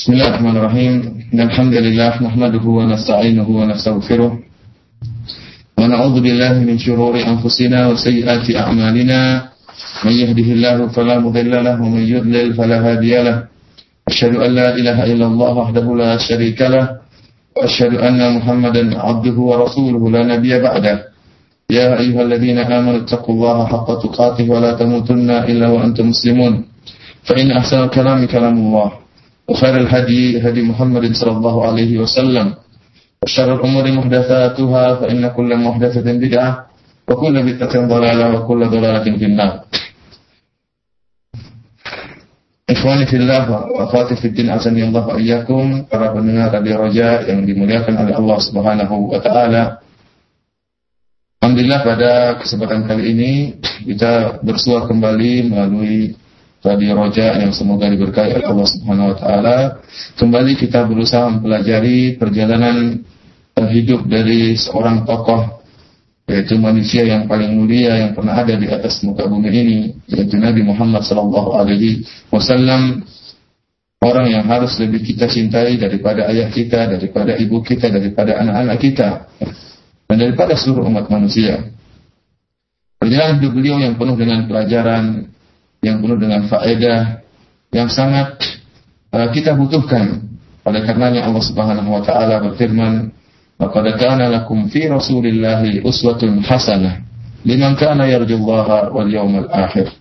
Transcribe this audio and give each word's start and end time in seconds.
بسم 0.00 0.12
الله 0.12 0.28
الرحمن 0.28 0.56
الرحيم. 0.56 0.92
إن 1.34 1.40
الحمد 1.40 1.74
لله 1.74 2.22
نحمده 2.22 2.64
ونستعينه 2.64 3.48
ونستغفره 3.48 4.32
ونعوذ 5.78 6.16
بالله 6.24 6.54
من 6.64 6.78
شرور 6.78 7.14
أنفسنا 7.20 7.88
وسيئات 7.88 8.46
أعمالنا. 8.56 9.20
من 10.04 10.14
يهده 10.22 10.48
الله 10.56 10.76
فلا 10.96 11.18
مضل 11.20 11.52
له 11.64 11.76
ومن 11.84 12.04
يضلل 12.14 12.54
فلا 12.56 12.78
هادي 12.80 13.14
له. 13.22 13.44
أشهد 14.08 14.34
أن 14.40 14.50
لا 14.56 14.68
إله 14.72 14.98
إلا 15.12 15.26
الله 15.26 15.52
وحده 15.52 15.86
لا 15.96 16.16
شريك 16.16 16.60
له. 16.62 16.84
وأشهد 17.56 18.00
أن 18.00 18.20
محمدا 18.36 18.82
عبده 18.96 19.36
ورسوله 19.36 20.02
لا 20.10 20.22
نبي 20.32 20.52
بعده. 20.64 20.96
يا 21.70 22.00
أيها 22.00 22.22
الذين 22.22 22.58
آمنوا 22.58 23.04
اتقوا 23.04 23.34
الله 23.34 23.58
حق 23.66 23.88
تقاته 24.04 24.46
ولا 24.48 24.72
تموتن 24.80 25.30
إلا 25.30 25.68
وأنتم 25.68 26.08
مسلمون. 26.08 26.64
فإن 27.28 27.52
أحسن 27.52 27.78
الكلام 27.84 28.24
كلام 28.24 28.56
الله. 28.64 28.99
وخير 29.49 29.77
الهدي 29.77 30.41
هدي 30.41 30.61
محمد 30.61 31.13
صلى 31.13 31.31
الله 31.37 31.55
عليه 31.67 31.91
وسلم 32.01 32.53
وشر 33.23 33.49
الأمور 33.55 33.85
محدثاتها 33.91 34.85
فإن 34.95 35.21
كل 35.37 35.51
محدثة 35.57 36.07
بدعة 36.13 36.49
وكل 37.09 37.35
بدعة 37.53 37.75
ضلالة 37.87 38.25
وكل 38.35 38.61
ضلالة 38.65 39.05
في 39.05 39.25
النار 39.25 39.53
Ikhwani 42.65 43.05
fillah 43.05 43.45
wa 43.45 43.85
akhwati 43.85 44.17
fiddin 44.17 44.49
azani 44.49 44.81
Allah 44.89 45.05
wa 45.05 45.21
iyyakum 45.21 45.85
para 45.85 46.09
pendengar 46.17 46.49
Radio 46.49 46.81
Roja 46.81 47.21
yang 47.29 47.45
dimuliakan 47.45 47.93
oleh 47.93 48.17
Allah 48.17 48.37
Subhanahu 48.41 49.13
wa 49.13 49.21
taala. 49.21 49.85
Alhamdulillah 51.45 51.79
pada 51.85 52.11
kesempatan 52.41 52.89
kali 52.89 53.13
ini 53.13 53.33
kita 53.85 54.41
bersua 54.41 54.89
kembali 54.89 55.53
melalui 55.53 56.17
Radio 56.60 56.92
Roja 56.92 57.40
yang 57.40 57.56
semoga 57.56 57.88
diberkahi 57.88 58.36
oleh 58.36 58.44
Allah 58.44 58.68
Subhanahu 58.68 59.10
wa 59.12 59.16
taala. 59.16 59.56
Kembali 60.20 60.60
kita 60.60 60.84
berusaha 60.84 61.24
mempelajari 61.32 62.20
perjalanan 62.20 63.00
hidup 63.56 64.04
dari 64.04 64.60
seorang 64.60 65.08
tokoh 65.08 65.64
yaitu 66.28 66.60
manusia 66.60 67.02
yang 67.02 67.24
paling 67.26 67.56
mulia 67.56 67.96
yang 67.96 68.12
pernah 68.12 68.38
ada 68.38 68.54
di 68.54 68.68
atas 68.68 69.00
muka 69.02 69.24
bumi 69.24 69.50
ini 69.50 69.78
yaitu 70.06 70.36
Nabi 70.36 70.60
Muhammad 70.62 71.02
sallallahu 71.02 71.58
alaihi 71.58 72.06
wasallam 72.28 73.08
orang 74.04 74.28
yang 74.28 74.44
harus 74.44 74.76
lebih 74.78 75.00
kita 75.00 75.26
cintai 75.26 75.80
daripada 75.80 76.28
ayah 76.28 76.52
kita, 76.52 76.92
daripada 76.92 77.40
ibu 77.40 77.64
kita, 77.64 77.88
daripada 77.88 78.36
anak-anak 78.36 78.78
kita 78.78 79.08
dan 80.12 80.16
daripada 80.20 80.54
seluruh 80.60 80.84
umat 80.92 81.08
manusia. 81.08 81.72
Perjalanan 83.00 83.40
hidup 83.40 83.52
beliau 83.56 83.80
yang 83.80 83.96
penuh 83.96 84.12
dengan 84.12 84.44
pelajaran, 84.44 85.24
yang 85.80 86.00
penuh 86.04 86.18
dengan 86.20 86.44
faedah, 86.48 87.24
yang 87.72 87.88
sangat 87.88 88.40
uh, 89.12 89.28
kita 89.32 89.56
butuhkan. 89.56 90.28
Oleh 90.60 90.84
karenanya 90.84 91.24
Allah 91.24 91.40
Subhanahu 91.40 91.88
wa 91.88 92.02
taala 92.04 92.40
berfirman, 92.44 93.12
Laqad 93.60 93.86
kana 94.00 94.28
lakum 94.28 94.68
fi 94.72 94.88
Rasulillahi 94.88 95.84
uswatun 95.84 96.40
hasanah 96.44 97.10
liman 97.44 97.76
kana 97.76 98.08
yarjullaha 98.08 98.92
wal 98.92 99.08
yawmal 99.08 99.48
akhir. 99.48 99.92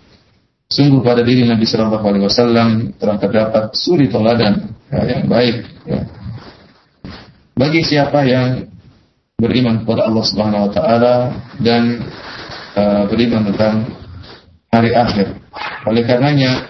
Sungguh 0.70 1.02
pada 1.02 1.26
diri 1.26 1.50
Nabi 1.50 1.66
Shallallahu 1.66 2.06
Alaihi 2.06 2.26
Wasallam 2.30 2.70
telah 3.02 3.18
terdapat 3.18 3.74
suri 3.74 4.06
teladan 4.06 4.70
ya, 4.94 5.02
yang 5.18 5.24
baik. 5.26 5.66
Ya. 5.90 6.06
Bagi 7.58 7.82
siapa 7.82 8.22
yang 8.30 8.70
beriman 9.42 9.82
kepada 9.82 10.06
Allah 10.06 10.24
Subhanahu 10.30 10.70
Wa 10.70 10.72
Taala 10.78 11.16
dan 11.58 12.06
uh, 12.78 13.04
beriman 13.10 13.50
tentang 13.50 13.76
hari 14.70 14.94
akhir. 14.94 15.39
Oleh 15.90 16.06
karenanya, 16.06 16.70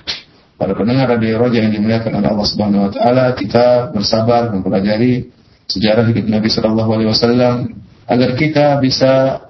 para 0.55 0.71
pendengar 0.71 1.11
radio 1.11 1.43
Roja 1.43 1.59
yang 1.59 1.75
dimuliakan 1.75 2.23
oleh 2.23 2.29
Allah 2.31 2.47
Subhanahu 2.47 2.87
Wa 2.87 2.91
Taala, 2.95 3.25
kita 3.35 3.91
bersabar 3.91 4.47
mempelajari 4.55 5.27
sejarah 5.67 6.07
hidup 6.07 6.23
Nabi 6.31 6.47
Shallallahu 6.47 6.91
Alaihi 6.95 7.09
Wasallam 7.11 7.55
agar 8.07 8.29
kita 8.39 8.79
bisa 8.79 9.43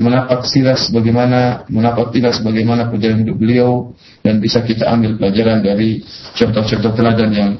menapak 0.00 0.48
silas 0.48 0.88
bagaimana 0.88 1.68
menapak 1.68 2.14
silas 2.14 2.40
bagaimana 2.40 2.88
perjalanan 2.88 3.26
hidup 3.26 3.36
beliau 3.36 3.70
dan 4.24 4.40
bisa 4.40 4.62
kita 4.62 4.88
ambil 4.88 5.18
pelajaran 5.20 5.60
dari 5.60 6.00
contoh-contoh 6.38 6.92
teladan 6.96 7.30
yang 7.36 7.50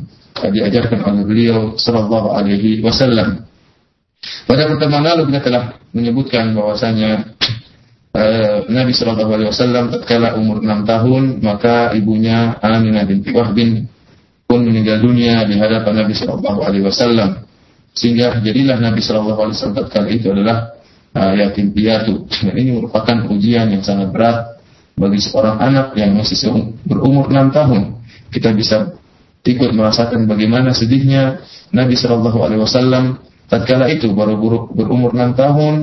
diajarkan 0.41 1.05
oleh 1.05 1.25
beliau 1.29 1.59
Shallallahu 1.77 2.33
Alaihi 2.33 2.81
Wasallam. 2.81 3.45
Pada 4.49 4.73
pertemuan 4.73 5.05
lalu 5.05 5.29
kita 5.29 5.41
telah 5.53 5.65
menyebutkan 5.93 6.57
bahwasanya 6.57 7.37
Nabi 8.71 8.93
Shallallahu 8.97 9.31
Alaihi 9.37 9.49
Wasallam 9.53 9.93
tatkala 9.93 10.41
umur 10.41 10.65
6 10.65 10.89
tahun 10.89 11.23
maka 11.45 11.93
ibunya 11.93 12.57
Aminah 12.65 13.05
binti 13.05 13.35
Wahbin 13.35 13.85
pun 14.47 14.63
meninggal 14.63 15.03
dunia 15.03 15.45
di 15.45 15.59
hadapan 15.59 16.07
Nabi 16.07 16.15
Shallallahu 16.17 16.61
Alaihi 16.65 16.87
Wasallam 16.87 17.45
sehingga 17.97 18.41
jadilah 18.45 18.77
Nabi 18.77 19.01
Shallallahu 19.01 19.41
Alaihi 19.41 19.57
Wasallam 19.57 19.89
kali 19.89 20.11
itu 20.21 20.29
adalah 20.29 20.77
uh, 21.17 21.33
yatim 21.33 21.73
piatu. 21.73 22.29
Dan 22.29 22.55
ini 22.61 22.77
merupakan 22.77 23.17
ujian 23.33 23.73
yang 23.73 23.81
sangat 23.81 24.13
berat 24.13 24.61
bagi 24.97 25.21
seorang 25.21 25.57
anak 25.61 25.97
yang 25.97 26.13
masih 26.13 26.53
berumur 26.85 27.33
enam 27.33 27.49
tahun. 27.49 28.01
Kita 28.29 28.53
bisa 28.53 28.97
ikut 29.49 29.73
merasakan 29.73 30.29
bagaimana 30.29 30.77
sedihnya 30.77 31.41
Nabi 31.73 31.97
Shallallahu 31.97 32.39
Alaihi 32.45 32.61
Wasallam 32.61 33.05
tatkala 33.49 33.89
itu 33.89 34.13
baru 34.13 34.37
berumur 34.77 35.17
enam 35.17 35.33
tahun 35.33 35.75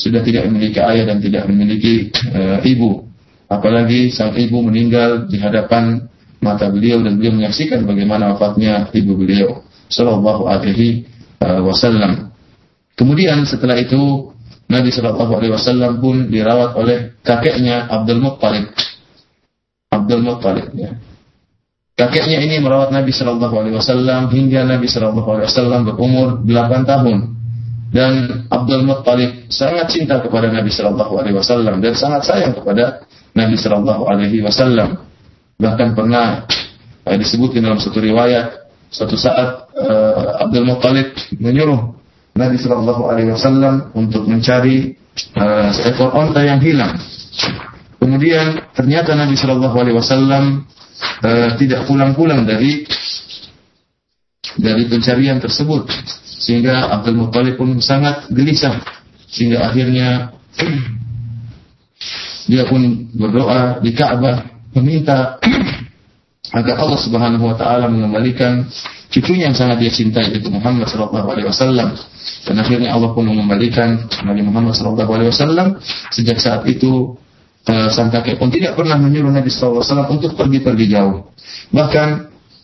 sudah 0.00 0.24
tidak 0.24 0.48
memiliki 0.48 0.80
ayah 0.80 1.04
dan 1.12 1.20
tidak 1.20 1.44
memiliki 1.44 2.08
uh, 2.32 2.64
ibu. 2.64 3.04
Apalagi 3.52 4.08
sang 4.08 4.32
ibu 4.32 4.64
meninggal 4.64 5.28
di 5.28 5.36
hadapan 5.36 6.08
mata 6.40 6.72
beliau 6.72 7.04
dan 7.04 7.20
beliau 7.20 7.36
menyaksikan 7.36 7.84
bagaimana 7.84 8.32
wafatnya 8.32 8.88
ibu 8.96 9.12
beliau. 9.12 9.60
Shallallahu 9.92 10.48
Alaihi 10.48 11.10
Uh, 11.40 11.64
wasallam. 11.64 12.36
Kemudian 13.00 13.48
setelah 13.48 13.80
itu 13.80 14.28
Nabi 14.68 14.92
Shallallahu 14.92 15.40
Alaihi 15.40 15.56
Wasallam 15.56 15.96
pun 16.04 16.28
dirawat 16.28 16.76
oleh 16.76 17.16
kakeknya 17.24 17.88
Abdul 17.88 18.20
Muttalib. 18.20 18.68
Abdul 19.88 20.20
Muttalib 20.20 20.68
ya. 20.76 21.00
Kakeknya 21.96 22.44
ini 22.44 22.60
merawat 22.60 22.92
Nabi 22.92 23.08
Shallallahu 23.08 23.56
Alaihi 23.56 23.72
Wasallam 23.72 24.28
hingga 24.28 24.68
Nabi 24.68 24.84
Shallallahu 24.84 25.28
Alaihi 25.32 25.48
Wasallam 25.48 25.80
berumur 25.88 26.44
8 26.44 26.84
tahun. 26.84 27.18
Dan 27.90 28.46
Abdul 28.46 28.86
Muttalib 28.86 29.50
sangat 29.50 29.90
cinta 29.90 30.22
kepada 30.22 30.46
Nabi 30.46 30.70
Shallallahu 30.70 31.18
Alaihi 31.18 31.34
Wasallam 31.34 31.82
dan 31.82 31.92
sangat 31.98 32.22
sayang 32.22 32.54
kepada 32.54 33.02
Nabi 33.34 33.58
Shallallahu 33.58 34.06
Alaihi 34.06 34.46
Wasallam. 34.46 35.10
Bahkan 35.58 35.98
pernah 35.98 36.46
eh, 37.04 37.18
disebutkan 37.18 37.66
dalam 37.66 37.82
satu 37.82 37.98
riwayat 37.98 38.60
Suatu 38.90 39.14
saat 39.14 39.70
uh, 39.70 40.42
Abdul 40.42 40.66
Muttalib 40.66 41.14
menyuruh 41.38 41.94
Nabi 42.34 42.58
Shallallahu 42.58 43.06
Alaihi 43.06 43.30
Wasallam 43.30 43.94
untuk 43.94 44.26
mencari 44.26 44.98
uh, 45.38 45.70
seekor 45.70 46.10
onta 46.10 46.42
yang 46.42 46.58
hilang. 46.58 46.98
Kemudian 48.02 48.66
ternyata 48.74 49.14
Nabi 49.14 49.38
Shallallahu 49.38 49.76
Alaihi 49.78 49.94
Wasallam 49.94 50.66
uh, 51.22 51.50
tidak 51.54 51.86
pulang-pulang 51.86 52.42
dari 52.42 52.82
dari 54.58 54.90
pencarian 54.90 55.38
tersebut, 55.38 55.86
sehingga 56.40 56.88
Abdul 56.88 57.20
Muttalib 57.20 57.60
pun 57.60 57.76
sangat 57.84 58.32
gelisah, 58.32 58.80
sehingga 59.28 59.68
akhirnya 59.68 60.32
dia 62.48 62.64
pun 62.64 63.12
berdoa 63.12 63.78
di 63.84 63.92
Ka'bah 63.92 64.48
meminta 64.72 65.36
agar 66.50 66.74
Allah 66.82 66.98
Subhanahu 66.98 67.44
wa 67.44 67.54
taala 67.54 67.86
mengembalikan 67.86 68.66
cucunya 69.12 69.50
yang 69.50 69.56
sangat 69.58 69.84
dia 69.84 69.92
cintai 69.92 70.34
yaitu 70.34 70.50
Muhammad 70.50 70.88
sallallahu 70.90 71.28
alaihi 71.30 71.46
wasallam. 71.46 71.94
Dan 72.48 72.56
akhirnya 72.58 72.90
Allah 72.90 73.12
pun 73.12 73.28
mengembalikan 73.28 74.08
Nabi 74.24 74.42
Muhammad 74.42 74.74
sallallahu 74.74 75.10
alaihi 75.12 75.30
wasallam 75.30 75.78
sejak 76.10 76.40
saat 76.42 76.66
itu 76.66 77.14
uh, 77.68 77.88
sang 77.92 78.10
kakek 78.10 78.40
pun 78.40 78.50
tidak 78.50 78.74
pernah 78.74 78.98
menyuruh 78.98 79.30
Nabi 79.30 79.52
sallallahu 79.52 79.84
alaihi 79.84 79.92
wasallam 79.92 80.08
untuk 80.10 80.30
pergi-pergi 80.34 80.86
jauh. 80.90 81.30
Bahkan 81.70 82.08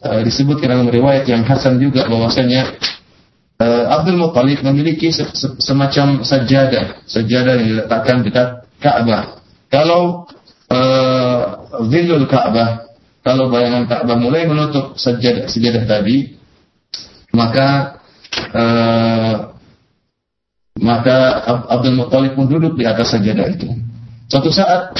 uh, 0.03 0.21
disebutkan 0.27 0.67
dalam 0.67 0.89
riwayat 0.91 1.29
yang 1.31 1.47
hasan 1.47 1.79
juga 1.79 2.11
bahwasanya 2.11 2.75
uh, 3.61 3.85
Abdul 4.01 4.19
Muttalib 4.21 4.61
memiliki 4.65 5.13
se 5.13 5.29
se 5.33 5.57
semacam 5.61 6.25
sajadah, 6.25 7.07
sajadah 7.09 7.53
yang 7.61 7.69
diletakkan 7.73 8.17
dekat 8.25 8.49
Ka'bah. 8.81 9.41
Kalau 9.73 10.29
uh, 10.73 11.41
zilul 11.89 12.29
Ka'bah 12.29 12.87
kalau 13.27 13.51
bayangan 13.51 13.91
Ka'bah 13.91 14.15
mulai 14.15 14.47
menutup 14.47 14.95
sejadah, 14.95 15.51
sejadah 15.51 15.83
tadi, 15.83 16.39
maka 17.35 17.99
uh, 18.55 19.51
maka 20.79 21.17
Abdul 21.67 21.99
Muttalib 21.99 22.39
pun 22.39 22.47
duduk 22.47 22.79
di 22.79 22.87
atas 22.87 23.19
sajadah 23.19 23.51
itu. 23.51 23.67
Suatu 24.31 24.55
saat, 24.55 24.95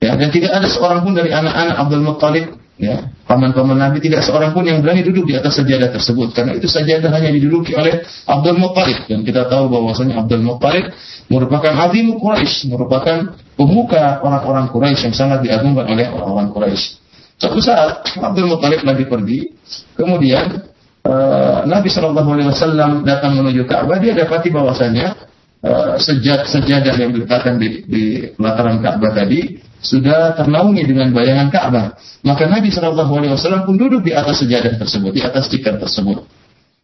ya, 0.00 0.16
dan 0.16 0.32
tidak 0.32 0.56
ada 0.56 0.68
seorang 0.72 1.04
pun 1.04 1.12
dari 1.12 1.36
anak-anak 1.36 1.76
Abdul 1.76 2.00
Muttalib, 2.00 2.46
ya, 2.80 3.12
paman-paman 3.28 3.76
Nabi 3.76 4.00
tidak 4.00 4.24
seorang 4.24 4.56
pun 4.56 4.64
yang 4.64 4.80
berani 4.80 5.04
duduk 5.04 5.28
di 5.28 5.36
atas 5.36 5.60
sajadah 5.60 5.92
tersebut, 5.92 6.32
karena 6.32 6.56
itu 6.56 6.66
sajadah 6.66 7.12
hanya 7.12 7.28
diduduki 7.30 7.76
oleh 7.76 8.00
Abdul 8.24 8.56
Muttalib. 8.56 9.04
Dan 9.06 9.22
kita 9.22 9.46
tahu 9.46 9.68
bahwasanya 9.68 10.24
Abdul 10.24 10.42
Muttalib 10.42 10.90
merupakan 11.28 11.70
azim 11.86 12.16
Quraisy, 12.16 12.72
merupakan 12.72 13.36
pemuka 13.54 14.24
orang-orang 14.24 14.72
Quraisy 14.72 15.12
yang 15.12 15.14
sangat 15.14 15.44
diagungkan 15.44 15.86
oleh 15.92 16.08
orang-orang 16.08 16.50
Quraisy. 16.50 16.98
Suatu 17.36 17.60
saat 17.60 18.04
Abdul 18.16 18.48
Muttalib 18.48 18.80
lagi 18.82 19.04
pergi, 19.04 19.52
kemudian 19.94 20.64
uh, 21.04 21.62
Nabi 21.68 21.88
Shallallahu 21.92 22.30
Alaihi 22.34 22.48
Wasallam 22.48 23.04
datang 23.04 23.36
menuju 23.36 23.68
Ka'bah, 23.68 24.00
dia 24.00 24.16
dapati 24.16 24.48
bahwasanya 24.48 25.16
uh, 25.64 25.94
sejak 26.00 26.48
sejadah 26.48 26.96
yang 26.96 27.12
diletakkan 27.12 27.60
di, 27.60 27.84
di 27.84 28.04
pelataran 28.36 28.80
Ka'bah 28.80 29.12
tadi 29.12 29.69
sudah 29.80 30.36
ternaungi 30.36 30.84
dengan 30.84 31.10
bayangan 31.10 31.48
Ka'bah. 31.48 31.96
Maka 32.20 32.44
Nabi 32.46 32.68
Shallallahu 32.68 33.12
Alaihi 33.16 33.32
Wasallam 33.32 33.64
pun 33.64 33.80
duduk 33.80 34.04
di 34.04 34.12
atas 34.12 34.44
sejadah 34.44 34.76
tersebut, 34.76 35.12
di 35.16 35.22
atas 35.24 35.48
tikar 35.48 35.80
tersebut. 35.80 36.28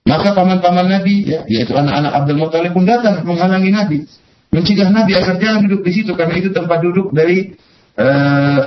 Maka 0.06 0.32
paman-paman 0.32 0.86
Nabi, 0.86 1.28
ya, 1.28 1.44
yaitu 1.50 1.74
anak-anak 1.74 2.12
Abdul 2.14 2.38
Muthalib 2.38 2.72
pun 2.72 2.86
datang 2.86 3.26
menghalangi 3.26 3.70
Nabi, 3.74 3.98
mencegah 4.54 4.88
Nabi 4.88 5.12
agar 5.18 5.36
jangan 5.36 5.66
duduk 5.66 5.82
di 5.82 5.92
situ 5.92 6.14
karena 6.14 6.34
itu 6.38 6.54
tempat 6.54 6.78
duduk 6.78 7.10
dari 7.10 7.52
uh, 7.98 8.58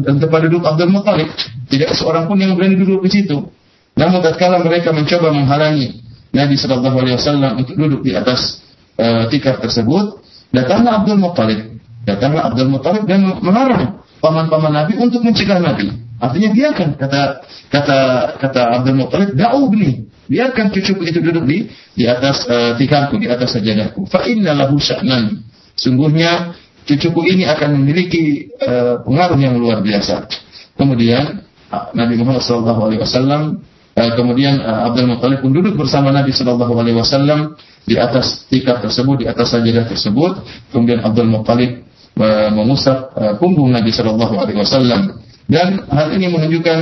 tempat 0.00 0.40
duduk 0.48 0.62
Abdul 0.62 0.94
Muthalib. 0.94 1.28
Tidak 1.68 1.90
seorang 1.98 2.30
pun 2.30 2.38
yang 2.38 2.54
berani 2.54 2.78
duduk 2.78 3.02
di 3.04 3.10
situ. 3.10 3.50
Namun 3.98 4.22
tatkala 4.22 4.62
mereka 4.62 4.94
mencoba 4.94 5.34
menghalangi 5.34 5.98
Nabi 6.30 6.54
Shallallahu 6.54 6.96
Alaihi 6.98 7.16
Wasallam 7.18 7.52
untuk 7.58 7.74
duduk 7.74 8.00
di 8.06 8.14
atas 8.14 8.62
uh, 8.94 9.26
tikar 9.26 9.58
tersebut, 9.58 10.22
datanglah 10.54 11.02
Abdul 11.02 11.18
Muttalib, 11.18 11.73
datanglah 12.04 12.52
Abdul 12.52 12.70
Muttalib 12.70 13.04
dan 13.04 13.24
melarang 13.40 14.04
paman-paman 14.20 14.72
Nabi 14.72 14.96
untuk 15.00 15.20
mencegah 15.20 15.60
Nabi. 15.60 15.92
Artinya 16.20 16.50
biarkan 16.54 16.88
kata 16.96 17.20
kata 17.68 17.98
kata 18.40 18.60
Abdul 18.80 18.96
Muttalib, 18.96 19.36
da'u 19.36 19.68
bni, 19.68 20.08
biarkan 20.30 20.72
cucuku 20.72 21.08
itu 21.10 21.20
duduk 21.20 21.44
di 21.44 21.68
di 21.96 22.04
atas 22.08 22.46
uh, 22.48 22.78
di 22.78 22.86
atas 23.28 23.56
sajadahku. 23.56 24.06
Fa 24.08 24.24
inna 24.24 24.56
lahu 24.56 24.78
sya'nan. 24.78 25.44
Sungguhnya 25.74 26.54
cucuku 26.86 27.34
ini 27.34 27.44
akan 27.50 27.76
memiliki 27.82 28.54
uh, 28.62 29.02
pengaruh 29.02 29.36
yang 29.36 29.58
luar 29.58 29.82
biasa. 29.82 30.30
Kemudian 30.78 31.42
Nabi 31.94 32.14
Muhammad 32.14 32.42
SAW 32.46 33.58
Eh, 33.94 34.10
kemudian 34.18 34.58
Abdul 34.58 35.06
Muthalib 35.06 35.38
pun 35.38 35.54
duduk 35.54 35.78
bersama 35.78 36.10
Nabi 36.10 36.34
Shallallahu 36.34 36.74
Alaihi 36.82 36.98
Wasallam 36.98 37.54
di 37.86 37.94
atas 37.94 38.42
tikar 38.50 38.82
tersebut, 38.82 39.22
di 39.22 39.26
atas 39.30 39.54
sajadah 39.54 39.86
tersebut. 39.86 40.42
Kemudian 40.74 41.06
Abdul 41.06 41.30
Muthalib 41.30 41.86
uh, 41.86 41.93
mengusap 42.54 43.10
uh, 43.14 43.34
punggung 43.38 43.74
Nabi 43.74 43.90
Shallallahu 43.90 44.34
Alaihi 44.38 44.58
Wasallam. 44.58 45.18
Dan 45.50 45.84
hal 45.90 46.14
ini 46.14 46.30
menunjukkan 46.30 46.78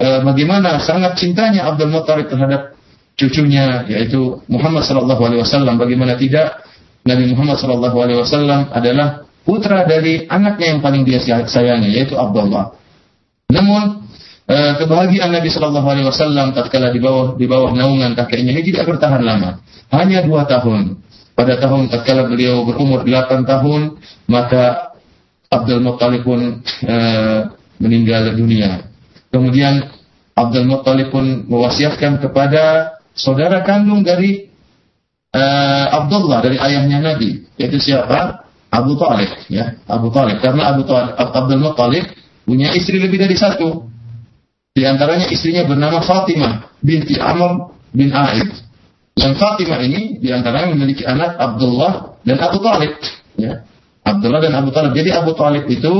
uh, 0.00 0.20
bagaimana 0.24 0.80
sangat 0.80 1.20
cintanya 1.20 1.68
Abdul 1.68 1.92
Muthalib 1.92 2.26
terhadap 2.32 2.74
cucunya 3.14 3.84
yaitu 3.86 4.40
Muhammad 4.48 4.88
Shallallahu 4.88 5.20
Alaihi 5.20 5.40
Wasallam. 5.44 5.76
Bagaimana 5.76 6.16
tidak 6.16 6.64
Nabi 7.04 7.28
Muhammad 7.32 7.60
Shallallahu 7.60 7.96
Alaihi 8.00 8.18
Wasallam 8.24 8.72
adalah 8.72 9.28
putra 9.44 9.84
dari 9.84 10.24
anaknya 10.28 10.76
yang 10.76 10.80
paling 10.80 11.02
dia 11.04 11.20
sayangi 11.44 11.92
yaitu 11.92 12.16
Abdullah. 12.16 12.76
Namun 13.50 14.00
Eh, 14.50 14.72
kebahagiaan 14.82 15.30
Nabi 15.30 15.46
Shallallahu 15.46 15.86
Alaihi 15.86 16.10
Wasallam 16.10 16.50
tatkala 16.50 16.90
di 16.90 16.98
bawah 16.98 17.38
di 17.38 17.46
bawah 17.46 17.70
naungan 17.70 18.18
kakeknya 18.18 18.50
ini 18.50 18.66
tidak 18.66 18.90
bertahan 18.90 19.22
lama, 19.22 19.62
hanya 19.94 20.26
dua 20.26 20.42
tahun. 20.42 20.99
Pada 21.40 21.56
tahun 21.56 21.88
tatkala 21.88 22.28
beliau 22.28 22.68
berumur 22.68 23.00
delapan 23.00 23.48
tahun, 23.48 23.96
maka 24.28 24.92
Abdul 25.48 25.80
Muttalib 25.80 26.20
pun 26.20 26.60
uh, 26.84 27.40
meninggal 27.80 28.36
dunia. 28.36 28.84
Kemudian 29.32 29.88
Abdul 30.36 30.68
Muttalib 30.68 31.08
pun 31.08 31.48
mewasiatkan 31.48 32.20
kepada 32.20 32.92
saudara 33.16 33.64
kandung 33.64 34.04
dari 34.04 34.52
uh, 35.32 35.86
Abdullah 36.04 36.44
dari 36.44 36.60
ayahnya 36.60 37.08
Nabi, 37.08 37.48
yaitu 37.56 37.80
siapa? 37.80 38.44
Abu 38.68 39.00
Talib, 39.00 39.32
ya 39.48 39.80
Abu 39.88 40.12
Talib. 40.12 40.44
Karena 40.44 40.76
Abu 40.76 40.84
Talib, 40.84 41.16
Abdul 41.16 41.64
Muttalib 41.64 42.04
punya 42.44 42.68
istri 42.76 43.00
lebih 43.00 43.16
dari 43.16 43.40
satu. 43.40 43.88
Di 44.76 44.84
antaranya 44.84 45.24
istrinya 45.32 45.64
bernama 45.64 46.04
Fatimah 46.04 46.68
binti 46.84 47.16
Amr 47.16 47.72
bin 47.96 48.12
Aid. 48.12 48.69
Yang 49.20 49.34
Fatimah 49.36 49.80
ini 49.84 50.16
di 50.16 50.32
antaranya 50.32 50.72
memiliki 50.72 51.04
anak 51.04 51.36
Abdullah 51.36 52.16
dan 52.24 52.40
Abu 52.40 52.58
Talib. 52.64 52.92
Ya. 53.36 53.68
Abdullah 54.00 54.40
dan 54.40 54.56
Abu 54.56 54.72
Talib. 54.72 54.96
Jadi 54.96 55.12
Abu 55.12 55.36
Talib 55.36 55.68
itu 55.68 55.92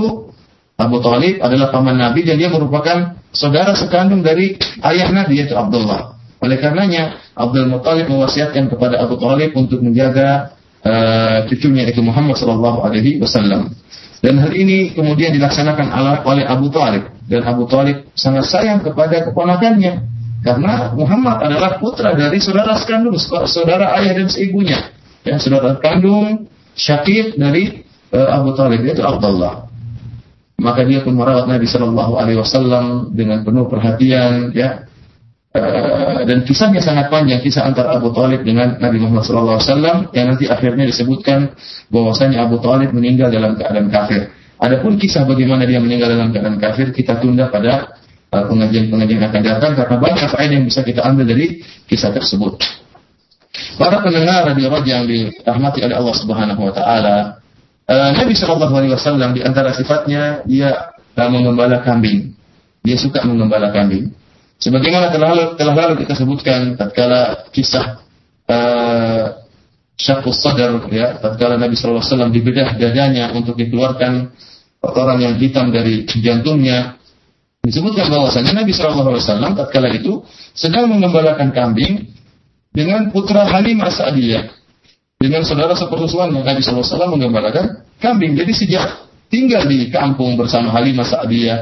Abu 0.80 0.98
Talib 1.04 1.44
adalah 1.44 1.68
paman 1.68 2.00
Nabi 2.00 2.24
dan 2.24 2.40
dia 2.40 2.48
merupakan 2.48 3.20
saudara 3.36 3.76
sekandung 3.76 4.24
dari 4.24 4.56
ayah 4.80 5.12
Nabi 5.12 5.44
yaitu 5.44 5.52
Abdullah. 5.52 6.16
Oleh 6.40 6.56
karenanya 6.56 7.20
Abdul 7.36 7.68
Muttalib 7.68 8.08
mewasiatkan 8.08 8.72
kepada 8.72 8.96
Abu 9.04 9.20
Talib 9.20 9.52
untuk 9.52 9.84
menjaga 9.84 10.56
uh, 10.80 11.44
cucunya 11.44 11.84
yaitu 11.84 12.00
Muhammad 12.00 12.40
Shallallahu 12.40 12.80
Alaihi 12.80 13.20
Wasallam. 13.20 13.76
Dan 14.20 14.40
hal 14.40 14.52
ini 14.52 14.92
kemudian 14.96 15.36
dilaksanakan 15.36 15.92
oleh 16.24 16.44
Abu 16.48 16.72
Talib. 16.72 17.12
Dan 17.28 17.44
Abu 17.44 17.68
Talib 17.68 18.08
sangat 18.16 18.48
sayang 18.48 18.80
kepada 18.80 19.28
keponakannya. 19.28 20.08
Karena 20.40 20.96
Muhammad 20.96 21.44
adalah 21.44 21.76
putra 21.76 22.16
dari 22.16 22.40
saudara 22.40 22.72
sekandung, 22.80 23.16
saudara 23.44 23.92
ayah 24.00 24.16
dan 24.16 24.28
seibunya. 24.32 24.88
Ya, 25.20 25.36
saudara 25.36 25.76
kandung 25.76 26.48
syakir 26.72 27.36
dari 27.36 27.84
uh, 28.16 28.28
Abu 28.40 28.56
Talib, 28.56 28.80
yaitu 28.80 29.04
Abdullah. 29.04 29.68
Maka 30.60 30.84
dia 30.84 31.04
pun 31.04 31.16
merawat 31.16 31.48
Nabi 31.48 31.68
Shallallahu 31.68 32.16
Alaihi 32.16 32.40
Wasallam 32.40 33.12
dengan 33.12 33.44
penuh 33.44 33.68
perhatian, 33.68 34.52
ya, 34.56 34.88
Uh, 35.50 36.22
dan 36.30 36.46
kisahnya 36.46 36.78
sangat 36.78 37.10
panjang 37.10 37.42
kisah 37.42 37.66
antara 37.66 37.98
Abu 37.98 38.14
Talib 38.14 38.46
dengan 38.46 38.78
Nabi 38.78 39.02
Muhammad 39.02 39.26
SAW 39.26 40.14
yang 40.14 40.30
nanti 40.30 40.46
akhirnya 40.46 40.86
disebutkan 40.86 41.58
bahwasanya 41.90 42.46
Abu 42.46 42.62
Talib 42.62 42.94
meninggal 42.94 43.34
dalam 43.34 43.58
keadaan 43.58 43.90
kafir. 43.90 44.30
Adapun 44.62 44.94
kisah 44.94 45.26
bagaimana 45.26 45.66
dia 45.66 45.82
meninggal 45.82 46.14
dalam 46.14 46.30
keadaan 46.30 46.54
kafir 46.62 46.94
kita 46.94 47.18
tunda 47.18 47.50
pada 47.50 47.98
pengajian-pengajian 48.30 49.22
akan 49.26 49.42
datang 49.42 49.72
karena 49.74 49.96
banyak 49.98 50.26
faedah 50.30 50.54
yang 50.54 50.66
bisa 50.66 50.86
kita 50.86 51.02
ambil 51.02 51.26
dari 51.26 51.66
kisah 51.90 52.14
tersebut. 52.14 52.62
Para 53.74 53.98
pendengar 54.06 54.46
radio 54.46 54.70
Raja 54.70 55.02
yang 55.02 55.06
dirahmati 55.10 55.82
oleh 55.82 55.96
Allah 55.98 56.14
Subhanahu 56.14 56.60
Wa 56.70 56.72
Taala, 56.78 57.16
uh, 57.90 58.10
Nabi 58.14 58.38
Shallallahu 58.38 58.74
Alaihi 58.78 58.94
Wasallam 58.94 59.34
di 59.34 59.42
antara 59.42 59.74
sifatnya 59.74 60.46
dia 60.46 60.94
mengembala 61.18 61.82
kambing. 61.82 62.32
Dia 62.86 62.96
suka 62.96 63.26
mengembala 63.26 63.74
kambing. 63.74 64.14
Sebagaimana 64.60 65.10
telah, 65.10 65.56
telah 65.58 65.74
lalu 65.74 66.04
kita 66.06 66.14
sebutkan 66.14 66.78
tatkala 66.78 67.50
kisah 67.50 67.98
uh, 68.46 69.24
syakus 69.96 70.40
sadar 70.40 70.80
ya 70.88 71.18
tatkala 71.20 71.60
Nabi 71.60 71.76
SAW 71.76 72.32
dibedah 72.32 72.76
dadanya 72.76 73.32
untuk 73.36 73.56
dikeluarkan 73.56 74.32
kotoran 74.80 75.18
yang 75.20 75.36
hitam 75.36 75.68
dari 75.72 76.08
jantungnya 76.08 76.99
disebutkan 77.60 78.08
bahwasanya 78.08 78.64
Nabi 78.64 78.72
SAW 78.72 79.20
tatkala 79.56 79.92
itu 79.92 80.24
sedang 80.56 80.88
mengembalakan 80.88 81.52
kambing 81.52 82.08
dengan 82.72 83.12
putra 83.12 83.44
Halimah 83.44 83.92
Sa'diyah 83.92 84.48
dengan 85.20 85.44
saudara 85.44 85.76
sepersusuannya. 85.76 86.40
Nabi 86.40 86.60
SAW 86.64 87.10
mengembalakan 87.12 87.84
kambing. 88.00 88.38
Jadi 88.38 88.52
sejak 88.56 89.08
tinggal 89.28 89.68
di 89.68 89.92
kampung 89.92 90.40
bersama 90.40 90.72
Halimah 90.72 91.04
Sa'diyah 91.04 91.58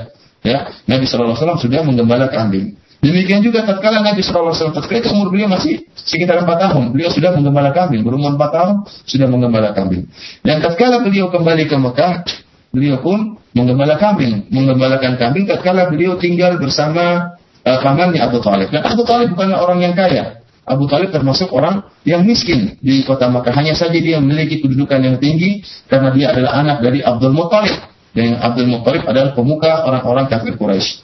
ya 0.47 0.71
Nabi 0.87 1.05
SAW 1.05 1.59
sudah 1.59 1.83
menggembala 1.83 2.31
kambing. 2.31 2.78
Demikian 2.99 3.47
juga 3.47 3.62
tatkala 3.62 4.02
Nabi 4.02 4.26
SAW 4.26 4.75
tatkala 4.75 4.99
itu 4.99 5.11
umur 5.14 5.31
beliau 5.31 5.47
masih 5.47 5.87
sekitar 5.95 6.43
4 6.43 6.50
tahun, 6.50 6.85
beliau 6.90 7.14
sudah 7.14 7.31
menggembala 7.31 7.71
kambing, 7.71 8.02
berumur 8.02 8.35
4 8.35 8.55
tahun 8.55 8.75
sudah 9.07 9.26
menggembala 9.31 9.71
kambing. 9.71 10.11
Dan 10.43 10.59
tatkala 10.59 11.07
beliau 11.07 11.31
kembali 11.31 11.71
ke 11.71 11.76
Mekah, 11.78 12.26
beliau 12.75 12.99
pun 12.99 13.38
menggembala 13.57 13.97
kambing, 13.97 14.49
menggembalakan 14.52 15.17
kambing 15.17 15.49
tatkala 15.49 15.88
beliau 15.88 16.21
tinggal 16.21 16.61
bersama 16.61 17.37
uh, 17.64 17.78
pamannya 17.81 18.21
Abu 18.21 18.40
Talib. 18.45 18.69
Dan 18.73 18.85
Abu 18.85 19.02
Talib 19.05 19.33
bukanlah 19.33 19.59
orang 19.64 19.81
yang 19.85 19.95
kaya. 19.97 20.40
Abu 20.69 20.85
Talib 20.85 21.09
termasuk 21.09 21.49
orang 21.49 21.81
yang 22.05 22.28
miskin 22.28 22.76
di 22.85 23.00
kota 23.09 23.33
Mekah. 23.33 23.57
Hanya 23.57 23.73
saja 23.73 23.97
dia 23.97 24.21
memiliki 24.21 24.61
kedudukan 24.61 25.00
yang 25.00 25.17
tinggi 25.17 25.64
karena 25.88 26.12
dia 26.12 26.26
adalah 26.37 26.61
anak 26.61 26.85
dari 26.85 27.00
Abdul 27.00 27.33
Muttalib. 27.33 27.73
Dan 28.12 28.37
Abdul 28.37 28.69
Muttalib 28.69 29.09
adalah 29.09 29.33
pemuka 29.33 29.88
orang-orang 29.88 30.28
kafir 30.28 30.61
Quraisy. 30.61 31.00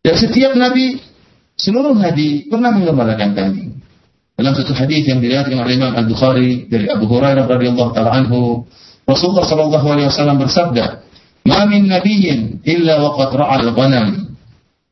Dan 0.00 0.14
setiap 0.16 0.56
Nabi 0.56 0.98
seluruh 1.60 1.92
Nabi 1.94 2.48
pernah 2.48 2.72
mengembalakan 2.72 3.36
kambing. 3.36 3.70
Dalam 4.32 4.56
satu 4.56 4.72
hadis 4.72 5.04
yang 5.04 5.20
diriwayatkan 5.20 5.54
oleh 5.60 5.76
Imam 5.76 5.92
Al 5.92 6.08
Bukhari 6.08 6.66
dari 6.66 6.88
Abu 6.88 7.04
Hurairah 7.04 7.44
radhiyallahu 7.44 7.90
taala 7.92 8.16
anhu, 8.16 8.64
Rasulullah 9.04 9.44
sallallahu 9.44 9.86
alaihi 9.86 10.08
wasallam 10.08 10.40
bersabda, 10.40 11.04
"Ma 11.46 11.66
min 11.66 11.90
illa 12.62 12.94
waqad 13.02 13.30
ra'al 13.34 13.68
ghanam." 13.74 14.36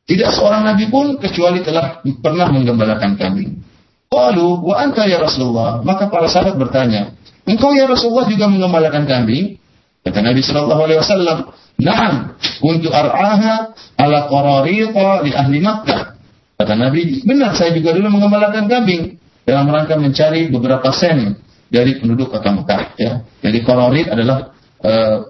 Tidak 0.07 0.31
seorang 0.35 0.67
nabi 0.67 0.91
pun 0.91 1.23
kecuali 1.23 1.63
telah 1.63 2.03
pernah 2.03 2.51
menggembalakan 2.51 3.15
kambing. 3.15 3.63
Qalu, 4.11 4.67
"Wa 4.67 4.83
anta 4.83 5.07
ya 5.07 5.23
Rasulullah?" 5.23 5.87
Maka 5.87 6.11
para 6.11 6.27
sahabat 6.27 6.59
bertanya, 6.59 7.15
"Engkau 7.47 7.71
ya 7.79 7.87
Rasulullah 7.87 8.27
juga 8.27 8.51
menggembalakan 8.51 9.07
kambing?" 9.07 9.55
Kata 10.01 10.19
Nabi 10.25 10.41
sallallahu 10.41 10.83
alaihi 10.89 11.01
wasallam, 11.05 11.39
Naam, 11.81 12.37
untuk 12.61 12.93
ar'aha 12.93 13.73
ala 13.97 14.19
qararita 14.29 15.25
di 15.25 15.33
ahli 15.33 15.59
Makkah. 15.65 16.21
Kata 16.61 16.77
Nabi, 16.77 17.25
benar 17.25 17.57
saya 17.57 17.73
juga 17.73 17.97
dulu 17.97 18.21
mengembalakan 18.21 18.69
kambing 18.69 19.17
dalam 19.49 19.65
rangka 19.73 19.97
mencari 19.97 20.53
beberapa 20.53 20.93
sen 20.93 21.41
dari 21.73 21.97
penduduk 21.97 22.29
kota 22.29 22.53
Mekah. 22.53 22.83
Ya. 23.01 23.25
Jadi 23.41 23.59
qararit 23.65 24.13
adalah 24.13 24.53
uh, 24.85 25.30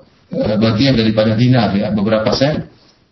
bagian 0.58 0.94
daripada 0.94 1.34
dinar 1.34 1.74
ya, 1.74 1.90
beberapa 1.90 2.30
sen. 2.32 2.70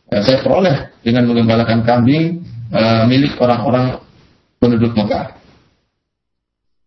Uh, 0.08 0.22
saya 0.24 0.40
peroleh 0.40 0.94
dengan 1.04 1.28
mengembalakan 1.28 1.84
kambing 1.84 2.42
uh, 2.72 3.04
milik 3.04 3.36
orang-orang 3.42 4.00
penduduk 4.58 4.96
Mekah. 4.96 5.38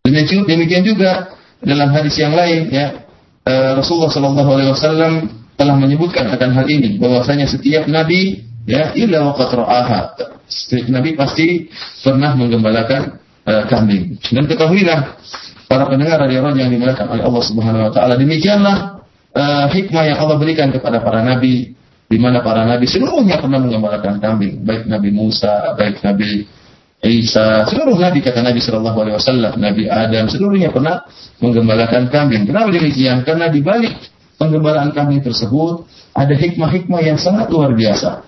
Demikian 0.02 0.82
juga 0.82 1.38
dalam 1.62 1.94
hadis 1.94 2.18
yang 2.18 2.34
lain 2.34 2.68
ya 2.74 3.06
eh, 3.46 3.70
Rasulullah 3.78 4.10
Shallallahu 4.10 4.50
Alaihi 4.50 4.70
Wasallam 4.74 5.12
telah 5.54 5.78
menyebutkan 5.78 6.26
akan 6.26 6.50
hal 6.58 6.66
ini 6.66 6.98
bahwasanya 6.98 7.46
setiap 7.46 7.86
nabi 7.86 8.42
ya 8.66 8.90
illa 8.98 9.30
waqat 9.30 9.54
setiap 10.50 10.90
nabi 10.90 11.14
pasti 11.14 11.70
pernah 12.02 12.34
menggembalakan 12.34 13.22
uh, 13.46 13.62
kambing 13.70 14.18
dan 14.18 14.44
ketahuilah 14.50 15.16
para 15.70 15.86
pendengar 15.86 16.18
radio 16.18 16.50
yang 16.50 16.70
dimuliakan 16.70 17.06
oleh 17.14 17.22
Allah 17.22 17.42
Subhanahu 17.46 17.82
wa 17.88 17.92
taala 17.94 18.18
demikianlah 18.18 19.01
uh, 19.32 19.66
hikmah 19.68 20.04
yang 20.08 20.18
Allah 20.20 20.36
berikan 20.38 20.68
kepada 20.72 21.00
para 21.00 21.20
nabi 21.24 21.74
di 22.08 22.18
mana 22.20 22.44
para 22.44 22.68
nabi 22.68 22.84
seluruhnya 22.84 23.40
pernah 23.40 23.56
menggembalakan 23.56 24.20
kambing 24.20 24.60
baik 24.62 24.84
Nabi 24.84 25.10
Musa 25.10 25.72
baik 25.76 26.04
Nabi 26.04 26.44
Isa, 27.02 27.66
seluruh 27.66 27.98
nabi 27.98 28.22
kata 28.22 28.46
Nabi 28.46 28.62
Shallallahu 28.62 28.94
Alaihi 28.94 29.18
Wasallam, 29.18 29.58
Nabi 29.58 29.90
Adam, 29.90 30.30
seluruhnya 30.30 30.70
pernah 30.70 31.02
menggembalakan 31.42 32.06
kambing. 32.14 32.46
Kenapa 32.46 32.70
demikian? 32.70 33.26
Karena 33.26 33.50
di 33.50 33.58
balik 33.58 33.90
penggembalaan 34.38 34.94
kambing 34.94 35.18
tersebut 35.18 35.82
ada 36.14 36.30
hikmah-hikmah 36.30 37.02
yang 37.02 37.18
sangat 37.18 37.50
luar 37.50 37.74
biasa. 37.74 38.22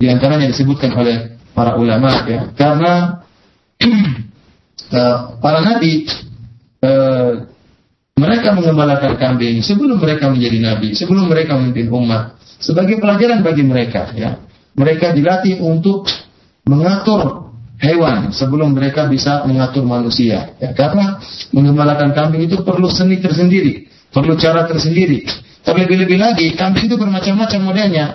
Di 0.00 0.08
antaranya 0.08 0.48
disebutkan 0.48 0.96
oleh 0.96 1.36
para 1.52 1.76
ulama 1.76 2.24
ya, 2.24 2.56
karena 2.56 3.20
uh, 3.84 5.16
para 5.44 5.60
nabi 5.60 6.08
uh, 6.80 7.44
mereka 8.16 8.56
menggembalakan 8.56 9.20
kambing 9.20 9.60
sebelum 9.60 10.00
mereka 10.00 10.32
menjadi 10.32 10.58
nabi, 10.64 10.96
sebelum 10.96 11.28
mereka 11.28 11.60
memimpin 11.60 11.92
umat 11.92 12.40
sebagai 12.56 12.96
pelajaran 12.96 13.44
bagi 13.44 13.60
mereka 13.60 14.12
ya. 14.16 14.40
Mereka 14.76 15.12
dilatih 15.12 15.60
untuk 15.60 16.08
mengatur 16.68 17.52
hewan 17.76 18.32
sebelum 18.32 18.72
mereka 18.72 19.04
bisa 19.08 19.44
mengatur 19.44 19.84
manusia. 19.84 20.56
Ya, 20.56 20.72
karena 20.72 21.20
mengembalakan 21.52 22.16
kambing 22.16 22.48
itu 22.48 22.60
perlu 22.64 22.88
seni 22.88 23.20
tersendiri, 23.20 23.88
perlu 24.12 24.36
cara 24.40 24.64
tersendiri. 24.64 25.24
Terlebih-lebih 25.64 26.16
lagi, 26.16 26.46
kambing 26.56 26.88
itu 26.88 26.96
bermacam-macam 26.96 27.60
modelnya. 27.60 28.06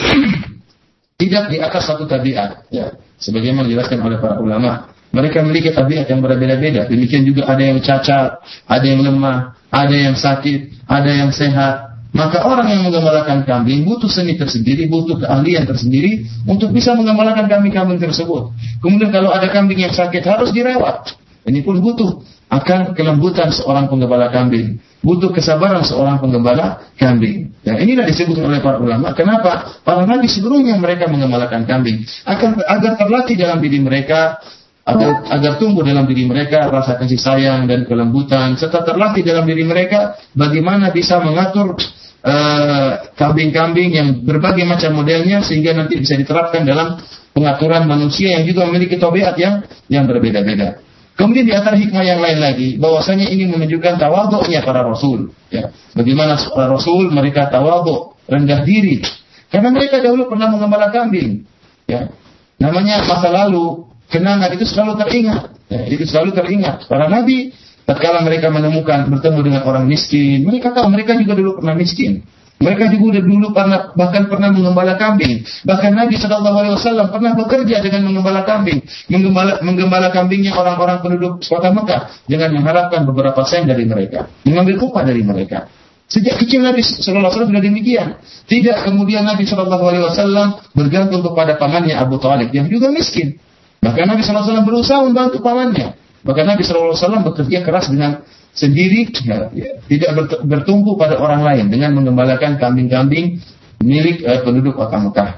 Tidak 1.20 1.44
di 1.52 1.58
atas 1.60 1.84
satu 1.84 2.08
tabiat. 2.08 2.68
Ya, 2.72 2.96
sebagaimana 3.20 3.68
dijelaskan 3.68 4.00
oleh 4.00 4.18
para 4.20 4.40
ulama. 4.40 4.93
Mereka 5.14 5.46
memiliki 5.46 5.70
tabiat 5.70 6.10
yang 6.10 6.18
berbeda-beda. 6.18 6.90
Demikian 6.90 7.22
juga 7.22 7.46
ada 7.46 7.62
yang 7.62 7.78
cacat, 7.78 8.42
ada 8.66 8.82
yang 8.84 9.06
lemah, 9.06 9.54
ada 9.70 9.94
yang 9.94 10.18
sakit, 10.18 10.90
ada 10.90 11.10
yang 11.10 11.30
sehat, 11.30 11.94
maka 12.14 12.46
orang 12.46 12.70
yang 12.70 12.86
menggembalakan 12.86 13.42
kambing 13.42 13.82
butuh 13.82 14.06
seni 14.06 14.38
tersendiri, 14.38 14.86
butuh 14.86 15.18
keahlian 15.18 15.66
tersendiri 15.66 16.22
untuk 16.46 16.70
bisa 16.70 16.94
menggembalakan 16.94 17.50
kambing-kambing 17.50 17.98
tersebut. 17.98 18.54
Kemudian 18.78 19.10
kalau 19.10 19.34
ada 19.34 19.50
kambing 19.50 19.82
yang 19.82 19.90
sakit 19.90 20.22
harus 20.22 20.54
dirawat. 20.54 21.10
Ini 21.42 21.66
pun 21.66 21.82
butuh 21.82 22.22
akan 22.54 22.94
kelembutan 22.94 23.50
seorang 23.50 23.90
penggembala 23.90 24.30
kambing, 24.30 24.78
butuh 25.02 25.34
kesabaran 25.34 25.82
seorang 25.82 26.22
penggembala 26.22 26.86
kambing. 26.94 27.50
Dan 27.66 27.82
inilah 27.82 28.06
disebut 28.06 28.38
oleh 28.38 28.62
para 28.62 28.78
ulama. 28.78 29.10
Kenapa? 29.18 29.82
Para 29.82 30.06
nabi 30.06 30.30
sebelumnya 30.30 30.78
mereka 30.78 31.10
menggembalakan 31.10 31.66
kambing 31.66 32.06
akan 32.22 32.62
agar 32.62 32.94
terlatih 32.94 33.34
dalam 33.34 33.58
diri 33.58 33.82
mereka 33.82 34.38
agar, 34.84 35.24
agar 35.32 35.52
tumbuh 35.56 35.80
dalam 35.80 36.04
diri 36.04 36.28
mereka 36.28 36.68
rasa 36.68 37.00
kasih 37.00 37.16
sayang 37.16 37.64
dan 37.64 37.88
kelembutan 37.88 38.56
serta 38.60 38.84
terlatih 38.84 39.24
dalam 39.24 39.48
diri 39.48 39.64
mereka 39.64 40.20
bagaimana 40.36 40.92
bisa 40.92 41.18
mengatur 41.24 41.80
Eh, 42.24 42.92
kambing-kambing 43.20 43.92
uh, 43.92 43.96
yang 44.00 44.08
berbagai 44.24 44.64
macam 44.64 44.96
modelnya 44.96 45.44
sehingga 45.44 45.76
nanti 45.76 46.00
bisa 46.00 46.16
diterapkan 46.16 46.64
dalam 46.64 46.96
pengaturan 47.36 47.84
manusia 47.84 48.40
yang 48.40 48.48
juga 48.48 48.64
memiliki 48.64 48.96
tabiat 48.96 49.36
yang 49.36 49.60
yang 49.92 50.08
berbeda-beda. 50.08 50.80
Kemudian 51.20 51.44
di 51.44 51.52
antara 51.52 51.76
hikmah 51.76 52.00
yang 52.00 52.24
lain 52.24 52.40
lagi, 52.40 52.68
bahwasanya 52.80 53.28
ini 53.28 53.44
menunjukkan 53.52 54.00
tawaduknya 54.00 54.64
para 54.64 54.88
rasul. 54.88 55.36
Ya. 55.52 55.68
Bagaimana 55.92 56.40
para 56.48 56.72
rasul 56.72 57.12
mereka 57.12 57.52
tawaduk, 57.52 58.16
rendah 58.24 58.64
diri. 58.64 59.04
Karena 59.52 59.68
mereka 59.68 60.00
dahulu 60.00 60.24
pernah 60.24 60.48
mengembala 60.48 60.88
kambing. 60.88 61.44
Ya. 61.84 62.08
Namanya 62.56 63.04
masa 63.04 63.28
lalu, 63.28 63.84
kenangan 64.10 64.50
itu 64.56 64.64
selalu 64.68 65.00
teringat. 65.00 65.42
Ya, 65.72 65.82
itu 65.88 66.04
selalu 66.04 66.36
teringat. 66.36 66.88
Para 66.88 67.08
nabi 67.08 67.52
Tatkala 67.84 68.24
mereka 68.24 68.48
menemukan 68.48 69.12
bertemu 69.12 69.40
dengan 69.44 69.62
orang 69.68 69.84
miskin, 69.84 70.40
mereka 70.48 70.72
tahu 70.72 70.88
mereka 70.88 71.20
juga 71.20 71.36
dulu 71.36 71.60
pernah 71.60 71.76
miskin. 71.76 72.24
Mereka 72.56 72.96
juga 72.96 73.20
dulu 73.20 73.52
pernah 73.52 73.92
bahkan 73.92 74.24
pernah 74.24 74.48
mengembala 74.48 74.96
kambing. 74.96 75.44
Bahkan 75.68 75.90
Nabi 75.92 76.16
Wasallam 76.16 77.12
pernah 77.12 77.36
bekerja 77.36 77.76
dengan 77.84 78.08
mengembala 78.08 78.40
kambing, 78.46 78.80
menggembala, 79.12 79.60
menggembala 79.60 80.08
kambingnya 80.14 80.56
orang-orang 80.56 81.04
penduduk 81.04 81.44
kota 81.44 81.74
Mekah 81.74 82.24
dengan 82.24 82.56
mengharapkan 82.56 83.04
beberapa 83.04 83.44
sen 83.44 83.68
dari 83.68 83.84
mereka, 83.84 84.32
mengambil 84.48 84.80
upah 84.80 85.04
dari 85.04 85.20
mereka. 85.20 85.68
Sejak 86.08 86.40
kecil 86.40 86.64
Nabi 86.64 86.80
Wasallam 86.80 87.52
sudah 87.52 87.60
demikian. 87.60 88.16
Tidak 88.48 88.86
kemudian 88.86 89.28
Nabi 89.28 89.44
Wasallam 89.44 90.72
bergantung 90.72 91.20
kepada 91.20 91.60
pamannya 91.60 91.92
Abu 92.00 92.16
Talib 92.16 92.48
yang 92.54 92.70
juga 92.72 92.88
miskin. 92.88 93.36
Bahkan 93.84 94.04
Nabi 94.08 94.24
Wasallam 94.24 94.64
berusaha 94.64 95.04
membantu 95.04 95.44
pamannya. 95.44 96.00
Bahkan 96.24 96.44
Nabi 96.48 96.64
SAW 96.64 97.20
bekerja 97.20 97.60
keras 97.60 97.92
dengan 97.92 98.24
sendiri, 98.56 99.12
ya, 99.28 99.52
ya, 99.52 99.76
tidak 99.84 100.40
bertumpu 100.48 100.96
pada 100.96 101.20
orang 101.20 101.44
lain 101.44 101.68
dengan 101.68 101.92
mengembalakan 101.92 102.56
kambing-kambing 102.56 103.44
milik 103.84 104.24
eh, 104.24 104.40
penduduk 104.40 104.72
kota 104.72 104.96
Mekah. 104.96 105.30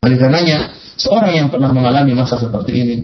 Oleh 0.00 0.16
karenanya, 0.16 0.72
seorang 0.96 1.36
yang 1.36 1.48
pernah 1.52 1.68
mengalami 1.76 2.16
masa 2.16 2.40
seperti 2.40 2.72
ini, 2.72 2.96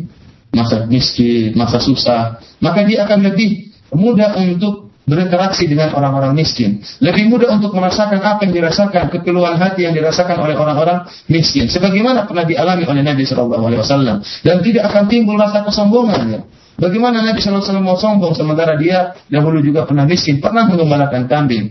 masa 0.56 0.88
miskin, 0.88 1.52
masa 1.52 1.76
susah, 1.76 2.40
maka 2.64 2.86
dia 2.88 3.04
akan 3.04 3.20
lebih 3.20 3.74
mudah 3.92 4.40
untuk 4.40 4.93
berinteraksi 5.04 5.68
dengan 5.68 5.92
orang-orang 5.92 6.32
miskin. 6.32 6.80
Lebih 7.00 7.28
mudah 7.28 7.52
untuk 7.56 7.76
merasakan 7.76 8.20
apa 8.24 8.48
yang 8.48 8.52
dirasakan, 8.56 9.12
kekeluhan 9.12 9.60
hati 9.60 9.84
yang 9.84 9.92
dirasakan 9.92 10.40
oleh 10.40 10.56
orang-orang 10.56 11.04
miskin. 11.28 11.68
Sebagaimana 11.68 12.24
pernah 12.24 12.44
dialami 12.48 12.88
oleh 12.88 13.02
Nabi 13.04 13.22
Wasallam. 13.28 14.24
Dan 14.40 14.64
tidak 14.64 14.88
akan 14.92 15.04
timbul 15.08 15.36
rasa 15.36 15.60
kesombongan. 15.64 16.22
Ya. 16.32 16.40
Bagaimana 16.74 17.22
Nabi 17.22 17.38
SAW 17.38 17.62
mau 17.78 17.94
sombong 17.94 18.34
sementara 18.34 18.74
dia 18.74 19.14
dahulu 19.30 19.62
juga 19.62 19.86
pernah 19.86 20.02
miskin, 20.10 20.42
pernah 20.42 20.66
mengembalakan 20.66 21.30
kambing. 21.30 21.70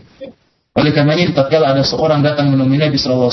Oleh 0.74 0.92
karena 0.96 1.14
ini, 1.14 1.36
tatkala 1.36 1.76
ada 1.76 1.84
seorang 1.86 2.24
datang 2.24 2.50
menemui 2.50 2.80
Nabi 2.80 2.98
SAW, 2.98 3.30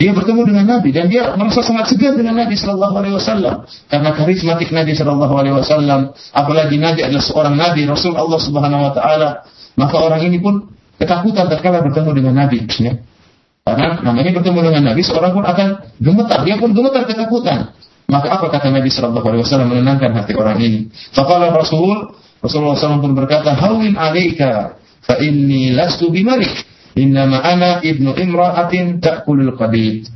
dia 0.00 0.16
bertemu 0.16 0.48
dengan 0.48 0.64
Nabi 0.64 0.96
dan 0.96 1.12
dia 1.12 1.36
merasa 1.36 1.60
sangat 1.60 1.92
segan 1.92 2.16
dengan 2.16 2.32
Nabi 2.32 2.56
Shallallahu 2.56 2.94
Alaihi 2.96 3.14
Wasallam 3.20 3.68
karena 3.92 4.10
karismatik 4.16 4.72
Nabi 4.72 4.96
Shallallahu 4.96 5.34
Alaihi 5.36 5.54
Wasallam. 5.60 6.16
Apalagi 6.32 6.80
Nabi 6.80 7.04
adalah 7.04 7.20
seorang 7.20 7.52
Nabi 7.52 7.84
Rasul 7.84 8.16
Allah 8.16 8.40
Subhanahu 8.40 8.80
Wa 8.88 8.92
Taala, 8.96 9.44
maka 9.76 9.96
orang 10.00 10.24
ini 10.24 10.40
pun 10.40 10.72
ketakutan 10.96 11.52
tatkala 11.52 11.84
bertemu 11.84 12.10
dengan 12.16 12.32
Nabi. 12.32 12.64
Ya. 12.80 12.96
Karena 13.60 14.00
namanya 14.00 14.40
bertemu 14.40 14.58
dengan 14.72 14.82
Nabi, 14.88 15.04
seorang 15.04 15.36
pun 15.36 15.44
akan 15.44 15.68
gemetar, 16.00 16.48
dia 16.48 16.56
pun 16.56 16.72
gemetar 16.72 17.04
ketakutan. 17.04 17.76
Maka 18.08 18.40
apa 18.40 18.46
kata 18.48 18.72
Nabi 18.72 18.88
Shallallahu 18.88 19.26
Alaihi 19.28 19.44
Wasallam 19.44 19.68
menenangkan 19.68 20.16
hati 20.16 20.32
orang 20.32 20.56
ini? 20.64 20.88
Fakala 21.12 21.52
Rasul 21.52 22.16
Rasulullah 22.40 22.72
SAW 22.72 23.04
pun 23.04 23.12
berkata, 23.12 23.52
Hawin 23.52 24.00
alaika, 24.00 24.80
fa 25.04 25.20
inni 25.20 25.76
lastu 25.76 26.08
bimalik. 26.08 26.69
Innama 26.98 27.38
ana 27.38 27.78
ibnu 27.82 28.14
imra'atin 28.14 28.98
ta'kulul 28.98 29.54
qadid. 29.54 30.10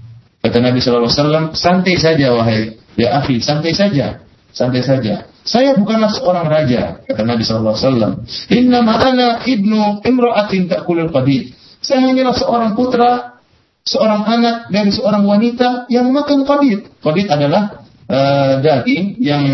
Kata 0.45 0.59
Nabi 0.61 0.83
Wasallam, 0.83 1.57
santai 1.57 1.97
saja 1.97 2.35
wahai 2.35 2.77
ya 2.99 3.23
akhi, 3.23 3.41
santai 3.41 3.73
saja, 3.73 4.21
santai 4.53 4.83
saja. 4.85 5.31
Saya 5.45 5.77
bukanlah 5.77 6.09
seorang 6.09 6.49
raja, 6.49 7.01
kata 7.05 7.23
Nabi 7.23 7.45
Wasallam. 7.45 8.25
Innama 8.53 8.97
ana 9.01 9.29
ibnu 9.45 10.03
imra'atin 10.05 10.69
ta'kulul 10.69 11.13
qadid. 11.15 11.55
Saya 11.85 12.11
hanyalah 12.11 12.35
seorang 12.37 12.73
putra, 12.73 13.41
seorang 13.85 14.25
anak 14.25 14.57
dari 14.73 14.89
seorang 14.89 15.25
wanita 15.29 15.87
yang 15.93 16.09
makan 16.11 16.49
qadid. 16.49 16.89
Qadid 17.05 17.29
adalah 17.29 17.85
uh, 18.09 18.61
daging 18.65 19.21
yang 19.21 19.45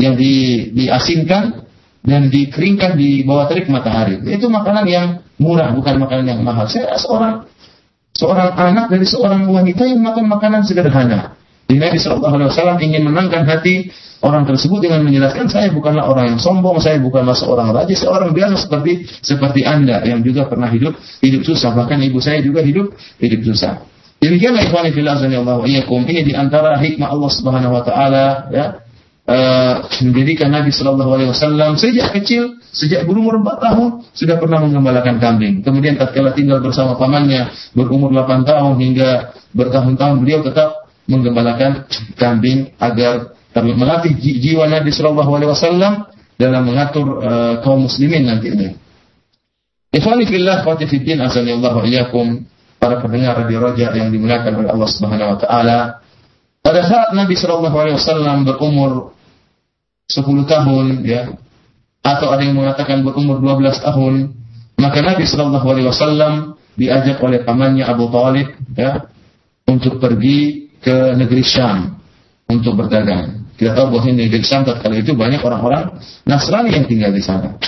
yang 0.00 0.14
di, 0.16 0.66
diasinkan 0.72 1.69
dan 2.00 2.32
dikeringkan 2.32 2.96
di 2.96 3.22
bawah 3.24 3.46
terik 3.48 3.68
matahari. 3.68 4.20
Itu 4.24 4.48
makanan 4.48 4.84
yang 4.88 5.06
murah, 5.36 5.72
bukan 5.76 6.00
makanan 6.00 6.24
yang 6.36 6.40
mahal. 6.40 6.64
Saya 6.68 6.96
seorang 6.96 7.44
seorang 8.16 8.56
anak 8.56 8.92
dari 8.92 9.06
seorang 9.06 9.48
wanita 9.48 9.84
yang 9.88 10.00
makan 10.00 10.28
makanan 10.28 10.64
sederhana. 10.64 11.36
Nabi 11.70 12.02
Shallallahu 12.02 12.34
Alaihi 12.34 12.50
Wasallam 12.50 12.78
ingin 12.82 13.02
menangkan 13.06 13.46
hati 13.46 13.94
orang 14.26 14.42
tersebut 14.42 14.82
dengan 14.82 15.06
menjelaskan 15.06 15.46
saya 15.46 15.70
bukanlah 15.70 16.10
orang 16.10 16.34
yang 16.34 16.40
sombong, 16.42 16.82
saya 16.82 16.98
bukanlah 16.98 17.38
seorang 17.38 17.70
raja, 17.70 17.94
seorang 17.94 18.34
biasa 18.34 18.66
seperti 18.66 19.06
seperti 19.22 19.62
anda 19.62 20.02
yang 20.02 20.26
juga 20.26 20.50
pernah 20.50 20.66
hidup 20.66 20.98
hidup 21.22 21.46
susah, 21.46 21.70
bahkan 21.78 22.02
ibu 22.02 22.18
saya 22.18 22.42
juga 22.42 22.58
hidup 22.64 22.90
hidup 23.22 23.40
susah. 23.46 23.86
Demikianlah 24.20 24.68
ikhwan 24.68 24.90
fillah 24.92 25.16
Allah 25.16 25.64
iyyakum. 25.64 26.04
Ini 26.04 26.20
di 26.26 26.34
antara 26.36 26.76
hikmah 26.76 27.08
Allah 27.08 27.30
Subhanahu 27.32 27.72
wa 27.72 27.82
taala 27.86 28.24
ya. 28.52 28.66
Uh, 29.30 29.86
menjadikan 30.02 30.50
Nabi 30.50 30.74
Shallallahu 30.74 31.14
Alaihi 31.14 31.30
Wasallam 31.30 31.78
sejak 31.78 32.10
kecil, 32.18 32.58
sejak 32.74 33.06
berumur 33.06 33.38
4 33.38 33.62
tahun 33.62 33.88
sudah 34.10 34.42
pernah 34.42 34.58
menggembalakan 34.58 35.22
kambing. 35.22 35.62
Kemudian 35.62 35.94
tatkala 36.02 36.34
tinggal 36.34 36.58
bersama 36.58 36.98
pamannya 36.98 37.46
berumur 37.70 38.10
8 38.10 38.42
tahun 38.42 38.74
hingga 38.82 39.30
bertahun-tahun 39.54 40.16
beliau 40.18 40.42
tetap 40.42 40.82
menggembalakan 41.06 41.86
kambing 42.18 42.74
agar 42.82 43.38
melatih 43.54 44.18
jiwa 44.18 44.66
Nabi 44.66 44.90
Shallallahu 44.90 45.30
Alaihi 45.30 45.50
Wasallam 45.54 46.10
dalam 46.34 46.62
mengatur 46.66 47.22
uh, 47.22 47.54
kaum 47.62 47.86
muslimin 47.86 48.26
nantinya. 48.26 48.74
Ikhwani 49.94 50.26
fillah 50.26 50.66
wa 50.66 50.74
fiddin 50.74 51.22
azanillahu 51.22 51.86
iyyakum 51.86 52.50
para 52.82 52.98
pendengar 52.98 53.46
radio 53.46 53.62
Raja 53.62 53.94
yang 53.94 54.10
dimuliakan 54.10 54.58
oleh 54.58 54.74
Allah 54.74 54.88
Subhanahu 54.90 55.30
wa 55.34 55.38
taala. 55.38 55.78
Pada 56.66 56.82
saat 56.82 57.14
Nabi 57.14 57.38
Shallallahu 57.38 57.76
alaihi 57.78 57.94
wasallam 57.94 58.42
berumur 58.42 59.19
10 60.10 60.26
tahun 60.50 61.06
ya 61.06 61.38
atau 62.00 62.32
ada 62.32 62.42
yang 62.42 62.56
mengatakan 62.56 63.04
berumur 63.04 63.38
12 63.38 63.86
tahun, 63.86 64.14
maka 64.80 64.98
Nabi 65.04 65.28
Shallallahu 65.28 65.66
alaihi 65.68 65.86
wasallam 65.86 66.56
diajak 66.74 67.20
oleh 67.20 67.44
pamannya 67.44 67.84
Abu 67.84 68.08
Talib 68.08 68.56
ya 68.72 69.04
untuk 69.68 70.00
pergi 70.00 70.72
ke 70.80 71.12
negeri 71.14 71.44
Syam 71.44 72.00
untuk 72.48 72.74
berdagang. 72.80 73.52
Kita 73.54 73.76
tahu 73.76 73.92
bahwa 73.92 74.08
negeri 74.08 74.40
Syam 74.40 74.64
kali 74.64 75.04
itu 75.04 75.12
banyak 75.12 75.44
orang-orang 75.44 76.00
Nasrani 76.24 76.72
yang 76.72 76.88
tinggal 76.88 77.12
di 77.12 77.20
sana. 77.20 77.60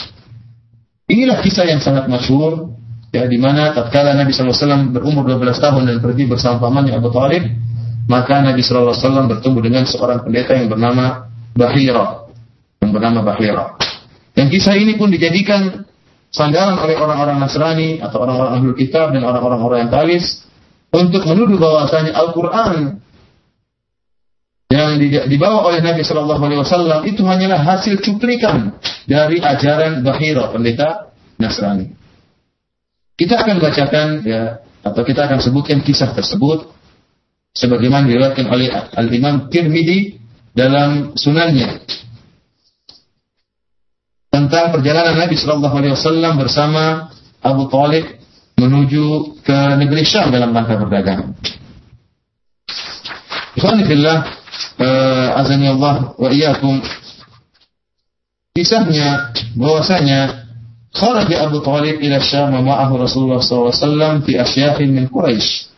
Inilah 1.13 1.45
kisah 1.45 1.69
yang 1.69 1.85
sangat 1.85 2.09
masyhur 2.09 2.73
ya 3.13 3.29
di 3.29 3.37
mana 3.37 3.77
tatkala 3.77 4.17
Nabi 4.17 4.33
SAW 4.33 4.89
berumur 4.97 5.29
12 5.29 5.61
tahun 5.61 5.83
dan 5.85 5.97
pergi 6.01 6.25
bersama 6.25 6.57
pamannya 6.57 6.97
Abu 6.97 7.13
Talib, 7.13 7.45
maka 8.09 8.41
Nabi 8.41 8.65
SAW 8.65 9.29
bertemu 9.29 9.59
dengan 9.61 9.85
seorang 9.85 10.25
pendeta 10.25 10.57
yang 10.57 10.73
bernama 10.73 11.29
Bahira, 11.53 12.22
bernama 12.93 13.25
Bahira. 13.25 13.75
Dan 14.33 14.49
kisah 14.49 14.77
ini 14.77 14.97
pun 14.97 15.13
dijadikan 15.13 15.85
sandaran 16.33 16.81
oleh 16.81 16.97
orang-orang 16.97 17.37
Nasrani 17.37 18.01
atau 18.01 18.25
orang-orang 18.25 18.53
Ahlul 18.61 18.77
Kitab 18.77 19.13
dan 19.13 19.23
orang-orang 19.25 19.61
Orientalis 19.61 20.49
untuk 20.93 21.25
menuduh 21.29 21.61
bahwasanya 21.61 22.17
Al-Quran 22.17 23.01
yang 24.73 24.97
dibawa 25.29 25.69
oleh 25.69 25.85
Nabi 25.85 26.01
Shallallahu 26.01 26.41
Alaihi 26.41 26.61
Wasallam 26.65 27.01
itu 27.05 27.21
hanyalah 27.29 27.61
hasil 27.61 28.01
cuplikan 28.01 28.81
dari 29.05 29.37
ajaran 29.37 30.01
Bahira 30.01 30.49
pendeta 30.49 31.13
Nasrani. 31.37 31.93
Kita 33.13 33.45
akan 33.45 33.61
bacakan 33.61 34.25
ya 34.25 34.65
atau 34.81 35.05
kita 35.05 35.29
akan 35.29 35.39
sebutkan 35.45 35.85
kisah 35.85 36.17
tersebut 36.17 36.73
sebagaimana 37.53 38.09
diriwayatkan 38.09 38.49
oleh 38.49 38.73
Al 38.73 39.09
Imam 39.13 39.53
Tirmidzi 39.53 40.17
dalam 40.57 41.13
sunannya 41.21 41.85
tentang 44.43 44.75
perjalanan 44.75 45.15
Nabi 45.15 45.39
Shallallahu 45.39 45.77
Alaihi 45.79 45.95
Wasallam 45.95 46.35
bersama 46.35 47.15
Abu 47.39 47.71
Talib 47.71 48.19
menuju 48.59 49.39
ke 49.43 49.59
negeri 49.79 50.03
Syam 50.03 50.35
dalam 50.35 50.51
rangka 50.51 50.75
berdagang. 50.79 51.35
Alhamdulillah 53.55 54.17
uh, 54.83 55.41
azani 55.43 55.67
Allah 55.71 56.17
wa 56.19 56.29
iyyakum 56.33 56.83
kisahnya 58.57 59.31
bahwasanya 59.55 60.49
kharaja 60.91 61.47
Abu 61.47 61.63
Talib 61.63 62.03
ila 62.03 62.19
Syam 62.19 62.51
ma'ahu 62.59 62.99
Rasulullah 62.99 63.39
SAW 63.39 64.27
fi 64.27 64.43
asyafin 64.43 64.91
min 64.91 65.07
Quraisy. 65.07 65.71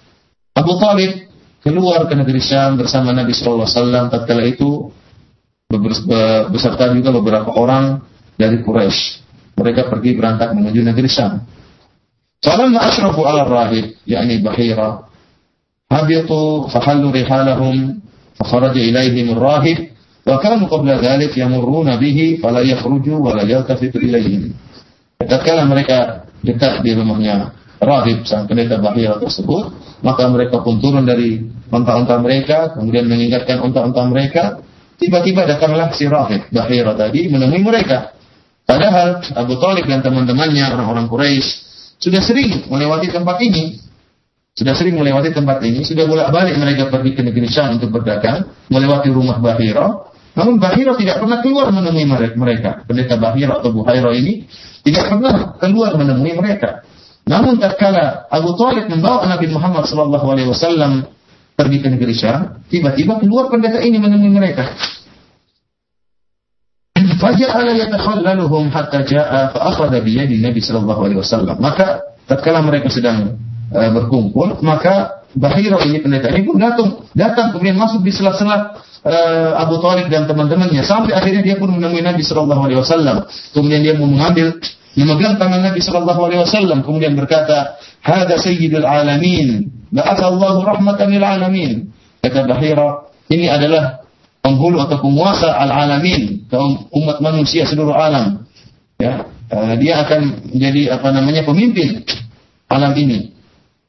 Abu 0.57 0.79
Talib 0.81 1.29
keluar 1.61 2.09
ke 2.09 2.15
negeri 2.17 2.41
Syam 2.41 2.81
bersama 2.81 3.13
Nabi 3.13 3.37
SAW 3.37 3.69
tatkala 4.09 4.45
itu 4.49 4.89
beserta 6.53 6.93
juga 6.93 7.11
beberapa 7.11 7.51
orang 7.57 8.14
dari 8.39 8.61
Quraisy. 8.63 9.23
Mereka 9.55 9.87
pergi 9.87 10.19
berangkat 10.19 10.51
menuju 10.55 10.81
negeri 10.83 11.09
Syam. 11.11 11.43
Falamma 12.43 12.85
asrafu 12.85 13.25
ala 13.25 13.47
rahib, 13.49 13.97
yakni 14.05 14.43
Bahira, 14.45 15.09
habitu 15.89 16.69
fahallu 16.69 17.09
rihalahum, 17.15 18.05
fakharaja 18.37 18.81
ilaihim 18.83 19.33
rahib, 19.39 19.95
wa 20.27 20.37
kanu 20.43 20.69
qabla 20.69 21.01
dhalik 21.01 21.33
yamurruna 21.33 21.97
bihi, 21.97 22.43
fala 22.43 22.61
yakhruju 22.61 23.17
wa 23.17 23.33
la 23.33 23.49
yaltafitu 23.49 23.97
ilaihim. 23.97 24.53
Tatkala 25.25 25.65
mereka 25.65 26.29
dekat 26.45 26.85
di 26.85 26.93
rumahnya 26.93 27.57
rahib 27.81 28.29
sang 28.29 28.45
pendeta 28.45 28.77
Bahira 28.77 29.17
tersebut, 29.17 29.73
maka 30.05 30.29
mereka 30.29 30.61
pun 30.61 30.83
turun 30.85 31.09
dari 31.09 31.41
unta-unta 31.73 32.21
mereka, 32.21 32.77
kemudian 32.77 33.09
mengingatkan 33.09 33.65
unta-unta 33.65 34.05
mereka, 34.05 34.61
tiba-tiba 35.01 35.49
datanglah 35.49 35.97
si 35.97 36.05
rahib 36.05 36.45
Bahira 36.53 36.93
tadi 36.93 37.33
menemui 37.33 37.65
mereka. 37.65 38.13
Padahal 38.65 39.21
Abu 39.37 39.61
Talib 39.61 39.85
dan 39.85 40.01
teman-temannya 40.01 40.65
orang-orang 40.73 41.07
Quraisy 41.09 41.49
sudah 42.01 42.21
sering 42.25 42.69
melewati 42.69 43.13
tempat 43.13 43.37
ini 43.45 43.85
sudah 44.55 44.71
sering 44.79 44.95
melewati 44.95 45.35
tempat 45.35 45.67
ini, 45.67 45.83
sudah 45.83 46.07
bolak-balik 46.07 46.55
mereka 46.55 46.87
pergi 46.87 47.11
ke 47.19 47.27
negeri 47.27 47.51
Syam 47.51 47.75
untuk 47.75 47.91
berdagang, 47.91 48.55
melewati 48.71 49.11
rumah 49.11 49.43
Bahira. 49.43 50.15
Namun 50.39 50.63
Bahira 50.63 50.95
tidak 50.95 51.19
pernah 51.19 51.43
keluar 51.43 51.75
menemui 51.75 52.07
mereka. 52.39 52.87
Pendeta 52.87 53.19
Bahira 53.19 53.59
atau 53.59 53.75
Buhaira 53.75 54.15
ini 54.15 54.47
tidak 54.87 55.11
pernah 55.11 55.59
keluar 55.59 55.99
menemui 55.99 56.39
mereka. 56.39 56.87
Namun 57.27 57.59
tatkala 57.59 58.31
Abu 58.31 58.55
Talib 58.55 58.87
membawa 58.87 59.27
Nabi 59.27 59.51
Muhammad 59.51 59.91
SAW 59.91 61.03
pergi 61.59 61.79
ke 61.83 61.89
negeri 61.91 62.15
Syam, 62.15 62.63
tiba-tiba 62.71 63.19
keluar 63.19 63.51
pendeta 63.51 63.83
ini 63.83 63.99
menemui 63.99 64.31
mereka. 64.31 64.71
Faja'ala 67.21 67.73
yatakhallaluhum 67.77 68.73
hatta 68.73 69.05
ja'a 69.05 69.53
fa'akhadha 69.55 70.01
biyadi 70.01 70.41
Nabi 70.41 70.61
sallallahu 70.61 71.01
alaihi 71.05 71.21
wasallam. 71.21 71.57
Maka 71.61 72.03
tatkala 72.25 72.65
mereka 72.65 72.89
sedang 72.89 73.39
uh, 73.71 73.91
berkumpul, 73.93 74.61
maka 74.65 75.25
Bahira 75.35 75.83
ini 75.83 75.99
pendeta 75.99 76.31
ini 76.31 76.47
pun 76.47 76.63
datang, 76.63 77.11
datang 77.11 77.51
kemudian 77.51 77.75
masuk 77.75 78.07
di 78.07 78.15
sela-sela 78.15 78.79
uh, 79.03 79.51
Abu 79.59 79.83
Talib 79.83 80.07
dan 80.07 80.31
teman-temannya 80.31 80.87
sampai 80.87 81.11
akhirnya 81.11 81.43
dia 81.43 81.57
pun 81.59 81.75
menemui 81.75 82.07
Nabi 82.07 82.23
Shallallahu 82.23 82.63
Alaihi 82.71 82.79
Wasallam. 82.79 83.27
Kemudian 83.51 83.83
dia 83.83 83.99
mengambil, 83.99 84.63
memegang 84.95 85.35
tangan 85.35 85.59
Nabi 85.59 85.83
Shallallahu 85.83 86.21
Alaihi 86.23 86.41
Wasallam, 86.47 86.87
kemudian 86.87 87.19
berkata, 87.19 87.75
"Hada 87.99 88.39
Sayyidul 88.39 88.87
Alamin, 88.87 89.75
Allahu 89.91 90.63
rahmatan 90.63 91.11
lil 91.11 91.27
alamin." 91.27 91.91
Kata 92.23 92.47
Bahira, 92.47 93.11
ini 93.27 93.51
adalah 93.51 94.04
penghulu 94.45 94.77
atau 94.85 95.01
penguasa 95.01 95.57
al-alamin, 95.57 96.45
kaum 96.53 96.85
umat 96.93 97.25
manusia 97.25 97.65
seluruh 97.65 97.97
alam. 97.97 98.45
Ya, 99.01 99.25
uh, 99.49 99.73
dia 99.81 100.05
akan 100.05 100.53
menjadi 100.53 101.01
apa 101.01 101.09
namanya 101.09 101.49
pemimpin 101.49 102.05
alam 102.69 102.93
ini. 102.93 103.33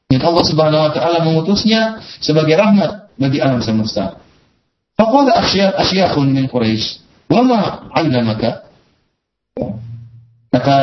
Yang 0.08 0.24
Allah 0.32 0.44
Subhanahu 0.48 0.82
wa 0.88 0.92
taala 0.96 1.18
mengutusnya 1.20 2.00
sebagai 2.24 2.56
rahmat 2.56 3.12
bagi 3.20 3.44
alam 3.44 3.60
semesta. 3.60 4.16
Faqala 4.96 5.36
asyakhun 5.76 6.32
min 6.32 6.48
Quraisy, 6.48 7.04
"Wa 7.28 7.44
ma 7.44 7.92
'allamaka?" 7.92 8.64
Kata 10.56 10.76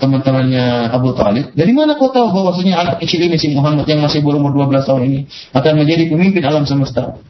teman-temannya 0.00 0.88
Abu 0.88 1.12
Talib, 1.12 1.52
dari 1.52 1.76
mana 1.76 2.00
kau 2.00 2.08
tahu 2.08 2.32
bahwasanya 2.32 2.80
anak 2.80 2.96
kecil 3.04 3.28
ini 3.28 3.36
si 3.36 3.52
Muhammad 3.52 3.84
yang 3.84 4.00
masih 4.00 4.24
berumur 4.24 4.56
12 4.56 4.88
tahun 4.88 5.02
ini 5.04 5.20
akan 5.52 5.72
menjadi 5.84 6.08
pemimpin 6.08 6.40
alam 6.48 6.64
semesta? 6.64 7.20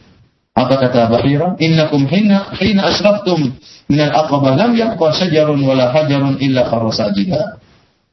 Apa 0.58 0.74
kata 0.74 1.06
Bahira? 1.06 1.54
Innakum 1.62 2.10
hina 2.10 2.50
hina 2.58 2.90
asraftum 2.90 3.54
min 3.86 4.00
al-aqaba 4.02 4.58
lam 4.58 4.74
yabqa 4.74 5.14
shajarun 5.14 5.62
wala 5.62 5.94
hajarun 5.94 6.42
illa 6.42 6.66
kharasajida. 6.66 7.62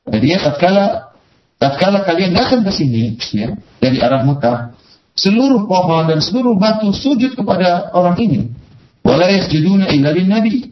Jadi 0.05 0.27
ya 0.29 0.37
tatkala 0.45 1.09
tatkala 1.57 2.05
kalian 2.05 2.37
datang 2.37 2.61
ke 2.61 2.69
sini 2.69 3.17
ya, 3.33 3.57
dari 3.81 3.97
arah 3.97 4.21
Mekah, 4.21 4.77
seluruh 5.17 5.65
pohon 5.65 6.05
dan 6.05 6.21
seluruh 6.21 6.53
batu 6.53 6.93
sujud 6.93 7.33
kepada 7.33 7.89
orang 7.97 8.13
ini. 8.21 8.53
Wala 9.01 9.25
yasjuduna 9.33 9.89
illa 9.89 10.13
nabi. 10.13 10.69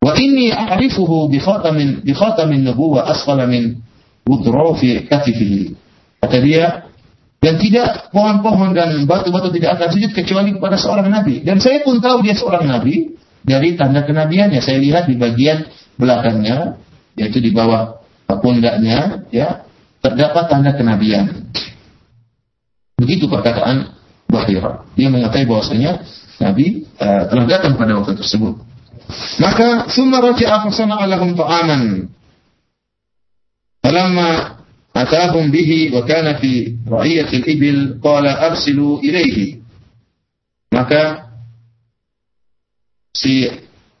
Wa 0.00 0.16
inni 0.16 0.48
a'rifuhu 0.48 1.28
bi 1.28 1.38
khatamin 1.38 2.00
bi 2.00 2.12
khatamin 2.16 2.64
nubuwah 2.64 3.04
asqala 3.12 3.44
min 3.44 3.84
wudrofi 4.24 5.04
katifihi. 5.06 5.76
Kata 6.24 6.38
dia, 6.40 6.88
dan 7.42 7.58
tidak 7.58 8.14
pohon-pohon 8.14 8.70
dan 8.70 9.02
batu-batu 9.02 9.50
tidak 9.50 9.74
akan 9.74 9.88
sujud 9.90 10.14
kecuali 10.14 10.54
kepada 10.54 10.78
seorang 10.78 11.10
nabi. 11.10 11.42
Dan 11.42 11.58
saya 11.58 11.82
pun 11.82 11.98
tahu 11.98 12.22
dia 12.22 12.38
seorang 12.38 12.70
nabi 12.70 13.18
dari 13.42 13.74
tanda 13.74 14.06
kenabiannya. 14.06 14.62
Saya 14.62 14.78
lihat 14.78 15.10
di 15.10 15.18
bagian 15.18 15.66
belakangnya, 15.98 16.78
yaitu 17.18 17.42
di 17.42 17.50
bawah 17.50 17.98
pundaknya 18.38 19.26
ya 19.34 19.66
terdapat 19.98 20.54
tanda 20.54 20.70
kenabian. 20.78 21.50
Begitu 22.94 23.26
perkataan 23.26 23.90
Bahira. 24.30 24.86
Dia 24.94 25.10
mengatakan 25.12 25.44
bahwasanya 25.44 26.00
Nabi 26.40 26.88
uh, 26.96 27.28
telah 27.28 27.44
datang 27.44 27.74
pada 27.76 27.98
waktu 27.98 28.16
tersebut. 28.16 28.54
Maka 29.42 29.92
summa 29.92 30.24
raja'a 30.24 30.64
fasana'a 30.64 31.04
lahum 31.10 31.36
ta'aman. 31.36 32.08
Falamma 33.82 34.61
bihi 34.92 35.90
wa 35.90 36.04
kana 36.04 36.36
fi 36.38 36.76
ra'iyatil 36.84 37.44
ibil 37.48 37.80
qala 38.00 38.52
arsilu 38.52 39.00
ilaihi. 39.00 39.60
Maka 40.72 41.32
si 43.12 43.48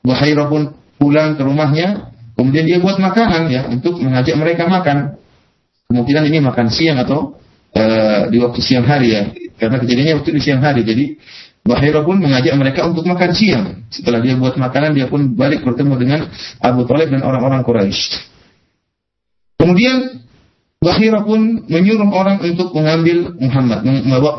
Buhairah 0.02 0.48
pun 0.48 0.74
pulang 0.98 1.36
ke 1.36 1.42
rumahnya 1.44 2.12
Kemudian 2.32 2.64
dia 2.64 2.78
buat 2.80 2.96
makanan 2.96 3.52
ya 3.52 3.68
untuk 3.68 4.00
mengajak 4.00 4.36
mereka 4.40 4.64
makan. 4.66 5.20
Kemungkinan 5.92 6.24
ini 6.32 6.40
makan 6.40 6.72
siang 6.72 6.96
atau 6.96 7.36
uh, 7.76 8.32
di 8.32 8.40
waktu 8.40 8.60
siang 8.64 8.88
hari 8.88 9.12
ya, 9.12 9.28
karena 9.60 9.76
kejadiannya 9.76 10.14
waktu 10.24 10.30
di 10.32 10.40
siang 10.40 10.64
hari. 10.64 10.80
Jadi 10.82 11.20
Bahira 11.62 12.02
pun 12.02 12.18
mengajak 12.18 12.58
mereka 12.58 12.88
untuk 12.88 13.06
makan 13.06 13.30
siang. 13.36 13.86
Setelah 13.86 14.18
dia 14.18 14.34
buat 14.34 14.58
makanan, 14.58 14.98
dia 14.98 15.06
pun 15.06 15.38
balik 15.38 15.62
bertemu 15.62 15.94
dengan 15.94 16.20
Abu 16.58 16.82
Talib 16.90 17.14
dan 17.14 17.22
orang-orang 17.22 17.62
Quraisy. 17.62 18.18
Kemudian 19.62 20.26
Bahira 20.82 21.22
pun 21.22 21.62
menyuruh 21.70 22.10
orang 22.10 22.42
untuk 22.42 22.74
mengambil 22.74 23.38
Muhammad, 23.38 23.86
membawa 23.86 24.32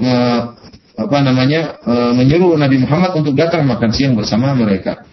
apa 0.94 1.18
namanya, 1.24 1.80
e, 1.80 1.94
menyuruh 2.20 2.60
Nabi 2.60 2.84
Muhammad 2.84 3.16
untuk 3.16 3.34
datang 3.40 3.64
makan 3.64 3.96
siang 3.96 4.14
bersama 4.20 4.52
mereka. 4.52 5.08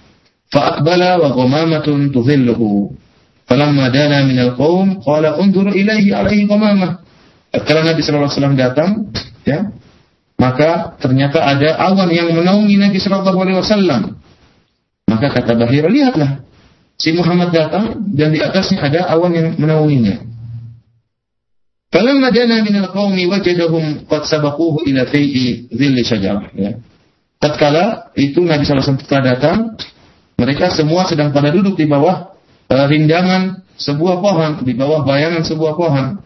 Fa'akbala 0.50 1.22
wa 1.22 1.30
qamamatun 1.30 2.10
tudhilluhu. 2.10 2.98
Falamma 3.46 3.94
dana 3.94 4.26
min 4.26 4.42
al-qawm 4.42 5.06
qala 5.06 5.38
unzur 5.38 5.70
ilaihi 5.70 6.10
alaihi 6.10 6.50
qamamah. 6.50 6.98
Karena 7.54 7.94
Nabi 7.94 8.02
sallallahu 8.02 8.26
alaihi 8.26 8.38
wasallam 8.42 8.58
datang, 8.58 8.90
ya, 9.46 9.58
maka 10.40 10.96
ternyata 10.96 11.44
ada 11.44 11.76
awan 11.76 12.08
yang 12.08 12.32
menaungi 12.32 12.80
Nabi 12.80 12.96
Shallallahu 12.96 13.38
Alaihi 13.44 13.60
Wasallam. 13.60 14.16
Maka 15.04 15.36
kata 15.36 15.52
Bahir, 15.52 15.84
lihatlah 15.84 16.40
si 16.96 17.12
Muhammad 17.12 17.52
datang 17.52 18.08
dan 18.16 18.32
di 18.32 18.40
atasnya 18.40 18.80
ada 18.80 19.04
awan 19.12 19.36
yang 19.36 19.48
menaunginya. 19.60 20.29
Falamma 21.90 22.30
dana 22.30 22.62
min 22.62 22.74
al-qaumi 22.86 23.26
wajadahum 23.26 24.06
qad 24.06 24.22
sabaquhu 24.22 24.86
ila 24.86 25.10
fai'i 25.10 25.66
dhilli 25.74 26.06
syajarah 26.06 26.54
ya. 26.54 26.78
Tatkala 27.42 28.14
itu 28.14 28.44
Nabi 28.46 28.62
alaihi 28.62 28.84
wasallam 28.84 29.26
datang, 29.26 29.58
mereka 30.38 30.70
semua 30.70 31.08
sedang 31.08 31.34
pada 31.34 31.50
duduk 31.50 31.74
di 31.74 31.90
bawah 31.90 32.36
uh, 32.70 32.86
rindangan 32.86 33.66
sebuah 33.80 34.20
pohon, 34.20 34.50
di 34.62 34.76
bawah 34.76 35.02
bayangan 35.02 35.42
sebuah 35.42 35.72
pohon. 35.74 36.20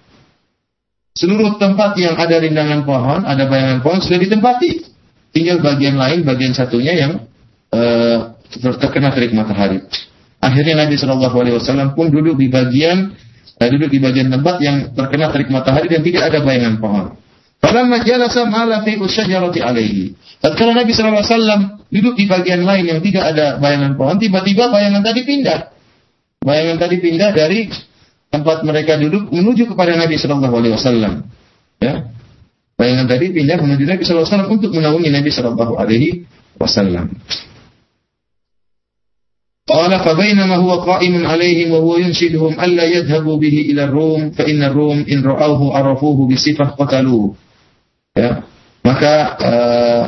Seluruh 1.14 1.57
tempat 1.62 1.94
yang 1.96 2.18
ada 2.18 2.42
rindangan 2.42 2.83
pohon, 2.83 3.22
ada 3.22 3.46
bayangan 3.46 3.81
pohon 3.81 4.03
sudah 4.03 4.18
ditempati. 4.18 4.90
Tinggal 5.31 5.62
bagian 5.62 5.94
lain, 5.94 6.27
bagian 6.27 6.53
satunya 6.53 6.92
yang 6.92 7.12
uh, 7.70 8.35
terkena 8.83 9.14
terik 9.14 9.33
matahari. 9.33 9.81
Akhirnya 10.42 10.85
Nabi 10.85 10.98
Shallallahu 10.98 11.37
Alaihi 11.40 11.57
Wasallam 11.57 11.96
pun 11.96 12.11
duduk 12.12 12.37
di 12.37 12.50
bagian 12.50 13.14
uh, 13.64 13.68
duduk 13.72 13.88
di 13.88 13.98
bagian 13.98 14.29
tempat 14.29 14.61
yang 14.61 14.92
terkena 14.92 15.33
terik 15.33 15.48
matahari 15.48 15.88
dan 15.88 16.05
tidak 16.05 16.29
ada 16.29 16.38
bayangan 16.44 16.77
pohon. 16.77 17.05
Falamma 17.64 18.05
jalasa 18.05 18.44
ma'ala 18.44 18.85
fi 18.85 19.00
usyajarati 19.00 19.64
alaihi. 19.64 20.12
Tatkala 20.44 20.77
Nabi 20.77 20.92
Shallallahu 20.92 21.24
Alaihi 21.24 21.33
Wasallam 21.33 21.61
duduk 21.88 22.14
di 22.20 22.29
bagian 22.29 22.61
lain 22.61 22.85
yang 22.85 23.00
tidak 23.00 23.24
ada 23.33 23.57
bayangan 23.57 23.96
pohon, 23.96 24.20
tiba-tiba 24.20 24.68
bayangan 24.68 25.00
tadi 25.00 25.24
pindah. 25.24 25.72
Bayangan 26.44 26.77
tadi 26.77 26.96
pindah 27.00 27.33
dari 27.33 27.72
tempat 28.29 28.61
mereka 28.68 29.00
duduk 29.00 29.33
menuju 29.33 29.72
kepada 29.72 29.96
Nabi 29.96 30.20
Shallallahu 30.20 30.55
Alaihi 30.61 30.74
Wasallam. 30.77 31.12
Ya, 31.81 32.12
bayangan 32.77 33.07
tadi 33.09 33.33
pindah 33.33 33.57
menuju 33.57 33.85
Nabi 33.88 34.03
Wasallam 34.05 34.48
untuk 34.53 34.70
menaungi 34.77 35.09
Nabi 35.09 35.31
Shallallahu 35.33 35.81
Alaihi 35.81 36.29
Wasallam. 36.61 37.16
قال 39.93 39.93
فبينما 39.99 40.55
هو 40.55 40.71
قائم 40.81 41.13
عليهم 41.27 41.71
وهو 41.71 41.97
ينشدهم 41.97 42.57
ألا 42.57 42.83
يذهبوا 42.83 43.38
به 43.38 43.55
إلى 43.69 43.83
الروم 43.83 44.33
فإن 44.33 44.63
الروم 44.63 45.05
إن 45.05 45.21
رأوه 45.21 45.62
عرفوه 45.77 46.17
بصفة 46.25 46.65
قتلوه 46.65 47.25
ya 48.17 48.41
maka 48.81 49.13
uh, 49.38 50.03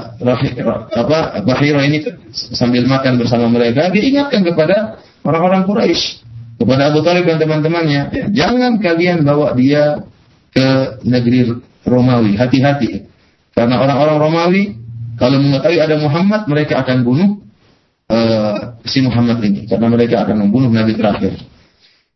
apa 0.98 1.46
Bahira 1.46 1.86
ini 1.86 2.02
sambil 2.34 2.90
makan 2.90 3.22
bersama 3.22 3.46
mereka 3.46 3.94
diingatkan 3.94 4.42
kepada 4.42 4.98
orang-orang 5.22 5.70
Quraisy 5.70 6.26
kepada 6.62 6.94
Abu 6.94 7.02
Talib 7.02 7.26
dan 7.26 7.42
teman-temannya, 7.42 8.30
jangan 8.38 8.78
kalian 8.78 9.26
bawa 9.26 9.58
dia 9.58 10.06
ke 10.54 11.02
negeri 11.02 11.58
Romawi. 11.82 12.38
Hati-hati. 12.38 13.10
Karena 13.58 13.82
orang-orang 13.82 14.18
Romawi, 14.22 14.64
kalau 15.18 15.42
mengetahui 15.42 15.82
ada 15.82 15.98
Muhammad, 15.98 16.46
mereka 16.46 16.86
akan 16.86 17.02
bunuh 17.02 17.42
uh, 18.11 18.81
si 18.87 19.03
Muhammad 19.03 19.43
ini. 19.43 19.67
Karena 19.67 19.87
mereka 19.91 20.27
akan 20.27 20.47
membunuh 20.47 20.71
Nabi 20.71 20.95
terakhir. 20.95 21.39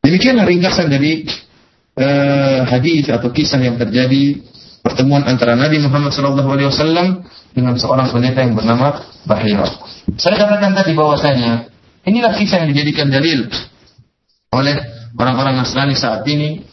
Demikianlah 0.00 0.48
ringkasan 0.48 0.88
dari 0.88 1.28
uh, 1.98 2.64
hadis 2.66 3.10
atau 3.12 3.28
kisah 3.30 3.60
yang 3.60 3.76
terjadi 3.76 4.40
pertemuan 4.80 5.22
antara 5.28 5.54
Nabi 5.54 5.76
Muhammad 5.82 6.10
SAW 6.10 7.20
dengan 7.52 7.74
seorang 7.76 8.08
pendeta 8.08 8.40
yang 8.40 8.56
bernama 8.56 9.04
Bahira. 9.28 9.68
Saya 10.16 10.40
katakan 10.40 10.72
tadi 10.72 10.96
bahwasanya 10.96 11.68
inilah 12.08 12.32
kisah 12.34 12.64
yang 12.64 12.72
dijadikan 12.72 13.12
dalil 13.12 13.46
oleh 14.50 14.76
orang-orang 15.14 15.60
Nasrani 15.60 15.94
saat 15.94 16.24
ini 16.26 16.64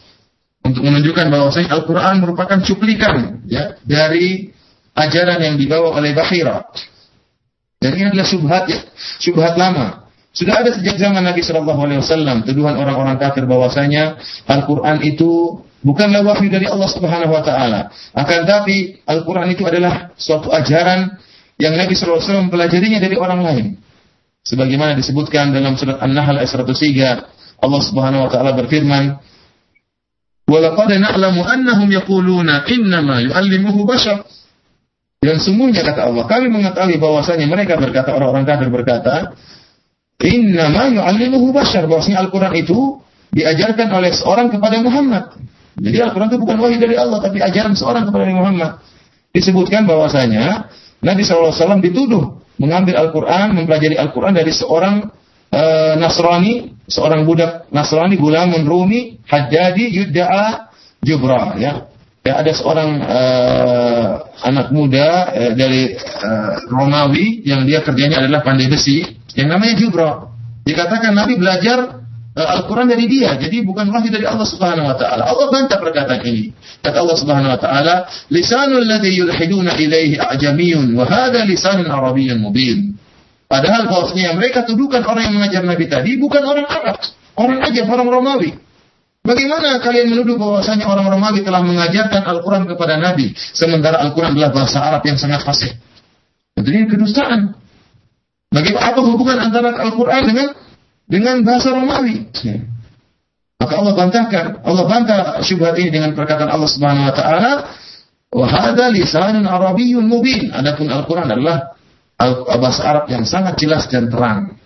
untuk 0.64 0.82
menunjukkan 0.82 1.28
bahwasanya 1.28 1.68
Al-Quran 1.76 2.14
merupakan 2.24 2.58
cuplikan 2.64 3.44
ya 3.46 3.78
dari 3.84 4.50
ajaran 4.96 5.38
yang 5.38 5.56
dibawa 5.60 5.94
oleh 6.00 6.16
Bahira. 6.16 6.66
Dan 7.78 7.94
ini 7.94 8.10
adalah 8.10 8.26
subhat 8.26 8.64
ya, 8.66 8.78
subhat 9.22 9.54
lama. 9.54 10.10
Sudah 10.34 10.62
ada 10.62 10.70
sejak 10.74 10.98
zaman 10.98 11.22
Nabi 11.22 11.42
Shallallahu 11.42 11.80
Alaihi 11.82 12.00
Wasallam 12.02 12.46
tuduhan 12.46 12.74
orang-orang 12.78 13.18
kafir 13.18 13.46
bahwasanya 13.46 14.18
Al-Quran 14.46 15.02
itu 15.02 15.62
bukanlah 15.82 16.22
wahyu 16.26 16.50
dari 16.50 16.66
Allah 16.66 16.90
Subhanahu 16.90 17.32
Wa 17.32 17.42
Taala. 17.42 17.80
Akan 18.14 18.46
tapi 18.46 19.02
Al-Quran 19.06 19.50
itu 19.54 19.62
adalah 19.66 20.14
suatu 20.18 20.50
ajaran 20.50 21.18
yang 21.58 21.74
Nabi 21.74 21.94
Shallallahu 21.94 22.18
Alaihi 22.18 22.28
Wasallam 22.30 22.46
mempelajarinya 22.50 22.98
dari 23.02 23.16
orang 23.18 23.40
lain. 23.46 23.66
Sebagaimana 24.46 24.94
disebutkan 24.94 25.50
dalam 25.52 25.74
surat 25.74 25.98
An-Nahl 26.00 26.38
ayat 26.38 26.50
103 26.50 27.38
Allah 27.58 27.80
Subhanahu 27.82 28.22
wa 28.26 28.30
taala 28.30 28.54
berfirman, 28.54 29.18
"Walaqad 30.46 30.94
na'lamu 30.94 31.42
annahum 31.42 31.90
yaquluna 31.90 32.62
innama 32.70 33.18
yu'allimuhu 33.26 33.82
bashar." 33.84 34.22
Dan 35.18 35.42
sungguhnya 35.42 35.82
kata 35.82 36.14
Allah, 36.14 36.24
kami 36.30 36.46
mengetahui 36.46 36.96
bahwasanya 37.02 37.50
mereka 37.50 37.74
berkata 37.74 38.14
orang-orang 38.14 38.46
kafir 38.46 38.70
berkata, 38.70 39.34
"Innama 40.22 40.94
yu'allimuhu 40.94 41.50
bashar." 41.50 41.90
Bahwasanya 41.90 42.22
Al-Qur'an 42.22 42.54
itu 42.54 43.02
diajarkan 43.34 43.90
oleh 43.90 44.14
seorang 44.14 44.48
kepada 44.48 44.78
Muhammad. 44.78 45.34
Jadi 45.78 45.98
Al-Quran 46.02 46.28
itu 46.30 46.38
bukan 46.42 46.56
wahyu 46.58 46.78
dari 46.78 46.96
Allah, 46.98 47.18
tapi 47.22 47.38
ajaran 47.38 47.74
seorang 47.78 48.10
kepada 48.10 48.26
Muhammad. 48.34 48.82
Disebutkan 49.30 49.86
bahwasanya 49.86 50.70
Nabi 50.98 51.22
SAW 51.22 51.78
dituduh 51.78 52.42
mengambil 52.58 52.98
Al-Quran, 52.98 53.54
mempelajari 53.54 53.94
Al-Quran 53.94 54.34
dari 54.34 54.50
seorang 54.50 55.06
uh, 55.54 55.94
Nasrani, 55.94 56.74
seorang 56.90 57.22
budak 57.22 57.70
Nasrani 57.70 58.18
gulamun 58.18 58.66
Rumi, 58.66 59.22
Hajjadi 59.26 59.86
Yudda'a 60.02 60.72
Jubra 60.98 61.54
ya. 61.62 61.86
Ya, 62.28 62.44
ada 62.44 62.52
seorang 62.52 63.00
uh, 63.08 64.20
anak 64.44 64.68
muda 64.68 65.32
uh, 65.32 65.52
dari 65.56 65.96
uh, 65.96 66.60
Romawi 66.68 67.40
yang 67.48 67.64
dia 67.64 67.80
kerjanya 67.80 68.20
adalah 68.20 68.44
pandai 68.44 68.68
besi 68.68 69.00
yang 69.32 69.48
namanya 69.48 69.80
Jubra. 69.80 70.28
Dikatakan 70.60 71.16
Nabi 71.16 71.40
belajar 71.40 72.04
uh, 72.36 72.48
Al-Quran 72.52 72.92
dari 72.92 73.08
dia, 73.08 73.32
jadi 73.32 73.64
bukan 73.64 73.88
wahyu 73.88 74.12
dari 74.12 74.28
Allah 74.28 74.44
Subhanahu 74.44 74.92
wa 74.92 74.96
taala. 75.00 75.24
Allah 75.24 75.48
bantah 75.48 75.80
perkataan 75.80 76.20
ini. 76.28 76.52
Kata 76.84 77.00
Allah 77.00 77.16
Subhanahu 77.16 77.48
wa 77.48 77.60
taala, 77.64 77.94
"Lisanul 78.28 78.84
ladzi 78.84 79.24
yulhiduna 79.24 79.80
ilaihi 79.80 80.20
a'jamiyyun 80.20 80.92
wa 81.00 81.08
hadha 81.08 81.48
lisanun 81.48 81.88
arabiyyun 81.88 82.44
mubin." 82.44 82.92
Padahal 83.48 83.88
bahwasanya 83.88 84.36
mereka 84.36 84.68
tuduhkan 84.68 85.00
orang 85.08 85.32
yang 85.32 85.40
mengajar 85.40 85.64
Nabi 85.64 85.88
tadi 85.88 86.20
bukan 86.20 86.44
orang 86.44 86.68
Arab, 86.68 87.00
orang 87.40 87.64
ajar, 87.64 87.88
orang 87.88 88.12
Romawi. 88.12 88.67
Bagaimana 89.28 89.76
kalian 89.84 90.08
menuduh 90.08 90.40
bahwasanya 90.40 90.88
orang 90.88 91.12
Romawi 91.12 91.44
telah 91.44 91.60
mengajarkan 91.60 92.24
Al-Quran 92.24 92.64
kepada 92.64 92.96
Nabi, 92.96 93.36
sementara 93.36 94.00
Al-Quran 94.00 94.32
adalah 94.32 94.56
bahasa 94.56 94.80
Arab 94.80 95.04
yang 95.04 95.20
sangat 95.20 95.44
fasih? 95.44 95.76
Ini 96.56 96.88
kedustaan. 96.88 97.52
Bagaimana 98.48 98.88
apa 98.88 99.00
hubungan 99.04 99.36
antara 99.36 99.76
Al-Quran 99.84 100.22
dengan 100.32 100.48
dengan 101.04 101.36
bahasa 101.44 101.76
Romawi? 101.76 102.24
Maka 103.60 103.74
Allah 103.84 103.92
bantahkan, 103.92 104.44
Allah 104.64 104.84
bantah 104.88 105.20
syubhat 105.44 105.76
ini 105.76 105.92
dengan 105.92 106.16
perkataan 106.16 106.48
Allah 106.48 106.70
Subhanahu 106.72 107.12
wa 107.12 107.14
taala, 107.14 107.52
"Wa 108.32 108.46
hadza 108.48 108.86
lisanun 108.88 109.44
arabiyyun 109.44 110.08
mubin." 110.08 110.48
Adapun 110.56 110.88
Al-Qur'an 110.88 111.28
adalah 111.28 111.76
bahasa 112.58 112.82
Arab 112.82 113.04
yang 113.12 113.28
sangat 113.28 113.60
jelas 113.60 113.86
dan 113.92 114.08
terang. 114.08 114.57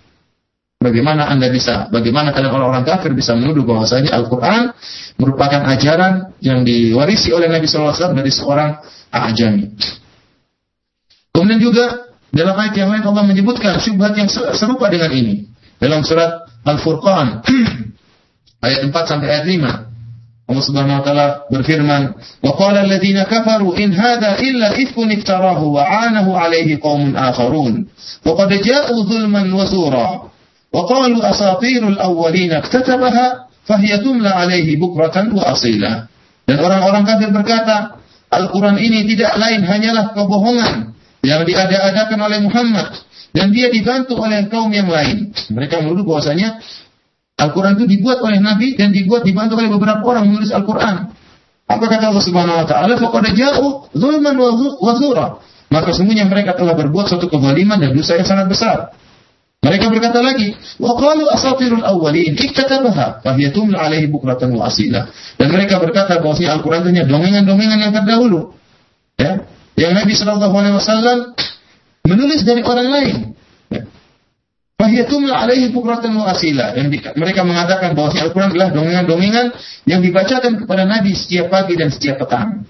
Bagaimana 0.82 1.30
Anda 1.30 1.46
bisa, 1.46 1.86
bagaimana 1.94 2.34
kalian 2.34 2.50
orang-orang 2.50 2.82
kafir 2.82 3.14
bisa 3.14 3.38
menuduh 3.38 3.62
bahwasanya 3.62 4.10
Al-Quran 4.18 4.74
merupakan 5.14 5.62
ajaran 5.70 6.34
yang 6.42 6.66
diwarisi 6.66 7.30
oleh 7.30 7.46
Nabi 7.46 7.70
SAW 7.70 7.94
dari 7.94 8.34
seorang 8.34 8.82
ajami. 9.14 9.78
Kemudian 11.30 11.62
juga 11.62 12.10
dalam 12.34 12.58
ayat 12.58 12.74
yang 12.74 12.90
lain 12.90 13.06
Allah 13.06 13.24
menyebutkan 13.30 13.78
syubhat 13.78 14.18
yang 14.18 14.26
serupa 14.58 14.90
dengan 14.90 15.14
ini. 15.14 15.46
Dalam 15.78 16.02
surat 16.02 16.50
Al-Furqan 16.66 17.46
ayat 18.66 18.90
4 18.90 18.90
sampai 18.90 19.28
ayat 19.30 19.46
5. 19.46 20.50
Allah 20.50 20.64
Subhanahu 20.66 20.98
wa 20.98 21.04
taala 21.06 21.26
berfirman, 21.46 22.02
"Wa 22.42 22.52
qala 22.58 22.82
alladziina 22.82 23.30
kafaru 23.30 23.78
in 23.78 23.94
hadza 23.94 24.42
illa 24.42 24.74
ifkun 24.74 25.14
iftarahu 25.14 25.78
wa 25.78 25.86
'anahu 25.86 26.34
'alaihi 26.34 26.82
qaumun 26.82 27.14
akharun 27.14 27.86
wa 28.26 28.32
qad 28.34 28.50
dhulman 28.50 29.46
wa 29.54 29.64
asatirul 30.72 32.00
awwalin 32.00 32.56
iktatabaha 32.58 33.52
fahiya 33.68 34.00
tumla 34.00 34.32
'alaihi 34.32 34.80
bukratan 34.80 35.30
wa 35.36 35.52
asila." 35.52 36.08
Dan 36.48 36.58
orang-orang 36.58 37.06
kafir 37.06 37.30
berkata, 37.30 38.02
Al-Quran 38.32 38.80
ini 38.80 39.04
tidak 39.12 39.36
lain 39.36 39.62
hanyalah 39.62 40.16
kebohongan 40.16 40.96
yang 41.22 41.44
diada-adakan 41.44 42.18
oleh 42.18 42.38
Muhammad 42.42 42.88
dan 43.36 43.52
dia 43.52 43.68
dibantu 43.68 44.16
oleh 44.18 44.48
kaum 44.48 44.72
yang 44.72 44.88
lain. 44.88 45.30
Mereka 45.52 45.84
menuduh 45.84 46.08
bahwasanya 46.08 46.58
Al-Quran 47.36 47.76
itu 47.80 47.84
dibuat 47.88 48.24
oleh 48.24 48.40
Nabi 48.40 48.74
dan 48.74 48.90
dibuat 48.90 49.22
dibantu 49.22 49.60
oleh 49.60 49.68
beberapa 49.68 50.02
orang 50.04 50.28
menulis 50.28 50.48
Al-Quran. 50.50 51.12
Apa 51.68 51.84
kata 51.88 52.12
Allah 52.12 52.24
Subhanahu 52.24 52.60
Wa 52.64 52.66
Taala? 52.68 52.94
Faqad 53.00 53.32
jauh 53.32 53.88
zulman 53.96 54.36
wa 54.36 54.92
zura. 54.96 55.26
Maka 55.72 55.96
semuanya 55.96 56.28
mereka 56.28 56.52
telah 56.52 56.76
berbuat 56.76 57.08
suatu 57.08 57.32
kezaliman 57.32 57.80
dan 57.80 57.96
dosa 57.96 58.20
yang 58.20 58.28
sangat 58.28 58.46
besar. 58.52 58.92
Mereka 59.62 59.94
berkata 59.94 60.18
lagi, 60.18 60.58
wa 60.82 60.98
qalu 60.98 61.30
asatirul 61.30 61.86
awwalin 61.86 62.34
iktatabaha 62.34 63.22
fahiya 63.22 63.54
tumla 63.54 63.78
alaihi 63.78 64.10
bukratan 64.10 64.50
wa 64.58 64.66
asila. 64.66 65.06
Dan 65.38 65.54
mereka 65.54 65.78
berkata 65.78 66.18
bahwa 66.18 66.34
Al-Qur'an 66.34 66.82
itu 66.82 67.06
dongengan-dongengan 67.06 67.78
yang 67.78 67.92
terdahulu. 67.94 68.58
Ya. 69.14 69.46
Yang 69.78 69.92
Nabi 70.02 70.12
sallallahu 70.18 70.56
alaihi 70.58 70.74
wasallam 70.74 71.18
menulis 72.10 72.42
dari 72.42 72.66
orang 72.66 72.88
lain. 72.90 73.16
Ya. 73.70 73.86
Fahiya 74.82 75.06
tumla 75.06 75.46
alaihi 75.46 75.70
bukratan 75.70 76.10
wa 76.18 76.34
asila. 76.34 76.74
Yang 76.74 77.14
mereka 77.14 77.46
mengatakan 77.46 77.94
bahwa 77.94 78.18
Al-Qur'an 78.18 78.50
adalah 78.50 78.74
dongengan-dongengan 78.74 79.46
yang 79.86 80.02
dibacakan 80.02 80.58
kepada 80.58 80.90
Nabi 80.90 81.14
setiap 81.14 81.54
pagi 81.54 81.78
dan 81.78 81.94
setiap 81.94 82.18
petang. 82.18 82.66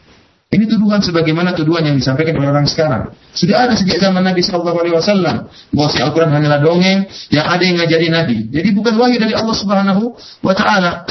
Ini 0.53 0.69
tuduhan 0.69 1.01
sebagaimana 1.01 1.57
tuduhan 1.57 1.81
yang 1.81 1.97
disampaikan 1.97 2.37
oleh 2.37 2.53
orang 2.53 2.69
sekarang. 2.69 3.17
Sudah 3.33 3.65
ada 3.65 3.73
sejak 3.73 3.97
zaman 3.97 4.21
Nabi 4.21 4.45
Shallallahu 4.45 4.79
Alaihi 4.85 4.95
Wasallam 5.01 5.49
bahwa 5.73 5.89
si 5.89 5.99
Al-Quran 6.05 6.29
hanyalah 6.29 6.61
dongeng 6.61 7.09
yang 7.33 7.47
ada 7.49 7.63
yang 7.65 7.81
ngajari 7.81 8.13
Nabi. 8.13 8.39
Jadi 8.53 8.69
bukan 8.77 8.93
wahyu 9.01 9.17
dari 9.17 9.33
Allah 9.33 9.57
Subhanahu 9.57 10.13
Wa 10.45 10.53
Taala. 10.53 11.09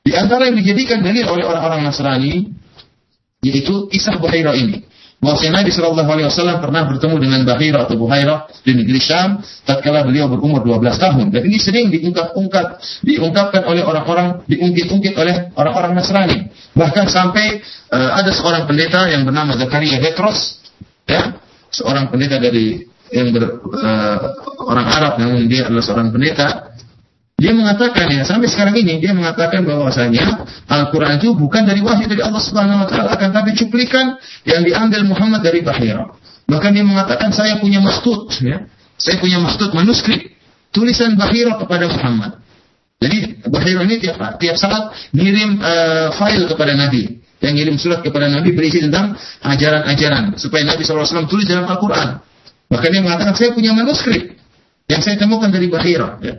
Di 0.00 0.16
antara 0.16 0.48
yang 0.48 0.56
dijadikan 0.56 1.04
dalil 1.04 1.28
oleh 1.28 1.44
orang-orang 1.44 1.84
Nasrani 1.84 2.48
yaitu 3.44 3.92
kisah 3.92 4.16
Buhairah 4.16 4.56
ini 4.56 4.88
bahwa 5.22 5.38
Nabi 5.38 5.70
Shallallahu 5.70 6.10
Alaihi 6.10 6.26
Wasallam 6.26 6.58
pernah 6.58 6.82
bertemu 6.82 7.16
dengan 7.22 7.40
Bahira 7.46 7.86
atau 7.86 7.94
Buhaira 7.94 8.50
di 8.66 8.74
negeri 8.74 8.98
Syam 8.98 9.38
tatkala 9.62 10.02
beliau 10.02 10.26
berumur 10.26 10.66
12 10.66 10.98
tahun. 10.98 11.30
Dan 11.30 11.46
ini 11.46 11.62
sering 11.62 11.94
diungkap-ungkap 11.94 12.82
diungkapkan 13.06 13.62
oleh 13.70 13.86
orang-orang 13.86 14.42
diungkit-ungkit 14.50 15.14
oleh 15.14 15.54
orang-orang 15.54 15.94
Nasrani. 15.94 16.50
Bahkan 16.74 17.06
sampai 17.06 17.62
uh, 17.94 18.18
ada 18.18 18.34
seorang 18.34 18.66
pendeta 18.66 19.06
yang 19.06 19.22
bernama 19.22 19.54
Zakaria 19.54 20.02
Petros 20.02 20.58
ya 21.06 21.38
seorang 21.70 22.10
pendeta 22.10 22.42
dari 22.42 22.82
yang 23.14 23.30
ber, 23.30 23.62
uh, 23.62 24.18
orang 24.66 24.86
Arab 24.90 25.12
namun 25.22 25.46
dia 25.46 25.70
adalah 25.70 25.86
seorang 25.86 26.10
pendeta 26.10 26.71
dia 27.42 27.50
mengatakan 27.50 28.06
ya 28.06 28.22
sampai 28.22 28.46
sekarang 28.46 28.78
ini 28.78 29.02
dia 29.02 29.10
mengatakan 29.10 29.66
bahwasanya 29.66 30.46
Al-Quran 30.70 31.18
itu 31.18 31.34
bukan 31.34 31.66
dari 31.66 31.82
wahyu 31.82 32.06
dari 32.06 32.22
Allah 32.22 32.38
Subhanahu 32.38 32.86
Wa 32.86 32.88
Taala, 32.88 33.18
akan 33.18 33.28
tapi 33.34 33.58
cuplikan 33.58 34.14
yang 34.46 34.62
diambil 34.62 35.02
Muhammad 35.02 35.42
dari 35.42 35.58
Bahira. 35.58 36.06
Bahkan 36.46 36.70
dia 36.70 36.86
mengatakan 36.86 37.34
saya 37.34 37.58
punya 37.58 37.82
mastut, 37.82 38.30
ya, 38.38 38.62
saya 38.94 39.18
punya 39.18 39.42
mastut 39.42 39.74
manuskrip 39.74 40.22
tulisan 40.70 41.18
Bahira 41.18 41.58
kepada 41.58 41.90
Muhammad. 41.90 42.38
Jadi 43.02 43.42
Bahira 43.50 43.82
ini 43.90 43.98
tiap 43.98 44.38
tiap 44.38 44.54
saat 44.54 44.94
ngirim 45.10 45.58
uh, 45.58 46.14
file 46.14 46.46
kepada 46.46 46.78
Nabi, 46.78 47.26
yang 47.42 47.58
ngirim 47.58 47.74
surat 47.74 48.06
kepada 48.06 48.30
Nabi 48.30 48.54
berisi 48.54 48.78
tentang 48.78 49.18
ajaran-ajaran 49.42 50.38
supaya 50.38 50.62
Nabi 50.62 50.86
SAW 50.86 51.26
tulis 51.26 51.50
dalam 51.50 51.66
Al-Quran. 51.66 52.22
Bahkan 52.70 52.88
dia 52.88 53.02
mengatakan 53.02 53.34
saya 53.34 53.50
punya 53.50 53.74
manuskrip 53.74 54.38
yang 54.86 55.02
saya 55.02 55.18
temukan 55.18 55.50
dari 55.50 55.66
Bahira. 55.66 56.22
Ya 56.22 56.38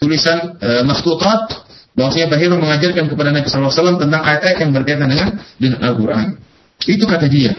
tulisan 0.00 0.56
e, 0.58 0.82
makhtutat 0.82 1.68
bahwasanya 1.94 2.32
Bahira 2.32 2.56
mengajarkan 2.56 3.06
kepada 3.12 3.30
Nabi 3.30 3.46
SAW 3.46 4.00
tentang 4.00 4.24
ayat-ayat 4.24 4.58
yang 4.64 4.72
berkaitan 4.72 5.08
dengan 5.12 5.28
dengan 5.60 5.78
Al-Quran. 5.84 6.40
Itu 6.88 7.04
kata 7.04 7.28
dia. 7.28 7.52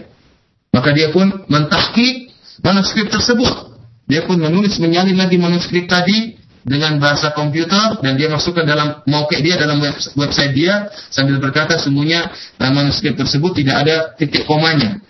Maka 0.73 0.89
dia 0.95 1.13
pun 1.13 1.45
mentahkik 1.45 2.33
manuskrip 2.65 3.13
tersebut. 3.13 3.77
Dia 4.09 4.25
pun 4.25 4.41
menulis 4.41 4.75
menyalin 4.81 5.15
lagi 5.15 5.37
manuskrip 5.37 5.85
tadi 5.85 6.35
dengan 6.61 6.97
bahasa 7.01 7.33
komputer 7.33 8.01
dan 8.05 8.17
dia 8.17 8.29
masukkan 8.29 8.65
dalam 8.65 9.01
mau 9.09 9.25
dia 9.29 9.57
dalam 9.57 9.81
website 10.13 10.53
dia 10.53 10.93
sambil 11.09 11.41
berkata 11.41 11.77
semuanya 11.81 12.29
manuskrip 12.61 13.17
tersebut 13.17 13.61
tidak 13.61 13.75
ada 13.85 13.95
titik 14.17 14.45
komanya. 14.45 15.01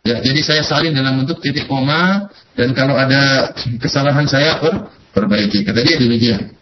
Ya, 0.00 0.16
jadi 0.24 0.40
saya 0.40 0.62
salin 0.64 0.96
dalam 0.96 1.20
bentuk 1.20 1.44
titik 1.44 1.68
koma 1.68 2.32
dan 2.56 2.72
kalau 2.72 2.96
ada 2.96 3.52
kesalahan 3.76 4.24
saya 4.24 4.56
per, 4.56 4.88
perbaiki. 5.12 5.60
Kata 5.60 5.84
dia 5.84 6.00
demikian. 6.00 6.56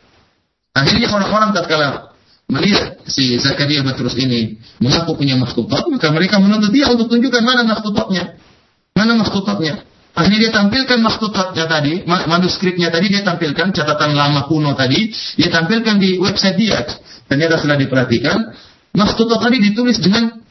Akhirnya 0.78 1.08
orang-orang 1.10 1.50
tatkala 1.50 2.14
melihat 2.48 3.02
si 3.04 3.36
Zakaria 3.36 3.84
Batrus 3.84 4.16
ini 4.16 4.56
mengaku 4.80 5.18
punya 5.18 5.36
makhtutat, 5.36 5.84
maka 5.90 6.08
mereka 6.14 6.40
menuntut 6.40 6.72
dia 6.72 6.88
untuk 6.88 7.10
tunjukkan 7.12 7.42
mana 7.44 7.66
makhtutatnya. 7.66 8.38
Mana 8.96 9.12
makhtutatnya. 9.18 9.84
Akhirnya 10.16 10.48
dia 10.48 10.52
tampilkan 10.54 10.98
makhtutatnya 10.98 11.64
tadi, 11.70 12.02
manuskripnya 12.08 12.90
tadi 12.90 13.06
dia 13.12 13.22
tampilkan, 13.22 13.70
catatan 13.70 14.18
lama 14.18 14.50
kuno 14.50 14.74
tadi, 14.74 15.14
dia 15.38 15.50
tampilkan 15.52 16.00
di 16.00 16.18
website 16.18 16.58
dia. 16.58 16.82
Ternyata 17.28 17.60
setelah 17.60 17.78
diperhatikan, 17.78 18.36
makhtutat 18.96 19.38
tadi 19.38 19.62
ditulis 19.62 20.00
dengan 20.02 20.42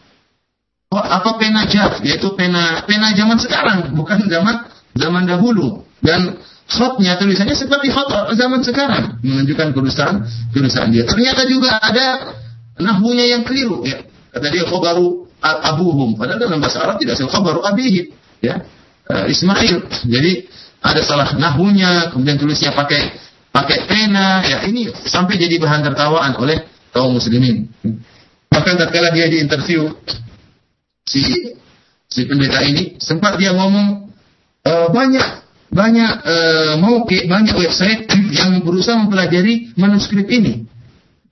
apa 0.94 1.36
pena 1.36 1.68
jas, 1.68 2.00
yaitu 2.06 2.32
pena 2.40 2.88
pena 2.88 3.12
zaman 3.12 3.36
sekarang, 3.42 3.92
bukan 3.92 4.30
zaman 4.32 4.72
zaman 4.96 5.24
dahulu. 5.28 5.84
Dan 6.00 6.40
khotnya 6.68 7.16
tulisannya 7.16 7.56
seperti 7.56 7.88
khot 7.90 8.12
zaman 8.36 8.60
sekarang. 8.62 9.24
Menunjukkan 9.24 9.72
kedustaan 9.72 10.28
kedustaan 10.52 10.92
dia. 10.92 11.08
Ternyata 11.08 11.48
juga 11.48 11.80
ada 11.80 12.36
nahwunya 12.78 13.32
yang 13.32 13.48
keliru 13.48 13.88
ya. 13.88 14.04
Kata 14.36 14.48
dia 14.52 14.68
khobaru 14.68 15.32
abuhum. 15.42 16.20
Padahal 16.20 16.44
dalam 16.44 16.60
bahasa 16.60 16.84
Arab 16.84 17.00
tidak 17.00 17.16
sih 17.16 17.26
khobaru 17.26 17.64
abihim 17.64 18.12
ya. 18.44 18.68
Uh, 19.08 19.26
Ismail. 19.32 19.88
Jadi 20.04 20.52
ada 20.84 21.02
salah 21.02 21.32
nahwunya 21.40 22.12
kemudian 22.12 22.36
tulisnya 22.36 22.76
pakai 22.76 23.16
pakai 23.56 23.88
pena 23.88 24.44
ya. 24.44 24.68
Ini 24.68 24.92
sampai 25.08 25.40
jadi 25.40 25.56
bahan 25.64 25.88
tertawaan 25.88 26.36
oleh 26.38 26.68
kaum 26.92 27.16
muslimin. 27.16 27.72
Bahkan 28.52 28.74
tatkala 28.76 29.16
dia 29.16 29.32
di 29.32 29.40
interview 29.40 29.88
si 31.08 31.24
si 32.12 32.28
pendeta 32.28 32.60
ini 32.68 33.00
sempat 33.00 33.40
dia 33.40 33.56
ngomong 33.56 34.12
e, 34.64 34.72
banyak 34.92 35.47
banyak 35.68 36.12
uh, 36.24 36.74
mau 36.80 37.04
banyak 37.06 37.56
website 37.56 38.08
yang 38.32 38.64
berusaha 38.64 38.96
mempelajari 38.96 39.76
manuskrip 39.76 40.28
ini. 40.32 40.64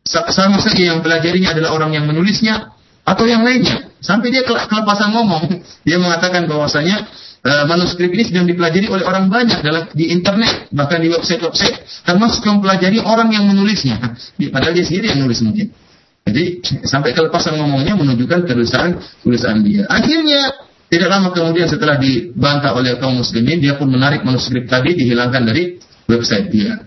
Sama 0.05 0.61
saja 0.61 0.93
yang 0.93 1.01
pelajarinya 1.01 1.57
adalah 1.57 1.73
orang 1.73 1.97
yang 1.97 2.05
menulisnya 2.05 2.75
atau 3.01 3.25
yang 3.25 3.41
lainnya. 3.41 3.89
Sampai 3.97 4.29
dia 4.29 4.45
kelepasan 4.45 5.13
ngomong, 5.17 5.49
dia 5.87 5.97
mengatakan 5.97 6.45
bahwasanya 6.45 7.09
uh, 7.41 7.63
manuskrip 7.65 8.13
ini 8.13 8.23
sedang 8.25 8.45
dipelajari 8.45 8.85
oleh 8.85 9.05
orang 9.05 9.33
banyak 9.33 9.65
dalam 9.65 9.89
di 9.97 10.13
internet, 10.13 10.69
bahkan 10.69 11.01
di 11.01 11.09
website-website, 11.09 12.05
termasuk 12.05 12.45
mempelajari 12.45 13.01
orang 13.01 13.33
yang 13.33 13.49
menulisnya. 13.49 13.97
Padahal 14.53 14.73
dia 14.77 14.85
sendiri 14.85 15.15
yang 15.15 15.25
nulis 15.25 15.41
mungkin. 15.41 15.73
Jadi 16.25 16.57
sampai 16.89 17.13
kelepasan 17.13 17.53
ngomongnya 17.53 17.93
menunjukkan 17.93 18.49
tulisan 18.49 18.97
tulisan 19.21 19.61
dia. 19.61 19.85
Akhirnya 19.85 20.64
tidak 20.85 21.09
lama 21.09 21.33
kemudian 21.33 21.65
setelah 21.65 21.97
dibantah 21.97 22.77
oleh 22.77 23.01
kaum 23.01 23.17
muslimin, 23.17 23.57
dia 23.57 23.73
pun 23.75 23.89
menarik 23.89 24.21
manuskrip 24.21 24.69
tadi 24.69 24.93
dihilangkan 24.93 25.43
dari 25.43 25.81
website 26.05 26.53
dia. 26.53 26.85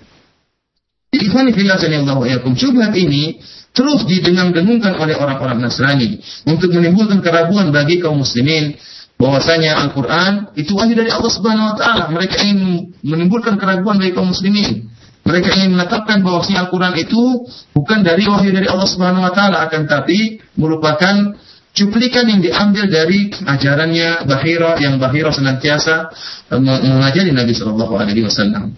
Yakum 2.28 2.54
syubhat 2.54 2.94
ini 2.94 3.40
terus 3.72 4.04
didengung-dengungkan 4.06 4.96
oleh 5.00 5.16
orang-orang 5.16 5.58
Nasrani 5.64 6.20
untuk 6.46 6.70
menimbulkan 6.70 7.24
keraguan 7.24 7.74
bagi 7.74 7.98
kaum 7.98 8.22
muslimin 8.22 8.76
bahwasanya 9.18 9.82
Al-Qur'an 9.88 10.54
itu 10.54 10.78
wahyu 10.78 10.94
dari 10.94 11.10
Allah 11.10 11.32
Subhanahu 11.32 11.74
wa 11.74 11.76
taala. 11.80 12.04
Mereka 12.14 12.36
ingin 12.44 12.92
menimbulkan 13.02 13.58
keraguan 13.58 13.98
bagi 13.98 14.14
kaum 14.14 14.30
muslimin. 14.30 14.88
Mereka 15.26 15.48
ingin 15.58 15.74
menetapkan 15.74 16.22
bahwasanya 16.22 16.70
Al-Qur'an 16.70 16.94
itu 16.94 17.44
bukan 17.74 18.06
dari 18.06 18.24
wahyu 18.28 18.54
dari 18.54 18.70
Allah 18.70 18.86
Subhanahu 18.86 19.26
wa 19.26 19.32
taala 19.34 19.66
akan 19.66 19.90
tapi 19.90 20.38
merupakan 20.54 21.34
cuplikan 21.78 22.26
yang 22.26 22.42
diambil 22.42 22.90
dari 22.90 23.30
ajarannya 23.30 24.26
Bahira 24.26 24.74
yang 24.82 24.98
Bahira 24.98 25.30
senantiasa 25.30 26.10
eh, 26.50 26.58
mengajari 26.58 27.30
Nabi 27.30 27.54
Shallallahu 27.54 27.94
Alaihi 27.94 28.26
Wasallam. 28.26 28.74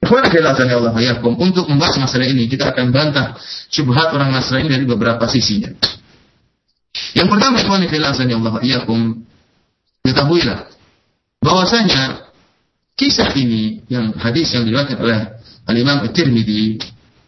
Untuk 0.00 1.68
membahas 1.68 2.00
masalah 2.00 2.24
ini 2.24 2.48
kita 2.48 2.72
akan 2.72 2.88
bantah 2.88 3.36
syubhat 3.68 4.16
orang 4.16 4.32
Nasrani 4.32 4.72
dari 4.72 4.88
beberapa 4.88 5.28
sisinya. 5.28 5.68
Yang 7.12 7.28
pertama, 7.28 7.60
ikhwan 7.60 7.84
Allah 7.84 8.54
yakum, 8.64 9.20
ketahuilah 10.00 10.72
bahwasanya 11.44 12.32
kisah 12.96 13.28
ini 13.36 13.84
yang 13.92 14.16
hadis 14.16 14.56
yang 14.56 14.64
diriwayatkan 14.64 14.98
oleh 15.00 15.36
Al 15.68 15.76
Imam 15.76 16.00
At-Tirmidzi 16.08 16.80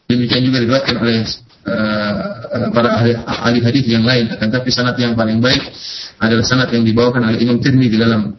demikian 0.08 0.42
juga 0.44 0.64
diriwayatkan 0.64 0.96
oleh 0.96 1.28
uh, 1.66 2.70
para 2.72 2.88
ahli, 3.00 3.12
ahli 3.16 3.58
hadis 3.62 3.84
yang 3.86 4.04
lain 4.06 4.30
akan 4.32 4.48
tapi 4.48 4.68
sanad 4.68 4.96
yang 4.98 5.14
paling 5.14 5.38
baik 5.38 5.62
adalah 6.22 6.44
sanad 6.46 6.68
yang 6.70 6.86
dibawakan 6.86 7.28
oleh 7.28 7.38
Imam 7.42 7.58
Tirmidzi 7.58 7.98
dalam 7.98 8.36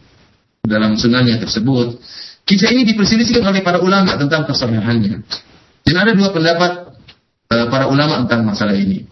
dalam 0.64 0.96
sunannya 0.96 1.40
tersebut 1.40 2.00
kisah 2.44 2.72
ini 2.72 2.88
diperselisihkan 2.88 3.44
oleh 3.44 3.60
para 3.64 3.80
ulama 3.80 4.16
tentang 4.16 4.48
kesahihannya 4.48 5.24
dan 5.84 5.94
ada 6.00 6.12
dua 6.16 6.32
pendapat 6.32 6.72
uh, 7.52 7.66
para 7.68 7.88
ulama 7.88 8.24
tentang 8.24 8.48
masalah 8.48 8.76
ini 8.76 9.04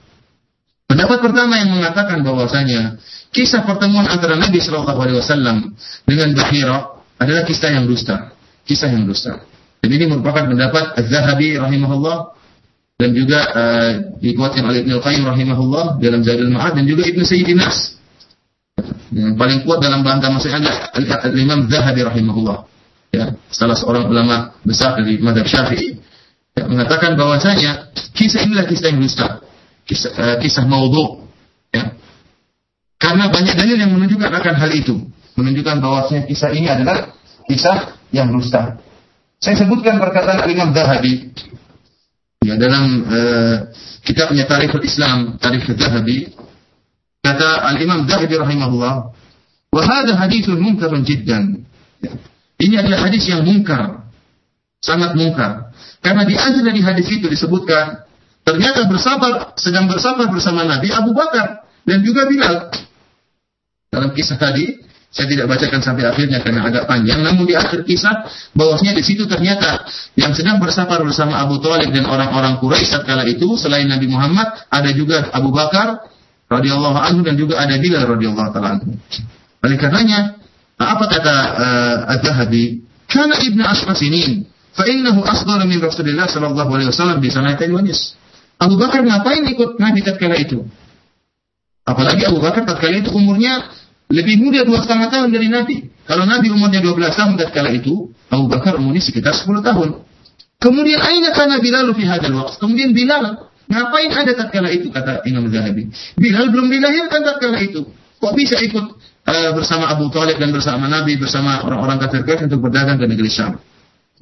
pendapat 0.89 1.19
pertama 1.21 1.61
yang 1.61 1.73
mengatakan 1.73 2.21
bahwasanya 2.21 3.01
kisah 3.33 3.65
pertemuan 3.65 4.07
antara 4.07 4.37
Nabi 4.37 4.61
Shallallahu 4.61 5.01
Alaihi 5.01 5.19
Wasallam 5.19 5.73
dengan 6.05 6.37
Bahira 6.37 6.93
adalah 7.23 7.43
kisah 7.47 7.71
yang 7.71 7.87
dusta. 7.87 8.35
Kisah 8.67 8.91
yang 8.91 9.07
dusta. 9.07 9.43
Dan 9.83 9.91
ini 9.91 10.07
merupakan 10.11 10.47
pendapat 10.47 10.95
Az-Zahabi 10.99 11.59
rahimahullah 11.59 12.35
dan 13.01 13.11
juga 13.17 13.41
uh, 13.51 13.91
dikuatkan 14.23 14.63
oleh 14.63 14.87
Ibnu 14.87 15.03
Qayyim 15.03 15.25
rahimahullah 15.27 15.99
dalam 15.99 16.21
Zadul 16.23 16.53
Ma'ad 16.53 16.79
dan 16.79 16.85
juga 16.87 17.03
Ibnu 17.09 17.23
Sayyidin 17.27 17.59
Nas. 17.59 17.99
Yang 19.13 19.37
paling 19.37 19.59
kuat 19.69 19.85
dalam 19.85 20.01
bantah 20.01 20.33
maksudnya 20.33 20.63
adalah 20.63 21.29
Imam 21.35 21.69
Zahabi 21.69 22.01
rahimahullah. 22.07 22.59
Ya, 23.13 23.37
salah 23.53 23.77
seorang 23.77 24.09
ulama 24.09 24.57
besar 24.65 24.97
dari 24.97 25.21
madhab 25.21 25.45
Syafi'i 25.45 26.01
ya, 26.57 26.65
mengatakan 26.65 27.13
bahwasanya 27.13 27.93
kisah 28.17 28.41
inilah 28.41 28.65
kisah 28.65 28.89
yang 28.89 29.05
dusta, 29.05 29.45
kisah, 29.85 30.11
uh, 30.17 30.37
kisah 30.41 30.65
maudhu. 30.65 31.29
Ya. 31.77 31.93
Karena 32.97 33.29
banyak 33.29 33.53
dalil 33.53 33.77
yang 33.77 33.93
menunjukkan 33.93 34.33
akan 34.33 34.55
hal 34.57 34.71
itu, 34.73 34.97
menunjukkan 35.37 35.77
bahwasanya 35.85 36.23
kisah 36.25 36.57
ini 36.57 36.73
adalah 36.73 37.13
kisah 37.51 38.01
yang 38.15 38.33
dusta. 38.33 38.81
Saya 39.43 39.59
sebutkan 39.59 39.99
perkataan 39.99 40.47
Imam 40.49 40.71
Zahabi 40.71 41.35
ya, 42.43 42.55
dalam 42.59 42.85
uh, 43.07 43.57
kitabnya 44.03 44.45
Tarikhul 44.45 44.85
Islam, 44.85 45.39
Tarikh 45.39 45.67
Zahabi. 45.79 46.29
Kata 47.23 47.71
Al-Imam 47.71 48.03
Zahabi 48.11 48.35
rahimahullah, 48.35 48.95
"Wa 49.71 49.83
hadha 49.87 50.19
hadithun 50.19 50.59
munkarun 50.59 51.07
jiddan." 51.07 51.63
Ya. 52.03 52.13
Ini 52.63 52.83
adalah 52.83 53.11
hadis 53.11 53.27
yang 53.31 53.47
mungkar. 53.47 54.07
Sangat 54.83 55.15
mungkar. 55.15 55.71
Karena 56.03 56.27
di 56.27 56.35
akhir 56.35 56.63
dari 56.67 56.83
hadis 56.83 57.07
itu 57.07 57.31
disebutkan 57.31 58.03
ternyata 58.43 58.91
bersabar 58.91 59.55
sedang 59.55 59.87
bersabar 59.87 60.27
bersama 60.27 60.67
Nabi 60.67 60.91
Abu 60.91 61.15
Bakar 61.15 61.63
dan 61.87 62.03
juga 62.03 62.27
Bilal. 62.27 62.75
Dalam 63.91 64.11
kisah 64.11 64.35
tadi 64.35 64.83
saya 65.13 65.29
tidak 65.29 65.45
bacakan 65.45 65.85
sampai 65.85 66.09
akhirnya 66.09 66.41
karena 66.41 66.65
agak 66.65 66.89
panjang. 66.89 67.21
Namun 67.21 67.45
di 67.45 67.53
akhir 67.53 67.85
kisah 67.85 68.25
bahwasanya 68.57 68.97
di 68.97 69.05
situ 69.05 69.29
ternyata 69.29 69.85
yang 70.17 70.33
sedang 70.33 70.57
bersafar 70.57 71.05
bersama 71.05 71.37
Abu 71.37 71.61
Thalib 71.61 71.93
dan 71.93 72.09
orang-orang 72.09 72.57
Quraisy 72.65 73.05
kala 73.05 73.29
itu 73.29 73.61
selain 73.61 73.85
Nabi 73.85 74.09
Muhammad 74.09 74.65
ada 74.73 74.89
juga 74.97 75.29
Abu 75.37 75.53
Bakar 75.53 76.09
radhiyallahu 76.49 76.97
anhu 76.97 77.21
dan 77.29 77.37
juga 77.37 77.61
ada 77.61 77.77
Bilal 77.77 78.09
radhiyallahu 78.09 78.49
taala 78.57 78.81
anhu. 78.81 78.97
Oleh 79.61 79.77
karenanya 79.77 80.41
apa 80.81 81.05
kata 81.05 81.35
uh, 81.61 82.13
Az-Zahabi? 82.17 82.81
Kana 83.05 83.37
ibnu 83.45 83.61
Ashra 83.61 83.93
sinin 83.93 84.49
fa 84.73 84.89
innahu 84.89 85.21
asghara 85.29 85.69
min 85.69 85.77
Rasulillah 85.77 86.25
sallallahu 86.25 86.73
alaihi 86.73 86.89
wasallam 86.89 87.21
di 87.21 87.29
sanatain 87.29 87.69
wanis. 87.69 88.17
Abu 88.57 88.81
Bakar 88.81 89.05
ngapain 89.05 89.45
ikut 89.45 89.77
Nabi 89.77 90.01
tatkala 90.01 90.41
itu? 90.41 90.65
Apalagi 91.85 92.25
Abu 92.25 92.41
Bakar 92.41 92.65
tatkala 92.65 92.97
itu 92.97 93.13
umurnya 93.13 93.82
lebih 94.13 94.37
muda 94.45 94.61
dua 94.69 94.85
setengah 94.85 95.09
tahun 95.09 95.33
dari 95.33 95.49
Nabi. 95.49 95.77
Kalau 96.05 96.29
Nabi 96.29 96.53
umurnya 96.53 96.85
12 96.85 96.99
tahun 97.15 97.33
kala 97.39 97.71
itu, 97.73 98.11
Abu 98.29 98.51
Bakar 98.51 98.77
umurnya 98.77 99.01
sekitar 99.01 99.33
10 99.33 99.65
tahun. 99.65 100.03
Kemudian 100.61 101.01
aina 101.01 101.33
kana 101.35 101.59
Bilal 101.59 101.91
fi 101.97 102.05
hadzal 102.07 102.35
waqt? 102.37 102.61
Kemudian 102.61 102.93
Bilal 102.95 103.51
ngapain 103.67 104.11
ada 104.13 104.33
tatkala 104.37 104.69
itu 104.71 104.93
kata 104.93 105.25
Imam 105.27 105.49
Zahabi. 105.49 105.89
Bilal 106.19 106.53
belum 106.53 106.69
dilahirkan 106.69 107.25
tatkala 107.25 107.59
itu. 107.59 107.89
Kok 108.23 108.33
bisa 108.39 108.61
ikut 108.63 108.85
uh, 109.27 109.51
bersama 109.59 109.91
Abu 109.91 110.07
Thalib 110.15 110.39
dan 110.39 110.55
bersama 110.55 110.87
Nabi 110.87 111.19
bersama 111.19 111.67
orang-orang 111.67 111.99
kafir 111.99 112.23
Quraisy 112.23 112.47
untuk 112.47 112.63
berdagang 112.63 112.99
ke 113.01 113.07
negeri 113.11 113.31
Syam? 113.31 113.59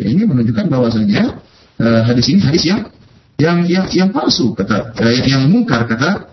Ya, 0.01 0.09
ini 0.09 0.25
menunjukkan 0.25 0.73
bahwasanya 0.73 1.37
uh, 1.77 2.01
hadis 2.09 2.33
ini 2.33 2.41
hadis 2.41 2.65
yang 2.65 2.89
yang 3.37 3.59
yang, 3.93 4.09
palsu 4.09 4.57
kata 4.57 4.97
uh, 4.97 5.13
yang 5.29 5.45
mungkar 5.53 5.85
kata 5.85 6.33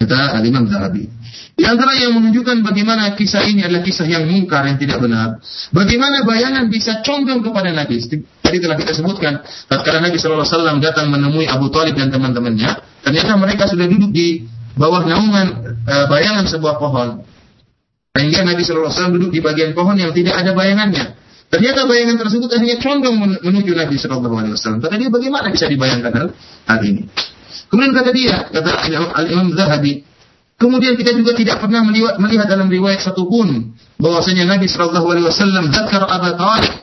kata 0.00 0.38
Al 0.38 0.44
Imam 0.44 0.66
Zahabi. 0.66 1.06
Di 1.54 1.62
antara 1.62 1.94
yang 1.94 2.18
menunjukkan 2.18 2.66
bagaimana 2.66 3.14
kisah 3.14 3.46
ini 3.46 3.62
adalah 3.62 3.86
kisah 3.86 4.06
yang 4.10 4.26
mungkar, 4.26 4.66
yang 4.66 4.74
tidak 4.74 4.98
benar. 4.98 5.38
Bagaimana 5.70 6.26
bayangan 6.26 6.66
bisa 6.66 6.98
condong 7.06 7.46
kepada 7.46 7.70
Nabi. 7.70 8.02
Tadi 8.42 8.58
telah 8.58 8.74
kita 8.74 8.90
sebutkan, 8.90 9.38
tatkala 9.70 10.02
Nabi 10.02 10.18
SAW 10.18 10.82
datang 10.82 11.14
menemui 11.14 11.46
Abu 11.46 11.70
Talib 11.70 11.94
dan 11.94 12.10
teman-temannya, 12.10 12.70
ternyata 13.06 13.38
mereka 13.38 13.70
sudah 13.70 13.86
duduk 13.86 14.10
di 14.10 14.42
bawah 14.74 15.06
naungan 15.06 15.78
e, 15.86 15.94
bayangan 16.10 16.44
sebuah 16.50 16.74
pohon. 16.82 17.22
Sehingga 18.18 18.42
Nabi 18.42 18.62
SAW 18.66 19.14
duduk 19.14 19.30
di 19.30 19.38
bagian 19.38 19.78
pohon 19.78 19.94
yang 19.94 20.10
tidak 20.10 20.34
ada 20.34 20.58
bayangannya. 20.58 21.22
Ternyata 21.54 21.86
bayangan 21.86 22.18
tersebut 22.18 22.50
hanya 22.58 22.82
condong 22.82 23.14
menuju 23.46 23.78
Nabi 23.78 23.94
SAW. 23.94 24.82
Kata 24.82 24.94
dia, 24.98 25.06
bagaimana 25.06 25.54
bisa 25.54 25.70
dibayangkan 25.70 26.34
hal 26.66 26.80
ini? 26.82 27.06
Kemudian 27.68 27.92
kata 27.96 28.10
dia, 28.14 28.36
kata 28.50 28.70
Al-Imam 29.14 29.52
Zahabi, 29.54 30.04
Kemudian 30.54 30.94
kita 30.94 31.10
juga 31.18 31.34
tidak 31.34 31.66
pernah 31.66 31.82
melihat, 31.82 32.14
melihat 32.22 32.46
dalam 32.46 32.70
riwayat 32.70 33.02
satu 33.02 33.26
pun 33.26 33.74
bahwasanya 33.98 34.46
Nabi 34.46 34.70
Shallallahu 34.70 35.06
Alaihi 35.10 35.26
Wasallam 35.26 35.74
zakar 35.74 36.06
Abu 36.06 36.30
Talib 36.38 36.74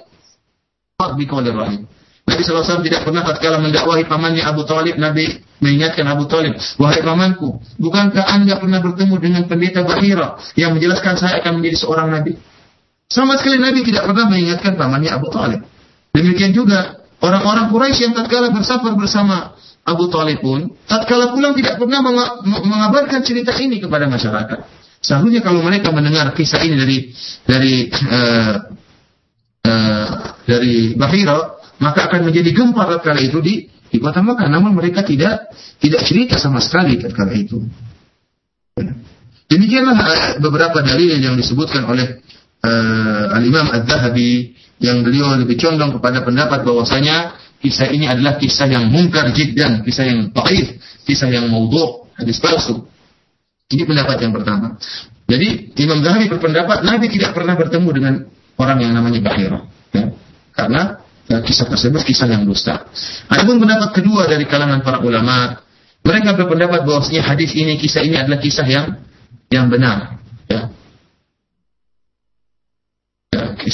bi 1.18 1.26
rahim. 1.26 1.90
Nabi 2.22 2.42
SAW 2.46 2.86
tidak 2.86 3.02
pernah 3.02 3.26
tatkala 3.26 3.58
mendakwahi 3.58 4.06
pamannya 4.06 4.46
Abu 4.46 4.62
Talib, 4.70 4.96
Nabi 5.02 5.42
mengingatkan 5.58 6.06
Abu 6.06 6.30
Talib, 6.30 6.54
wahai 6.78 7.02
pamanku, 7.02 7.58
bukankah 7.82 8.24
anda 8.30 8.62
pernah 8.62 8.78
bertemu 8.78 9.16
dengan 9.18 9.44
pendeta 9.50 9.82
Bahira 9.82 10.38
yang 10.54 10.78
menjelaskan 10.78 11.18
saya 11.18 11.42
akan 11.42 11.60
menjadi 11.60 11.82
seorang 11.82 12.14
Nabi? 12.14 12.38
Sama 13.10 13.36
sekali 13.42 13.58
Nabi 13.58 13.82
tidak 13.84 14.06
pernah 14.06 14.30
mengingatkan 14.30 14.78
pamannya 14.78 15.12
Abu 15.12 15.28
Talib. 15.34 15.66
Demikian 16.14 16.54
juga 16.54 17.02
orang-orang 17.20 17.74
Quraisy 17.74 18.00
yang 18.08 18.14
tatkala 18.14 18.54
bersafar 18.54 18.94
bersama 18.96 19.58
Abu 19.82 20.14
Talib 20.14 20.40
pun 20.46 20.78
tatkala 20.86 21.34
pulang 21.34 21.58
tidak 21.58 21.82
pernah 21.82 22.00
mengabarkan 22.46 23.26
cerita 23.26 23.58
ini 23.58 23.82
kepada 23.82 24.06
masyarakat. 24.06 24.60
Seharusnya 25.02 25.42
kalau 25.42 25.66
mereka 25.66 25.90
mendengar 25.90 26.30
kisah 26.38 26.62
ini 26.62 26.76
dari 26.78 26.98
dari 27.50 27.74
uh, 27.90 28.56
uh, 29.66 30.08
dari 30.46 30.94
Bahira, 30.94 31.58
maka 31.82 32.06
akan 32.06 32.30
menjadi 32.30 32.54
gempar 32.54 32.86
tatkala 32.94 33.18
itu 33.18 33.42
di 33.42 33.66
di 33.66 33.98
kota 33.98 34.22
Mekah. 34.22 34.46
Namun 34.46 34.78
mereka 34.78 35.02
tidak 35.02 35.50
tidak 35.82 36.06
cerita 36.06 36.38
sama 36.38 36.62
sekali 36.62 37.02
tatkala 37.02 37.34
itu. 37.34 37.58
Demikianlah 39.52 39.98
eh, 40.00 40.32
beberapa 40.40 40.80
dalil 40.80 41.18
yang 41.18 41.36
disebutkan 41.36 41.84
oleh 41.84 42.24
uh, 42.64 43.36
Al 43.36 43.44
Imam 43.44 43.68
Az-Zahabi 43.68 44.56
yang 44.80 45.02
beliau 45.02 45.36
lebih 45.36 45.60
condong 45.60 45.98
kepada 45.98 46.24
pendapat 46.24 46.64
bahwasanya 46.64 47.41
kisah 47.62 47.94
ini 47.94 48.10
adalah 48.10 48.42
kisah 48.42 48.68
yang 48.68 48.90
mungkar 48.90 49.30
jiddan, 49.32 49.86
kisah 49.86 50.10
yang 50.10 50.34
taif, 50.34 50.82
kisah 51.06 51.30
yang 51.30 51.48
maudhu, 51.48 52.10
hadis 52.18 52.42
palsu. 52.42 52.84
Ini 53.72 53.88
pendapat 53.88 54.18
yang 54.20 54.34
pertama. 54.36 54.76
Jadi 55.32 55.72
Imam 55.80 56.04
Zahabi 56.04 56.28
berpendapat 56.28 56.84
Nabi 56.84 57.08
tidak 57.08 57.32
pernah 57.32 57.56
bertemu 57.56 57.90
dengan 57.96 58.14
orang 58.60 58.78
yang 58.84 58.92
namanya 58.92 59.24
Bahira. 59.24 59.64
Ya. 59.96 60.12
Karena 60.52 61.00
ya, 61.32 61.40
kisah 61.40 61.72
tersebut 61.72 62.04
kisah 62.04 62.28
yang 62.28 62.44
dusta. 62.44 62.84
Adapun 63.32 63.64
pendapat 63.64 63.96
kedua 63.96 64.28
dari 64.28 64.44
kalangan 64.44 64.84
para 64.84 65.00
ulama, 65.00 65.64
mereka 66.04 66.36
berpendapat 66.36 66.84
bahwasanya 66.84 67.24
hadis 67.24 67.56
ini, 67.56 67.80
kisah 67.80 68.04
ini 68.04 68.20
adalah 68.20 68.44
kisah 68.44 68.68
yang 68.68 69.00
yang 69.48 69.72
benar. 69.72 70.20
Ya. 70.52 70.68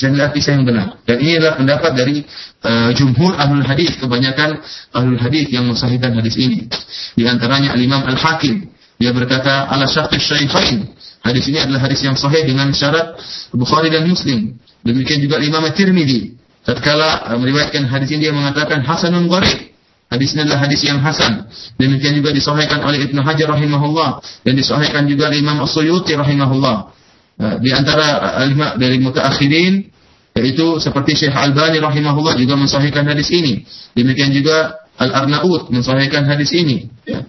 Inilah 0.05 0.29
kisah 0.29 0.53
yang 0.53 0.65
benar. 0.67 1.01
Dan 1.03 1.17
ini 1.17 1.41
adalah 1.41 1.57
pendapat 1.57 1.91
dari 1.97 2.21
uh, 2.63 2.89
jumhur 2.93 3.33
ahlul 3.33 3.65
hadis, 3.65 3.97
kebanyakan 3.97 4.61
ahlul 4.93 5.17
hadis 5.17 5.49
yang 5.49 5.65
mensahihkan 5.65 6.13
hadis 6.13 6.37
ini. 6.37 6.69
Di 7.17 7.25
antaranya 7.25 7.73
Al-Imam 7.73 8.05
Al-Hakim. 8.05 8.69
Dia 8.97 9.13
berkata, 9.13 9.69
ala 9.69 9.85
syarti 9.85 10.17
syaifain. 10.17 10.89
Hadis 11.21 11.45
ini 11.49 11.61
adalah 11.61 11.85
hadis 11.85 12.01
yang 12.01 12.17
sahih 12.17 12.45
dengan 12.45 12.73
syarat 12.73 13.17
Bukhari 13.53 13.93
dan 13.93 14.09
Muslim. 14.09 14.57
Demikian 14.81 15.21
juga 15.21 15.41
Imam 15.41 15.61
At-Tirmidzi. 15.65 16.37
Tatkala 16.65 17.33
uh, 17.33 17.37
meriwayatkan 17.37 17.85
hadis 17.89 18.13
ini 18.13 18.29
dia 18.29 18.33
mengatakan 18.33 18.81
hasanun 18.85 19.29
gharib. 19.29 19.67
Hadis 20.07 20.31
ini 20.33 20.47
adalah 20.47 20.63
hadis 20.63 20.81
yang 20.87 21.03
hasan. 21.03 21.51
Demikian 21.75 22.15
juga 22.15 22.31
disahihkan 22.31 22.79
oleh 22.79 23.11
Ibnu 23.11 23.19
Hajar 23.19 23.51
rahimahullah 23.51 24.23
dan 24.47 24.53
disahihkan 24.55 25.03
juga 25.03 25.27
oleh 25.27 25.43
Imam 25.43 25.59
As-Suyuti 25.67 26.15
rahimahullah. 26.15 26.95
Eh, 27.37 27.55
di 27.61 27.69
antara 27.69 28.33
ulama 28.49 28.73
dari 28.81 28.97
mutaakhirin 28.97 29.85
yaitu 30.33 30.81
seperti 30.81 31.13
Syekh 31.13 31.37
Al-Bani 31.37 31.77
rahimahullah 31.77 32.33
juga 32.33 32.57
mensahihkan 32.57 33.05
hadis 33.05 33.29
ini. 33.29 33.61
Demikian 33.93 34.33
juga 34.33 34.81
Al-Arnaud 34.97 35.69
mensahihkan 35.69 36.25
hadis 36.25 36.49
ini. 36.57 36.89
Ya. 37.05 37.21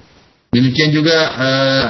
Demikian 0.49 0.97
juga 0.97 1.13
uh, 1.13 1.45
eh, 1.45 1.85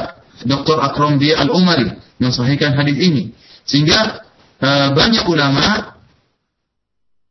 Dr. 0.51 0.83
Akram 0.83 1.15
Al-Umari 1.19 1.95
mensahihkan 2.19 2.75
hadis 2.75 2.99
ini. 2.99 3.31
Sehingga 3.63 4.27
uh, 4.63 4.89
banyak 4.99 5.23
ulama 5.31 5.95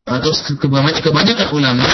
atau 0.07 0.31
kebanyakan, 0.55 1.03
kebanyakan 1.03 1.47
ulama 1.51 1.87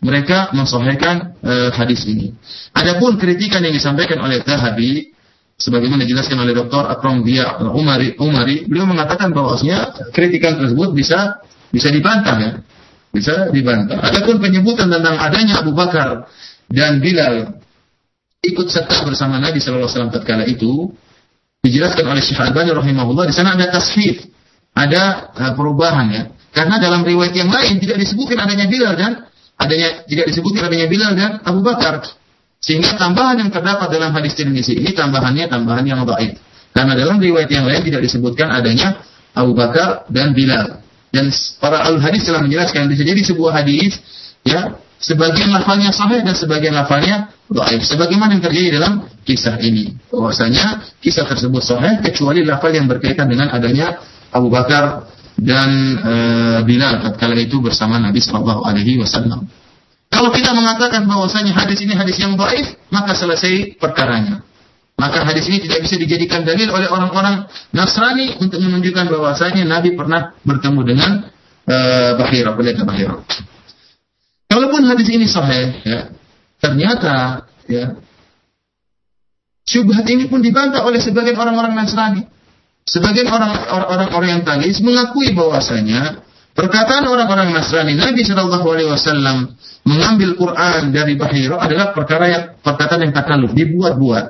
mereka 0.00 0.56
mensahihkan 0.56 1.36
uh, 1.44 1.68
hadis 1.76 2.08
ini. 2.08 2.32
Adapun 2.72 3.20
kritikan 3.20 3.60
yang 3.60 3.76
disampaikan 3.76 4.24
oleh 4.24 4.40
Zahabi 4.40 5.12
sebagaimana 5.58 6.06
dijelaskan 6.06 6.38
oleh 6.38 6.54
Dr. 6.54 6.86
Akram 6.86 7.26
Dia 7.26 7.58
Umari, 7.58 8.14
Umari, 8.22 8.64
beliau 8.70 8.86
mengatakan 8.86 9.34
bahwasanya 9.34 10.08
kritikan 10.14 10.56
tersebut 10.56 10.94
bisa 10.94 11.42
bisa 11.74 11.90
dibantah 11.90 12.36
ya. 12.38 12.50
Bisa 13.10 13.50
dibantah. 13.50 13.98
Adapun 13.98 14.38
penyebutan 14.38 14.86
tentang 14.86 15.18
adanya 15.18 15.58
Abu 15.60 15.74
Bakar 15.74 16.30
dan 16.70 17.02
Bilal 17.02 17.58
ikut 18.44 18.70
serta 18.70 19.02
bersama 19.02 19.42
Nabi 19.42 19.58
sallallahu 19.58 19.90
alaihi 19.90 19.96
wasallam 19.98 20.14
tatkala 20.14 20.44
itu 20.46 20.94
dijelaskan 21.66 22.06
oleh 22.06 22.22
Syekh 22.22 22.38
Al-Albani 22.38 22.70
rahimahullah 22.70 23.26
di 23.26 23.34
sana 23.34 23.58
ada 23.58 23.66
tasfif. 23.74 24.30
ada 24.78 25.34
uh, 25.34 25.52
perubahan 25.58 26.06
ya. 26.14 26.22
Karena 26.54 26.78
dalam 26.78 27.02
riwayat 27.02 27.34
yang 27.34 27.50
lain 27.50 27.82
tidak 27.82 27.98
disebutkan 27.98 28.38
adanya 28.38 28.70
Bilal 28.70 28.94
dan 28.94 29.26
adanya 29.58 30.06
tidak 30.06 30.30
disebutkan 30.30 30.70
adanya 30.70 30.86
Bilal 30.86 31.12
dan 31.18 31.42
Abu 31.42 31.66
Bakar. 31.66 32.06
Sehingga 32.58 32.98
tambahan 32.98 33.38
yang 33.38 33.50
terdapat 33.54 33.86
dalam 33.86 34.10
hadis 34.10 34.34
Tirmizi 34.34 34.74
ini 34.74 34.90
tambahannya 34.90 35.46
tambahan 35.46 35.86
yang 35.86 36.02
baik. 36.02 36.38
Karena 36.74 36.94
dalam 36.98 37.22
riwayat 37.22 37.50
yang 37.50 37.66
lain 37.66 37.82
tidak 37.86 38.02
disebutkan 38.02 38.50
adanya 38.50 38.98
Abu 39.34 39.54
Bakar 39.54 40.06
dan 40.10 40.34
Bilal. 40.34 40.82
Dan 41.08 41.32
para 41.62 41.86
al 41.86 41.96
hadis 42.02 42.26
telah 42.28 42.44
menjelaskan 42.44 42.90
bisa 42.90 43.02
jadi 43.06 43.22
sebuah 43.24 43.62
hadis 43.62 43.96
ya 44.44 44.76
sebagian 44.98 45.54
lafalnya 45.54 45.94
sahih 45.94 46.20
dan 46.20 46.34
sebagian 46.34 46.74
lafalnya 46.74 47.32
dhaif. 47.48 47.86
Sebagaimana 47.86 48.36
yang 48.36 48.44
terjadi 48.44 48.68
dalam 48.76 49.06
kisah 49.22 49.56
ini. 49.62 49.94
Bahwasanya 50.10 50.98
kisah 51.00 51.24
tersebut 51.24 51.62
sahih 51.62 52.02
kecuali 52.02 52.44
lafal 52.44 52.74
yang 52.74 52.90
berkaitan 52.90 53.30
dengan 53.30 53.54
adanya 53.54 54.02
Abu 54.34 54.52
Bakar 54.52 55.08
dan 55.38 55.70
e, 56.02 56.14
Bilal 56.66 57.00
tatkala 57.00 57.38
itu 57.38 57.62
bersama 57.62 57.96
Nabi 58.02 58.18
Shallallahu 58.18 58.66
alaihi 58.66 58.98
wasallam. 58.98 59.46
Kalau 60.08 60.32
kita 60.32 60.56
mengatakan 60.56 61.04
bahwasanya 61.04 61.52
hadis 61.52 61.84
ini 61.84 61.92
hadis 61.92 62.16
yang 62.16 62.34
baik, 62.34 62.80
maka 62.88 63.12
selesai 63.12 63.76
perkaranya. 63.76 64.40
Maka 64.98 65.22
hadis 65.22 65.46
ini 65.46 65.62
tidak 65.62 65.86
bisa 65.86 65.94
dijadikan 65.94 66.42
dalil 66.42 66.74
oleh 66.74 66.90
orang-orang 66.90 67.46
Nasrani 67.70 68.34
untuk 68.42 68.58
menunjukkan 68.58 69.06
bahwasanya 69.06 69.62
Nabi 69.62 69.94
pernah 69.94 70.34
bertemu 70.42 70.80
dengan 70.82 71.10
uh, 71.70 72.10
Bahira, 72.18 72.50
pendeta 72.58 72.82
Bahira. 72.82 73.22
Kalaupun 74.50 74.82
hadis 74.90 75.06
ini 75.12 75.30
sahih, 75.30 75.70
ya, 75.86 76.00
ternyata 76.58 77.46
ya, 77.70 77.94
syubhat 79.68 80.08
ini 80.10 80.26
pun 80.26 80.42
dibantah 80.42 80.82
oleh 80.82 80.98
sebagian 80.98 81.38
orang-orang 81.38 81.78
Nasrani. 81.78 82.26
Sebagian 82.88 83.28
orang-orang 83.28 84.10
Orientalis 84.16 84.80
mengakui 84.80 85.36
bahwasanya 85.36 86.24
perkataan 86.58 87.06
orang-orang 87.06 87.54
Nasrani 87.54 87.94
Nabi 87.94 88.26
Shallallahu 88.26 88.66
Alaihi 88.66 88.90
Wasallam 88.90 89.54
mengambil 89.86 90.34
Quran 90.34 90.90
dari 90.90 91.14
Bahira 91.14 91.62
adalah 91.62 91.94
perkara 91.94 92.26
yang 92.26 92.44
perkataan 92.58 93.06
yang 93.06 93.14
takaluf, 93.14 93.54
dibuat-buat, 93.54 94.26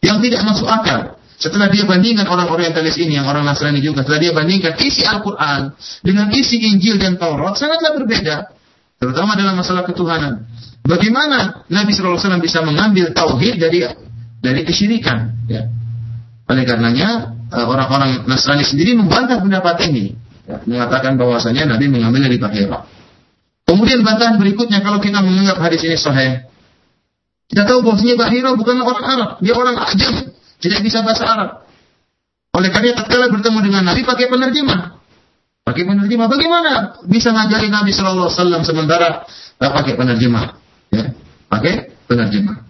yang 0.00 0.24
tidak 0.24 0.40
masuk 0.48 0.64
akal. 0.64 1.20
Setelah 1.36 1.68
dia 1.68 1.84
bandingkan 1.84 2.24
orang 2.32 2.48
Orientalis 2.48 2.96
ini, 2.96 3.20
yang 3.20 3.28
orang 3.28 3.44
Nasrani 3.44 3.84
juga, 3.84 4.00
setelah 4.00 4.20
dia 4.24 4.32
bandingkan 4.32 4.72
isi 4.80 5.04
Al-Quran 5.04 5.76
dengan 6.00 6.32
isi 6.32 6.64
Injil 6.64 6.96
dan 6.96 7.20
Taurat, 7.20 7.60
sangatlah 7.60 7.92
berbeda. 7.92 8.56
Terutama 8.96 9.36
dalam 9.36 9.60
masalah 9.60 9.84
ketuhanan. 9.84 10.48
Bagaimana 10.80 11.68
Nabi 11.68 11.92
SAW 11.92 12.40
bisa 12.40 12.64
mengambil 12.64 13.12
tauhid 13.12 13.60
dari 13.60 13.84
dari 14.40 14.64
kesyirikan? 14.64 15.44
Ya. 15.44 15.68
Oleh 16.48 16.64
karenanya, 16.64 17.36
eh, 17.52 17.66
orang-orang 17.68 18.24
Nasrani 18.24 18.64
sendiri 18.64 18.96
membantah 18.96 19.36
pendapat 19.36 19.92
ini. 19.92 20.16
Ya, 20.46 20.62
mengatakan 20.62 21.18
bahwasanya 21.18 21.66
Nabi 21.66 21.90
mengambil 21.90 22.30
dari 22.30 22.38
Bahira. 22.38 22.86
Kemudian 23.66 24.06
bantahan 24.06 24.38
berikutnya 24.38 24.78
kalau 24.78 25.02
kita 25.02 25.18
menganggap 25.18 25.58
hadis 25.58 25.82
ini 25.82 25.98
sahih. 25.98 26.46
Kita 27.50 27.66
tahu 27.66 27.82
bahwasanya 27.82 28.14
Bahira 28.14 28.54
bukanlah 28.54 28.86
orang 28.86 29.06
Arab, 29.06 29.30
dia 29.42 29.54
orang 29.58 29.74
Ajam, 29.74 30.30
tidak 30.62 30.80
bisa 30.86 31.02
bahasa 31.02 31.24
Arab. 31.26 31.50
Oleh 32.54 32.70
karena 32.70 32.94
tatkala 32.94 33.26
bertemu 33.28 33.58
dengan 33.58 33.82
Nabi 33.90 34.06
pakai 34.06 34.30
penerjemah. 34.30 34.96
Pakai 35.66 35.82
penerjemah. 35.82 36.26
Bagaimana 36.30 36.70
bisa 37.10 37.34
ngajari 37.34 37.66
Nabi 37.68 37.90
Shallallahu 37.90 38.30
Alaihi 38.30 38.38
Wasallam 38.38 38.62
sementara 38.62 39.26
tak 39.58 39.70
pakai 39.74 39.98
penerjemah? 39.98 40.44
Ya, 40.94 41.10
pakai 41.50 41.90
penerjemah. 42.06 42.62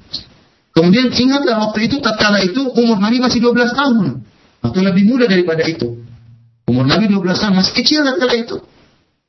Kemudian 0.72 1.12
ingatlah 1.12 1.60
waktu 1.68 1.92
itu 1.92 2.00
tatkala 2.00 2.40
itu 2.40 2.72
umur 2.72 2.96
Nabi 3.00 3.20
masih 3.20 3.40
12 3.44 3.76
tahun 3.76 4.24
atau 4.64 4.80
lebih 4.80 5.08
muda 5.12 5.28
daripada 5.28 5.60
itu. 5.68 6.05
Umur 6.66 6.84
Nabi 6.86 7.06
12 7.06 7.22
tahun 7.38 7.54
masih 7.54 7.74
kecil 7.78 8.02
tatkala 8.02 8.34
itu. 8.34 8.58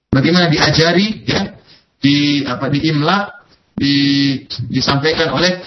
Bagaimana 0.09 0.49
diajari 0.49 1.21
ya 1.27 1.53
di 2.01 2.41
apa 2.45 2.65
di 2.73 2.79
imla 2.89 3.37
di, 3.77 3.95
disampaikan 4.73 5.37
oleh 5.37 5.61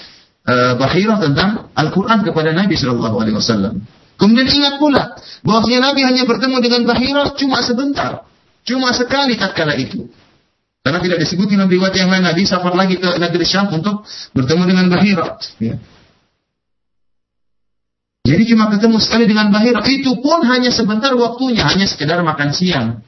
uh, 0.50 0.74
Bahira 0.74 1.22
tentang 1.22 1.70
Al-Qur'an 1.78 2.26
kepada 2.26 2.50
Nabi 2.50 2.74
Shallallahu 2.74 3.16
alaihi 3.22 3.38
wasallam. 3.38 3.86
Kemudian 4.18 4.50
ingat 4.50 4.82
pula 4.82 5.14
bahwasanya 5.46 5.94
Nabi 5.94 6.00
hanya 6.04 6.26
bertemu 6.26 6.56
dengan 6.58 6.82
Bahira 6.90 7.22
cuma 7.38 7.62
sebentar, 7.62 8.26
cuma 8.66 8.90
sekali 8.90 9.38
tatkala 9.38 9.78
itu. 9.78 10.10
Karena 10.80 10.98
tidak 11.04 11.18
disebut 11.22 11.46
dalam 11.52 11.68
riwayat 11.68 11.94
yang 11.94 12.08
lain 12.08 12.24
Nabi 12.24 12.42
safar 12.48 12.72
lagi 12.72 12.96
ke 12.96 13.08
negeri 13.20 13.44
Syam 13.44 13.68
untuk 13.70 14.02
bertemu 14.32 14.62
dengan 14.64 14.86
Bahira. 14.88 15.36
Ya. 15.60 15.76
Jadi 18.20 18.42
cuma 18.52 18.68
ketemu 18.68 18.96
sekali 19.00 19.24
dengan 19.24 19.48
Bahira. 19.48 19.80
Itu 19.88 20.20
pun 20.20 20.44
hanya 20.44 20.68
sebentar 20.68 21.10
waktunya, 21.16 21.64
hanya 21.64 21.88
sekedar 21.88 22.20
makan 22.20 22.52
siang. 22.52 23.00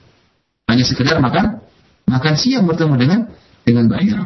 Hanya 0.66 0.84
sekedar 0.88 1.20
makan 1.20 1.60
makan 2.08 2.34
siang 2.36 2.64
bertemu 2.64 2.94
dengan 2.96 3.20
dengan 3.62 3.84
Bahira. 3.92 4.24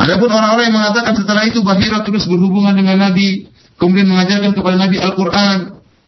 Adapun 0.00 0.32
orang-orang 0.32 0.72
yang 0.72 0.76
mengatakan 0.80 1.12
setelah 1.18 1.44
itu 1.44 1.60
Bahira 1.60 2.00
terus 2.06 2.24
berhubungan 2.24 2.72
dengan 2.72 3.10
Nabi, 3.10 3.50
kemudian 3.76 4.08
mengajarkan 4.08 4.56
kepada 4.56 4.76
Nabi 4.80 4.96
Al-Quran, 4.96 5.58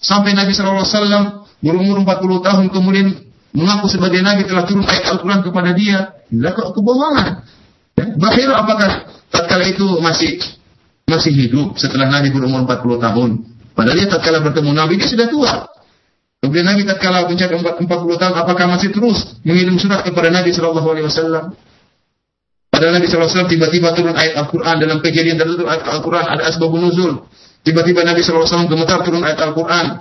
sampai 0.00 0.32
Nabi 0.32 0.56
SAW 0.56 1.44
berumur 1.62 2.02
40 2.02 2.46
tahun 2.46 2.66
kemudian 2.72 3.08
mengaku 3.52 3.86
sebagai 3.86 4.24
Nabi 4.24 4.48
telah 4.48 4.64
turun 4.64 4.82
ayat 4.88 5.12
Al-Quran 5.12 5.40
kepada 5.44 5.70
dia. 5.76 5.98
Inilah 6.32 6.52
kebohongan. 6.72 7.30
Ya, 8.00 8.04
Bahira 8.16 8.54
apakah 8.64 9.12
tatkala 9.28 9.68
itu 9.68 10.00
masih 10.00 10.40
masih 11.12 11.32
hidup 11.36 11.76
setelah 11.76 12.08
Nabi 12.08 12.32
berumur 12.32 12.64
40 12.64 13.04
tahun? 13.04 13.30
Padahal 13.76 13.96
dia 14.00 14.08
tatkala 14.08 14.40
bertemu 14.40 14.70
Nabi 14.72 14.96
dia 14.96 15.08
sudah 15.08 15.28
tua. 15.28 15.52
Kemudian 16.40 16.64
Nabi 16.64 16.88
tatkala 16.88 17.28
mencapai 17.28 17.60
40 17.60 17.86
tahun, 18.18 18.34
apakah 18.34 18.66
masih 18.72 18.90
terus 18.90 19.36
mengirim 19.44 19.76
surat 19.76 20.02
kepada 20.02 20.32
Nabi 20.32 20.50
Shallallahu 20.50 20.88
Alaihi 20.88 21.06
Wasallam? 21.06 21.54
Padahal 22.72 22.98
Nabi 22.98 23.06
SAW 23.06 23.46
tiba-tiba 23.52 23.92
turun 23.92 24.16
ayat 24.16 24.32
Al-Quran 24.32 24.80
dalam 24.80 24.98
kejadian 25.04 25.36
tertentu 25.36 25.68
ayat 25.68 25.84
Al-Quran 25.92 26.24
ada 26.24 26.48
asbabun 26.48 26.80
nuzul. 26.80 27.28
Tiba-tiba 27.62 28.00
Nabi 28.00 28.24
SAW 28.24 28.48
gemetar 28.64 29.04
turun 29.04 29.20
ayat 29.20 29.38
Al-Quran. 29.44 30.00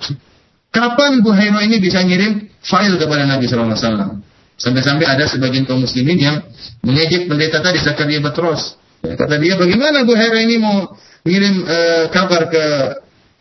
Kapan 0.72 1.20
Buhairo 1.20 1.60
ini 1.60 1.84
bisa 1.84 2.00
ngirim 2.00 2.48
file 2.64 2.96
kepada 2.96 3.28
Nabi 3.28 3.44
SAW? 3.44 4.24
Sampai-sampai 4.56 5.04
ada 5.04 5.28
sebagian 5.28 5.68
kaum 5.68 5.84
muslimin 5.84 6.16
yang 6.16 6.48
mengejek 6.82 7.28
pendeta 7.28 7.60
tadi 7.60 7.84
Zakaria 7.84 8.24
Batros. 8.24 8.80
Ya, 9.02 9.18
kata 9.18 9.36
dia 9.42 9.58
bagaimana 9.58 10.06
Buhairo 10.06 10.38
ini 10.38 10.62
mau 10.62 10.94
mengirim 11.26 11.66
uh, 11.66 12.06
kabar 12.14 12.50
ke 12.54 12.66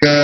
ke 0.00 0.14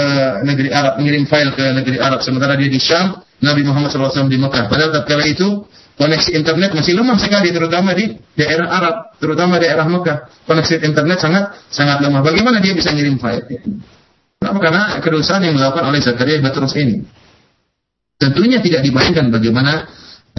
negeri 0.48 0.72
Arab, 0.72 0.96
mengirim 0.96 1.28
file 1.28 1.52
ke 1.52 1.64
negeri 1.76 2.00
Arab 2.00 2.24
sementara 2.24 2.56
dia 2.56 2.72
di 2.72 2.80
Syam, 2.80 3.20
Nabi 3.44 3.60
Muhammad 3.60 3.92
SAW 3.92 4.32
di 4.32 4.40
Mekah. 4.40 4.72
Padahal 4.72 4.88
tatkala 4.96 5.28
itu 5.28 5.68
koneksi 6.00 6.32
internet 6.32 6.72
masih 6.72 6.96
lemah 6.96 7.20
sekali 7.20 7.52
terutama 7.52 7.92
di 7.92 8.16
daerah 8.32 8.72
Arab, 8.72 8.94
terutama 9.20 9.60
daerah 9.60 9.84
Mekah. 9.84 10.32
Koneksi 10.48 10.80
internet 10.80 11.20
sangat 11.20 11.44
sangat 11.68 12.00
lemah. 12.00 12.24
Bagaimana 12.24 12.64
dia 12.64 12.72
bisa 12.72 12.88
ngirim 12.96 13.20
file? 13.20 13.44
Kenapa? 14.40 14.58
Karena 14.64 14.82
kedosaan 15.04 15.44
yang 15.44 15.60
dilakukan 15.60 15.84
oleh 15.84 16.00
Zakaria 16.00 16.40
Batrus 16.40 16.72
ini. 16.80 17.04
Tentunya 18.16 18.64
tidak 18.64 18.80
dibayangkan 18.80 19.28
bagaimana 19.28 19.84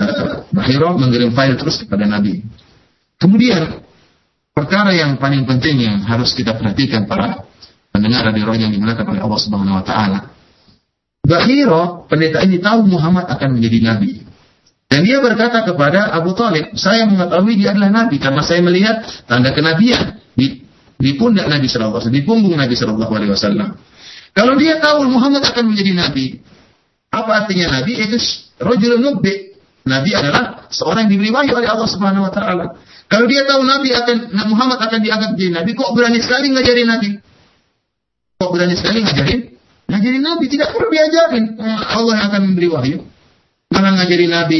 uh, 0.01 0.49
Bahiro 0.49 0.97
mengirim 0.97 1.29
file 1.37 1.53
terus 1.61 1.85
kepada 1.85 2.09
Nabi. 2.09 2.41
Kemudian 3.21 3.85
perkara 4.57 4.89
yang 4.89 5.21
paling 5.21 5.45
penting 5.45 5.85
yang 5.85 6.01
harus 6.01 6.33
kita 6.33 6.57
perhatikan 6.57 7.05
para 7.05 7.45
mendengar 7.93 8.33
dari 8.33 8.41
roh 8.41 8.57
yang 8.57 8.73
dimuliakan 8.73 9.13
oleh 9.13 9.21
Allah 9.21 9.37
Subhanahu 9.37 9.77
wa 9.77 9.85
taala. 9.85 10.19
Bahiro, 11.21 12.09
pendeta 12.09 12.41
ini 12.41 12.57
tahu 12.57 12.89
Muhammad 12.89 13.29
akan 13.29 13.53
menjadi 13.53 13.77
nabi. 13.85 14.25
Dan 14.87 15.03
dia 15.03 15.19
berkata 15.19 15.67
kepada 15.67 16.09
Abu 16.15 16.31
Talib, 16.33 16.73
saya 16.73 17.05
mengetahui 17.05 17.53
dia 17.59 17.75
adalah 17.75 17.91
nabi 17.91 18.17
karena 18.17 18.41
saya 18.41 18.63
melihat 18.63 19.03
tanda 19.27 19.51
kenabian 19.51 20.23
di, 20.33 20.63
di 20.95 21.11
pundak 21.19 21.51
Nabi 21.51 21.67
Shallallahu 21.67 22.07
Alaihi 22.07 22.15
di 22.15 22.23
punggung 22.23 22.55
Nabi 22.55 22.73
Shallallahu 22.73 23.13
Alaihi 23.13 23.31
Wasallam. 23.35 23.75
Kalau 24.31 24.53
dia 24.55 24.79
tahu 24.79 25.03
Muhammad 25.11 25.43
akan 25.43 25.75
menjadi 25.75 25.91
nabi, 25.97 26.39
apa 27.11 27.45
artinya 27.45 27.81
nabi? 27.81 27.99
Itu 27.99 28.15
rojul 28.63 29.01
nubbi. 29.03 29.59
Nabi 29.83 30.11
adalah 30.15 30.71
seorang 30.71 31.07
yang 31.07 31.19
diberi 31.19 31.31
wahyu 31.35 31.51
oleh 31.57 31.67
Allah 31.67 31.89
Subhanahu 31.91 32.27
Wa 32.27 32.33
Taala. 32.33 32.65
Kalau 33.07 33.25
dia 33.25 33.47
tahu 33.47 33.63
Nabi 33.63 33.89
akan 33.95 34.17
Muhammad 34.51 34.79
akan 34.83 34.99
diangkat 34.99 35.29
menjadi 35.35 35.51
nabi, 35.63 35.71
kok 35.79 35.91
berani 35.95 36.19
sekali 36.19 36.51
ngajari 36.51 36.83
Nabi? 36.83 37.09
Kok 38.37 38.49
berani 38.51 38.75
sekali 38.75 38.99
ngajarin? 39.03 39.41
Ngajarin 39.87 40.23
Nabi 40.23 40.45
tidak 40.51 40.75
perlu 40.75 40.87
diajarin. 40.91 41.45
Allah 41.87 42.13
yang 42.19 42.25
akan 42.27 42.41
memberi 42.51 42.67
wahyu. 42.67 42.99
Mana 43.71 43.95
ngajarin 43.95 44.31
Nabi, 44.31 44.59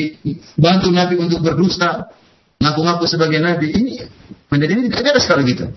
bantu 0.55 0.87
Nabi 0.95 1.15
untuk 1.19 1.43
berdusta, 1.43 2.07
ngaku-ngaku 2.63 3.03
sebagai 3.07 3.39
Nabi. 3.43 3.67
Ini 3.75 3.91
pendidikan 4.47 4.83
ini 4.83 4.89
tidak 4.95 5.19
ada 5.19 5.21
sekali 5.21 5.43
gitu. 5.51 5.67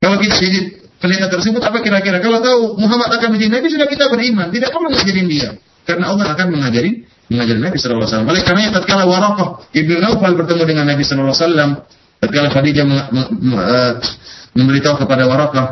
Kalau 0.00 0.16
kita 0.20 0.36
jadi 0.36 0.60
pendeta 1.00 1.32
tersebut, 1.32 1.60
apa 1.64 1.80
kira-kira? 1.80 2.20
Kalau 2.20 2.44
tahu 2.44 2.60
Muhammad 2.76 3.08
akan 3.08 3.28
menjadi 3.36 3.60
Nabi, 3.60 3.66
sudah 3.72 3.88
kita 3.88 4.08
beriman. 4.12 4.52
Tidak 4.52 4.68
perlu 4.68 4.92
ngajarin 4.92 5.26
dia. 5.28 5.56
Karena 5.88 6.12
Allah 6.12 6.28
akan 6.36 6.46
mengajari 6.52 7.08
mengajar 7.30 7.56
Nabi 7.56 7.76
Sallallahu 7.78 8.02
Alaihi 8.02 8.12
Wasallam. 8.12 8.30
Oleh 8.34 8.42
karena 8.42 8.74
tatkala 8.74 9.04
Waraqah 9.06 9.48
ibnu 9.72 9.96
Naufal 10.02 10.34
bertemu 10.34 10.62
dengan 10.66 10.84
Nabi 10.90 11.02
Sallallahu 11.06 11.30
Alaihi 11.30 11.44
Wasallam, 11.46 11.70
tatkala 12.18 12.48
Khadijah 12.50 12.84
uh, 12.84 13.92
memberitahu 14.58 14.96
kepada 14.98 15.24
Waraqah 15.30 15.66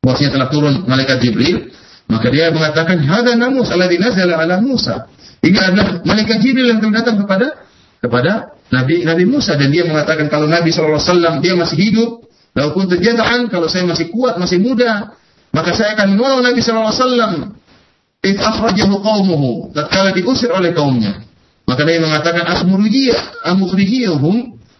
bahwasanya 0.00 0.30
telah 0.32 0.48
turun 0.48 0.88
malaikat 0.88 1.20
Jibril, 1.20 1.68
Maka 2.10 2.26
dia 2.34 2.50
mengatakan, 2.50 2.98
"Hadza 3.06 3.38
namus 3.38 3.70
alladzi 3.70 4.02
nazala 4.02 4.42
ala 4.42 4.58
Musa." 4.58 5.06
Ini 5.40 5.56
adalah 5.56 6.02
malaikat 6.02 6.42
Jibril 6.42 6.66
yang 6.66 6.82
telah 6.82 7.00
datang 7.00 7.22
kepada 7.22 7.46
kepada 8.02 8.32
Nabi 8.74 9.06
Nabi 9.06 9.24
Musa 9.30 9.54
dan 9.54 9.70
dia 9.70 9.86
mengatakan 9.86 10.26
kalau 10.26 10.50
Nabi 10.50 10.74
SAW 10.74 11.38
dia 11.38 11.54
masih 11.54 11.78
hidup, 11.78 12.26
walaupun 12.52 12.90
terjadaan 12.90 13.46
kalau 13.46 13.70
saya 13.70 13.86
masih 13.86 14.10
kuat, 14.10 14.36
masih 14.42 14.58
muda, 14.58 15.14
maka 15.54 15.70
saya 15.70 15.94
akan 15.94 16.18
menolong 16.18 16.42
Nabi 16.42 16.60
SAW. 16.60 17.59
If 18.20 18.36
akhrajahu 18.36 19.00
qaumuhu, 19.00 19.72
tatkala 19.72 20.12
diusir 20.12 20.52
oleh 20.52 20.76
kaumnya. 20.76 21.24
Maka 21.64 21.88
dia 21.88 22.04
mengatakan 22.04 22.44
asmurujiyah, 22.52 23.48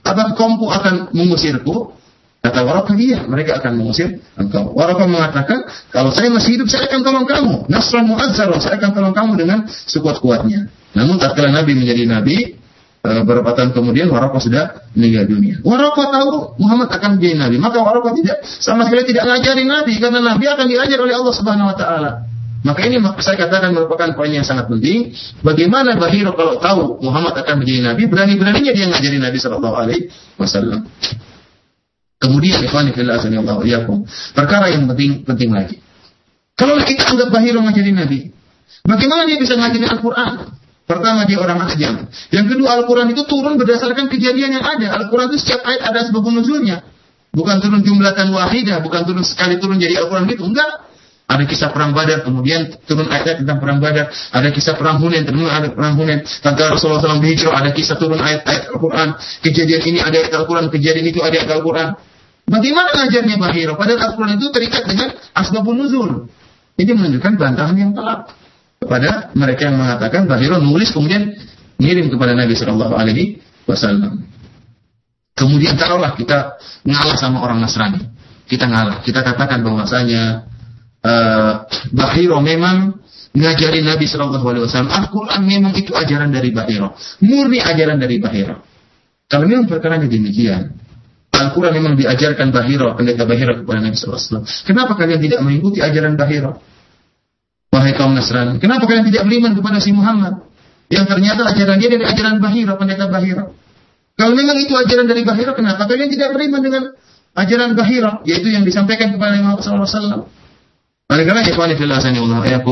apakah 0.05 0.37
kaumku 0.37 0.69
akan 0.69 1.17
mengusirku? 1.17 1.97
Kata 2.41 2.65
Waraka, 2.65 2.97
iya, 2.97 3.25
mereka 3.29 3.61
akan 3.61 3.81
mengusir 3.81 4.17
engkau. 4.37 4.73
Waraka 4.73 5.05
mengatakan, 5.05 5.69
kalau 5.93 6.09
saya 6.09 6.33
masih 6.33 6.57
hidup, 6.57 6.73
saya 6.73 6.89
akan 6.89 7.01
tolong 7.05 7.29
kamu. 7.29 7.69
Nasran 7.69 8.09
mu'azzar, 8.09 8.49
saya 8.65 8.81
akan 8.81 8.91
tolong 8.97 9.13
kamu 9.13 9.33
dengan 9.37 9.59
sekuat-kuatnya. 9.69 10.73
Namun 10.97 11.21
tatkala 11.21 11.53
Nabi 11.53 11.77
menjadi 11.77 12.09
Nabi, 12.09 12.37
eh, 13.05 13.21
beberapa 13.25 13.53
tahun 13.53 13.77
kemudian 13.77 14.09
Waraka 14.09 14.41
sudah 14.41 14.89
meninggal 14.97 15.29
dunia. 15.29 15.61
Waraka 15.65 16.13
tahu 16.13 16.57
Muhammad 16.61 16.89
akan 16.93 17.21
menjadi 17.21 17.37
Nabi. 17.41 17.57
Maka 17.61 17.77
Waraka 17.77 18.09
tidak, 18.17 18.41
sama 18.45 18.89
sekali 18.89 19.05
tidak 19.13 19.25
ngajari 19.29 19.65
Nabi, 19.69 19.93
karena 20.01 20.21
Nabi 20.25 20.45
akan 20.49 20.65
diajar 20.69 20.99
oleh 21.01 21.15
Allah 21.17 21.35
Subhanahu 21.37 21.71
Wa 21.73 21.77
Taala. 21.77 22.30
Maka 22.61 22.85
ini 22.85 23.01
saya 23.25 23.41
katakan 23.41 23.73
merupakan 23.73 24.13
poin 24.13 24.29
yang 24.29 24.45
sangat 24.45 24.69
penting. 24.69 25.17
Bagaimana 25.41 25.97
Bahiro 25.97 26.37
kalau 26.37 26.61
tahu 26.61 27.01
Muhammad 27.01 27.33
akan 27.41 27.65
menjadi 27.65 27.81
Nabi, 27.89 28.03
berani-beraninya 28.05 28.73
dia 28.77 28.87
ngajari 28.93 29.17
Nabi 29.17 29.39
Shallallahu 29.41 29.77
Alaihi 29.81 30.13
Wasallam. 30.37 30.85
Kemudian 32.21 32.61
ikhwan 32.61 32.93
iyakum. 33.65 34.05
Perkara 34.37 34.69
yang 34.69 34.85
penting 34.93 35.25
penting 35.25 35.57
lagi. 35.57 35.81
Kalau 36.53 36.77
kita 36.85 37.09
anggap 37.09 37.33
Bahiro 37.33 37.65
ngajari 37.65 37.97
Nabi, 37.97 38.29
bagaimana 38.85 39.25
dia 39.25 39.41
bisa 39.41 39.57
ngajari 39.57 39.89
Al-Qur'an? 39.89 40.53
Pertama 40.85 41.25
dia 41.25 41.39
orang 41.41 41.65
ajam. 41.65 42.13
Yang 42.29 42.47
kedua 42.51 42.83
Al-Quran 42.83 43.15
itu 43.15 43.23
turun 43.25 43.57
berdasarkan 43.57 44.13
kejadian 44.13 44.61
yang 44.61 44.65
ada. 44.67 45.01
Al-Quran 45.01 45.33
itu 45.33 45.39
setiap 45.41 45.65
ayat 45.65 45.87
ada 45.87 46.05
sebab 46.05 46.29
nuzulnya. 46.29 46.85
Bukan 47.31 47.63
turun 47.63 47.81
jumlahkan 47.87 48.27
wahidah, 48.29 48.83
bukan 48.83 49.07
turun 49.07 49.23
sekali 49.23 49.57
turun 49.57 49.79
jadi 49.79 50.03
Al-Quran 50.03 50.29
gitu. 50.29 50.45
Enggak. 50.45 50.90
Ada 51.31 51.47
kisah 51.47 51.71
perang 51.71 51.95
Badar, 51.95 52.27
kemudian 52.27 52.75
turun 52.91 53.07
ayat 53.07 53.39
tentang 53.39 53.63
perang 53.63 53.79
Badar. 53.79 54.11
Ada 54.11 54.51
kisah 54.51 54.75
perang 54.75 54.99
Hunain, 54.99 55.23
turun 55.23 55.47
ada 55.47 55.71
perang 55.71 55.95
Hunain. 55.95 56.27
Tentang 56.27 56.75
Rasulullah 56.75 56.99
SAW 56.99 57.23
berhijrah, 57.23 57.55
ada 57.55 57.71
kisah 57.71 57.95
turun 57.95 58.19
ayat-ayat 58.19 58.75
Al-Quran. 58.75 59.15
Kejadian 59.47 59.83
ini 59.87 59.99
ada 60.03 60.17
ayat 60.19 60.35
Al-Quran, 60.35 60.67
kejadian 60.75 61.07
itu 61.07 61.23
ada 61.23 61.39
ayat 61.39 61.51
Al-Quran. 61.55 61.95
Bagaimana 62.51 62.89
ngajarnya 62.99 63.37
Bahiro? 63.39 63.79
Padahal 63.79 64.11
Al-Quran 64.11 64.43
itu 64.43 64.51
terikat 64.51 64.83
dengan 64.91 65.15
asbabun 65.39 65.79
nuzul. 65.79 66.27
Ini 66.75 66.91
menunjukkan 66.99 67.39
bantahan 67.39 67.79
yang 67.79 67.95
telak 67.95 68.35
kepada 68.83 69.31
mereka 69.39 69.71
yang 69.71 69.79
mengatakan 69.79 70.27
Bahiro 70.27 70.59
nulis 70.59 70.91
kemudian 70.91 71.31
ngirim 71.79 72.11
kepada 72.11 72.35
Nabi 72.35 72.59
Shallallahu 72.59 72.95
Alaihi 72.99 73.39
Wasallam. 73.71 74.27
Kemudian 75.39 75.79
taruhlah 75.79 76.19
kita 76.19 76.59
ngalah 76.83 77.17
sama 77.17 77.39
orang 77.39 77.63
Nasrani. 77.63 78.03
Kita 78.51 78.67
ngalah. 78.67 78.99
Kita 79.07 79.23
katakan 79.23 79.63
bahwasanya 79.63 80.51
uh, 81.05 81.53
Bahiro 81.93 82.39
memang 82.41 83.01
ngajarin 83.31 83.87
Nabi 83.87 84.07
Shallallahu 84.11 84.47
Alaihi 84.47 84.65
Wasallam. 84.67 84.91
Al-Quran 84.91 85.41
memang 85.47 85.73
itu 85.79 85.95
ajaran 85.95 86.35
dari 86.35 86.51
Bahiro. 86.51 86.97
Murni 87.23 87.63
ajaran 87.63 87.99
dari 88.01 88.19
Bahiro. 88.19 88.63
Kalau 89.31 89.47
memang 89.47 89.71
perkaranya 89.71 90.11
demikian, 90.11 90.75
Al-Quran 91.31 91.73
memang 91.79 91.95
diajarkan 91.95 92.51
Bahiro, 92.51 92.99
pendeta 92.99 93.23
Bahiro 93.23 93.63
kepada 93.63 93.79
Nabi 93.79 93.95
SAW. 93.95 94.43
Kenapa 94.67 94.99
kalian 94.99 95.23
tidak 95.23 95.41
mengikuti 95.47 95.79
ajaran 95.79 96.19
Bahiro? 96.19 96.59
Wahai 97.71 97.95
kaum 97.95 98.19
Nasrani, 98.19 98.59
kenapa 98.59 98.83
kalian 98.91 99.07
tidak 99.07 99.31
beriman 99.31 99.55
kepada 99.55 99.79
si 99.79 99.95
Muhammad? 99.95 100.43
Yang 100.91 101.07
ternyata 101.07 101.47
ajaran 101.55 101.79
dia 101.79 101.87
dari 101.87 102.03
ajaran 102.03 102.43
Bahiro, 102.43 102.75
pendeta 102.75 103.07
Bahiro. 103.07 103.55
Kalau 104.19 104.35
memang 104.35 104.59
itu 104.59 104.75
ajaran 104.75 105.07
dari 105.07 105.23
Bahiro, 105.23 105.55
kenapa 105.55 105.87
kalian 105.87 106.11
tidak 106.11 106.35
beriman 106.35 106.61
dengan 106.67 106.83
ajaran 107.39 107.79
Bahiro, 107.79 108.27
yaitu 108.27 108.51
yang 108.51 108.67
disampaikan 108.67 109.15
kepada 109.15 109.39
Nabi 109.39 109.63
SAW? 109.63 110.40
Oleh 111.11 111.27
karena 111.27 111.43
Allah 111.43 112.63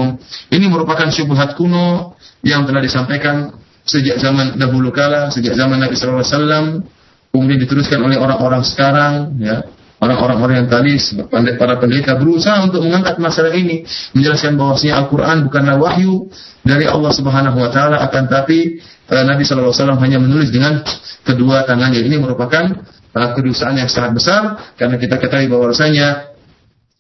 ini 0.54 0.66
merupakan 0.70 1.10
syubhat 1.10 1.58
kuno 1.58 2.14
yang 2.46 2.62
telah 2.70 2.78
disampaikan 2.78 3.58
sejak 3.82 4.22
zaman 4.22 4.54
dahulu 4.54 4.94
kala, 4.94 5.34
sejak 5.34 5.58
zaman 5.58 5.82
Nabi 5.82 5.98
SAW, 5.98 6.86
kemudian 7.34 7.58
diteruskan 7.58 7.98
oleh 7.98 8.14
orang-orang 8.14 8.62
sekarang 8.62 9.42
ya 9.42 9.66
orang-orang 9.98 10.38
orientalis 10.38 11.10
para 11.58 11.74
pendeta 11.82 12.14
berusaha 12.14 12.62
untuk 12.62 12.86
mengangkat 12.86 13.18
masalah 13.18 13.50
ini 13.50 13.82
menjelaskan 14.14 14.54
bahwasanya 14.54 14.94
Al-Qur'an 15.04 15.42
bukanlah 15.42 15.74
wahyu 15.74 16.30
dari 16.62 16.86
Allah 16.86 17.10
Subhanahu 17.10 17.58
wa 17.58 17.70
taala 17.74 17.98
akan 18.06 18.24
tapi 18.30 18.78
uh, 19.10 19.24
Nabi 19.26 19.42
alaihi 19.74 19.82
wasallam 19.82 20.00
hanya 20.02 20.18
menulis 20.22 20.54
dengan 20.54 20.86
kedua 21.26 21.66
tangannya. 21.66 22.06
Ini 22.06 22.16
merupakan 22.22 22.78
uh, 23.14 23.28
kedustaan 23.34 23.74
yang 23.74 23.90
sangat 23.90 24.14
besar 24.14 24.42
karena 24.78 24.96
kita 25.02 25.18
ketahui 25.18 25.50
bahwasanya 25.50 26.27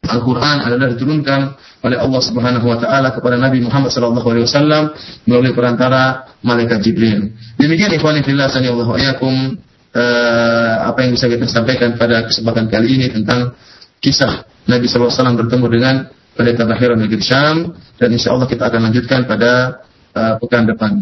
Al-Quran 0.06 0.56
adalah 0.62 0.94
diturunkan 0.94 1.40
oleh 1.82 1.98
Allah 1.98 2.20
Subhanahu 2.22 2.66
wa 2.70 2.78
taala 2.78 3.10
kepada 3.10 3.34
Nabi 3.34 3.62
Muhammad 3.66 3.90
sallallahu 3.90 4.28
alaihi 4.30 4.46
wasallam 4.46 4.94
melalui 5.26 5.50
perantara 5.50 6.34
malaikat 6.46 6.78
Jibril. 6.86 7.34
Demikian 7.58 7.90
ikhwan 7.98 8.18
fillah 8.22 8.46
sallallahu 8.46 8.94
alaihi 8.94 9.18
uh, 9.18 10.74
apa 10.86 10.98
yang 11.02 11.18
bisa 11.18 11.26
kita 11.26 11.50
sampaikan 11.50 11.98
pada 11.98 12.30
kesempatan 12.30 12.70
kali 12.70 12.98
ini 12.98 13.06
tentang 13.10 13.58
kisah 13.98 14.46
Nabi 14.70 14.86
SAW 14.86 15.34
bertemu 15.34 15.66
dengan 15.66 15.94
pendeta 16.38 16.62
Bahira 16.62 16.94
negeri 16.94 17.22
Syam 17.24 17.74
dan 17.98 18.08
insya 18.14 18.30
Allah 18.30 18.46
kita 18.46 18.70
akan 18.70 18.80
lanjutkan 18.90 19.26
pada 19.26 19.82
uh, 20.14 20.34
pekan 20.38 20.70
depan. 20.70 20.92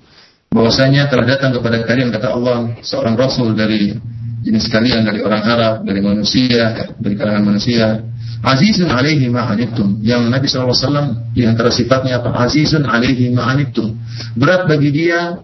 Bahwasanya 0.49 1.05
telah 1.11 1.37
datang 1.37 1.53
kepada 1.53 1.85
kalian 1.85 2.09
kata 2.09 2.33
Allah 2.33 2.73
seorang 2.81 3.13
rasul 3.13 3.53
dari 3.53 3.93
jenis 4.41 4.73
sekalian 4.73 5.05
dari 5.05 5.19
orang 5.21 5.43
Arab, 5.45 5.75
dari 5.85 6.01
manusia, 6.01 6.95
dari 6.97 7.13
kalangan 7.13 7.43
manusia. 7.45 7.99
Azizun 8.43 8.91
alaihi 8.91 9.31
ma'anittum. 9.31 10.03
Yang 10.03 10.21
Nabi 10.27 10.45
SAW 10.49 11.31
di 11.31 11.47
antara 11.47 11.71
sifatnya 11.71 12.19
apa? 12.19 12.35
Azizun 12.43 12.83
alaihi 12.83 13.31
ma'anittum. 13.31 13.95
Berat 14.35 14.67
bagi 14.67 14.91
dia 14.91 15.39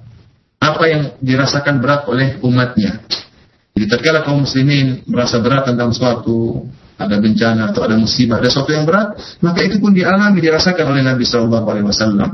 apa 0.61 0.83
yang 0.85 1.01
dirasakan 1.23 1.81
berat 1.81 2.05
oleh 2.09 2.37
umatnya. 2.45 3.01
Jadi 3.71 3.85
tatkala 3.87 4.21
kaum 4.21 4.43
muslimin 4.43 5.07
merasa 5.07 5.39
berat 5.39 5.65
tentang 5.65 5.95
suatu 5.95 6.67
ada 7.01 7.17
bencana 7.17 7.73
atau 7.73 7.81
ada 7.81 7.97
musibah, 7.97 8.37
ada 8.37 8.45
sesuatu 8.45 8.69
yang 8.69 8.85
berat, 8.85 9.17
maka 9.41 9.65
itu 9.65 9.81
pun 9.81 9.89
dialami 9.89 10.37
dirasakan 10.37 10.85
oleh 10.93 11.01
Nabi 11.01 11.25
Shallallahu 11.25 11.65
Alaihi 11.65 11.87
Wasallam. 11.89 12.29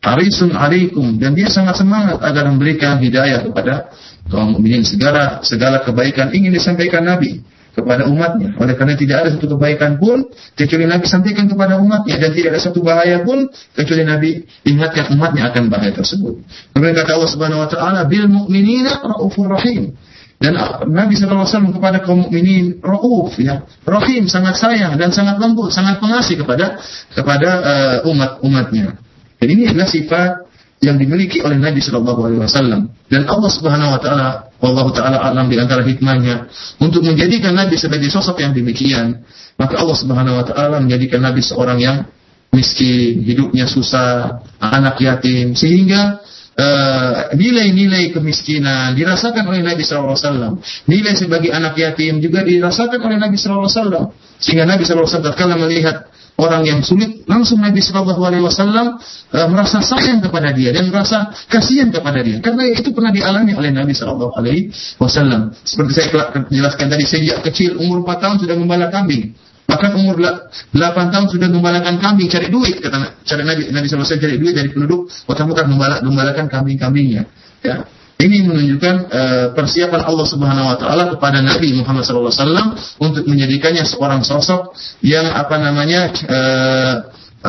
Arisun 0.00 0.56
alaikum 0.56 1.20
dan 1.20 1.36
dia 1.36 1.52
sangat 1.52 1.76
semangat 1.76 2.24
agar 2.24 2.48
memberikan 2.48 2.96
hidayah 2.96 3.44
kepada 3.44 3.92
kaum 4.32 4.56
mukminin 4.56 4.80
segala 4.80 5.44
segala 5.44 5.84
kebaikan 5.84 6.32
ingin 6.32 6.56
disampaikan 6.56 7.04
Nabi 7.04 7.44
kepada 7.70 8.06
umatnya. 8.10 8.54
Oleh 8.58 8.74
karena 8.74 8.94
tidak 8.98 9.16
ada 9.24 9.28
satu 9.34 9.46
kebaikan 9.56 9.96
pun 9.96 10.26
kecuali 10.58 10.84
Nabi 10.86 11.04
sampaikan 11.06 11.46
kepada 11.46 11.78
umatnya 11.78 12.18
dan 12.18 12.30
tidak 12.34 12.58
ada 12.58 12.62
satu 12.62 12.80
bahaya 12.82 13.22
pun 13.22 13.46
kecuali 13.74 14.02
Nabi 14.02 14.30
ingatkan 14.66 15.14
umatnya 15.14 15.54
akan 15.54 15.70
bahaya 15.70 15.92
tersebut. 15.94 16.42
Kemudian 16.74 16.94
kata 16.98 17.14
Allah 17.14 17.30
Subhanahu 17.30 17.60
wa 17.62 17.68
taala 17.70 18.00
bil 18.10 18.26
mu'minina 18.26 19.02
raufur 19.06 19.46
rahim. 19.46 19.94
Dan 20.40 20.56
Nabi 20.88 21.20
SAW 21.20 21.44
kepada 21.76 22.00
kaum 22.00 22.24
mukminin 22.24 22.80
rauf 22.80 23.36
ya, 23.36 23.60
rahim 23.84 24.24
sangat 24.24 24.56
sayang 24.56 24.96
dan 24.96 25.12
sangat 25.12 25.36
lembut, 25.36 25.68
sangat 25.68 26.00
pengasih 26.00 26.40
kepada 26.40 26.80
kepada 27.12 27.50
uh, 27.60 27.96
umat 28.08 28.40
umatnya. 28.40 28.96
Dan 29.36 29.48
ini 29.52 29.68
adalah 29.68 29.84
sifat 29.84 30.49
yang 30.80 30.96
dimiliki 30.96 31.44
oleh 31.44 31.60
Nabi 31.60 31.84
Shallallahu 31.84 32.20
Alaihi 32.24 32.40
Wasallam. 32.40 32.88
Dan 33.12 33.28
Allah 33.28 33.50
Subhanahu 33.52 33.90
Wa 33.96 34.00
Taala 34.00 34.28
Allah 34.60 34.86
Taala 34.92 35.16
alam 35.20 35.48
di 35.48 35.56
antara 35.56 35.84
hikmahnya 35.84 36.48
untuk 36.80 37.04
menjadikan 37.04 37.56
Nabi 37.56 37.76
sebagai 37.76 38.08
sosok 38.12 38.40
yang 38.40 38.52
demikian 38.52 39.24
maka 39.60 39.76
Allah 39.76 39.96
Subhanahu 39.96 40.40
Wa 40.40 40.44
Taala 40.48 40.80
menjadikan 40.80 41.20
Nabi 41.20 41.44
seorang 41.44 41.76
yang 41.80 42.08
miskin 42.50 43.20
hidupnya 43.20 43.68
susah 43.68 44.40
anak 44.56 44.96
yatim 45.04 45.52
sehingga 45.52 46.24
eh, 46.56 47.36
nilai-nilai 47.36 48.10
uh, 48.10 48.12
kemiskinan 48.16 48.96
dirasakan 48.96 49.44
oleh 49.52 49.60
Nabi 49.60 49.84
Wasallam. 49.84 50.64
Nilai 50.88 51.12
sebagai 51.12 51.52
anak 51.52 51.76
yatim 51.76 52.24
juga 52.24 52.40
dirasakan 52.40 53.00
oleh 53.04 53.16
Nabi 53.20 53.36
Wasallam. 53.36 54.16
Sehingga 54.40 54.64
Nabi 54.64 54.88
Alaihi 54.88 55.28
Wasallam 55.28 55.60
melihat 55.68 56.08
orang 56.36 56.62
yang 56.62 56.80
sulit 56.84 57.24
langsung 57.26 57.58
Nabi 57.58 57.80
Shallallahu 57.82 58.22
Alaihi 58.22 58.44
Wasallam 58.44 58.98
uh, 59.34 59.48
merasa 59.50 59.82
sayang 59.82 60.22
kepada 60.22 60.54
dia 60.54 60.70
dan 60.70 60.92
merasa 60.92 61.32
kasihan 61.50 61.90
kepada 61.90 62.20
dia. 62.20 62.38
Karena 62.38 62.68
itu 62.70 62.92
pernah 62.94 63.10
dialami 63.10 63.56
oleh 63.56 63.70
Nabi 63.74 63.96
Shallallahu 63.96 64.36
Alaihi 64.38 64.70
Wasallam. 65.00 65.54
Seperti 65.64 65.92
saya 65.96 66.30
jelaskan 66.46 66.86
tadi 66.92 67.04
sejak 67.08 67.42
kecil 67.42 67.80
umur 67.80 68.06
4 68.06 68.22
tahun 68.22 68.36
sudah 68.44 68.54
gembala 68.54 68.86
kambing. 68.92 69.34
Bahkan 69.70 69.90
umur 70.02 70.18
8 70.18 71.14
tahun 71.14 71.26
sudah 71.30 71.48
gembalakan 71.50 72.02
kambing 72.02 72.26
cari 72.26 72.50
duit 72.50 72.82
kata 72.82 73.22
cara 73.26 73.42
Nabi 73.46 73.70
Nabi 73.70 73.84
Wasallam 73.86 74.20
cari 74.22 74.36
duit 74.38 74.54
dari 74.54 74.68
penduduk 74.70 75.10
kota 75.26 75.42
Mekah 75.46 75.66
gembalakan 76.02 76.46
kambing-kambingnya. 76.46 77.22
Ya 77.60 77.86
ini 78.20 78.44
menunjukkan 78.44 78.94
uh, 79.08 79.46
persiapan 79.56 80.04
Allah 80.04 80.26
Subhanahu 80.28 80.66
wa 80.68 80.76
taala 80.76 81.08
kepada 81.16 81.40
Nabi 81.40 81.72
Muhammad 81.72 82.04
SAW 82.04 82.76
untuk 83.00 83.24
menjadikannya 83.24 83.82
seorang 83.88 84.20
sosok 84.20 84.76
yang 85.00 85.24
apa 85.32 85.56
namanya 85.56 86.00
uh, 86.28 86.94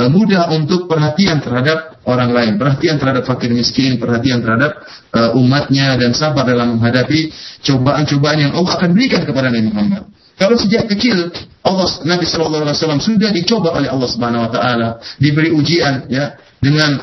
mudah 0.07 0.47
untuk 0.55 0.88
perhatian 0.88 1.43
terhadap 1.43 1.99
orang 2.07 2.32
lain, 2.32 2.53
perhatian 2.55 2.95
terhadap 2.95 3.28
fakir 3.28 3.51
miskin, 3.51 3.99
perhatian 3.99 4.39
terhadap 4.39 4.80
uh, 5.11 5.36
umatnya 5.36 5.99
dan 5.99 6.15
sabar 6.15 6.47
dalam 6.47 6.80
menghadapi 6.80 7.28
cobaan-cobaan 7.61 8.39
yang 8.39 8.51
Allah 8.55 8.72
akan 8.80 8.89
berikan 8.95 9.28
kepada 9.28 9.51
Nabi 9.51 9.67
Muhammad. 9.67 10.07
Kalau 10.39 10.55
sejak 10.57 10.89
kecil 10.89 11.30
Allah 11.61 11.88
Nabi 12.07 12.26
Shallallahu 12.26 12.65
Alaihi 12.65 13.03
sudah 13.03 13.30
dicoba 13.30 13.78
oleh 13.78 13.91
Allah 13.91 14.09
Subhanahu 14.09 14.47
Wa 14.49 14.51
Taala, 14.55 14.89
diberi 15.22 15.53
ujian 15.53 16.09
ya 16.09 16.34
dengan 16.57 16.97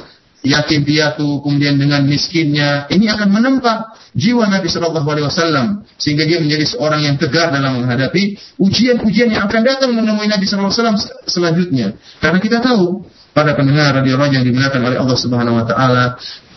yatim 0.47 0.87
piatu, 0.87 1.43
kemudian 1.43 1.75
dengan 1.75 2.07
miskinnya, 2.07 2.87
ini 2.95 3.11
akan 3.11 3.29
menempa 3.31 3.99
jiwa 4.15 4.47
Nabi 4.47 4.71
Shallallahu 4.71 5.09
Alaihi 5.09 5.27
Wasallam 5.27 5.83
sehingga 5.99 6.23
dia 6.25 6.39
menjadi 6.39 6.65
seorang 6.75 7.03
yang 7.03 7.17
tegar 7.19 7.51
dalam 7.51 7.83
menghadapi 7.83 8.39
ujian-ujian 8.63 9.35
yang 9.35 9.51
akan 9.51 9.61
datang 9.67 9.91
menemui 9.91 10.31
Nabi 10.31 10.47
Shallallahu 10.47 10.71
Alaihi 10.71 10.81
Wasallam 10.83 10.99
selanjutnya. 11.27 11.87
Karena 12.23 12.39
kita 12.39 12.63
tahu 12.63 13.03
pada 13.35 13.55
pendengar 13.59 13.95
radio 13.95 14.19
yang 14.31 14.47
dimuliakan 14.47 14.81
oleh 14.83 14.99
Allah 14.99 15.19
Subhanahu 15.19 15.59
Wa 15.63 15.65
Taala, 15.67 16.05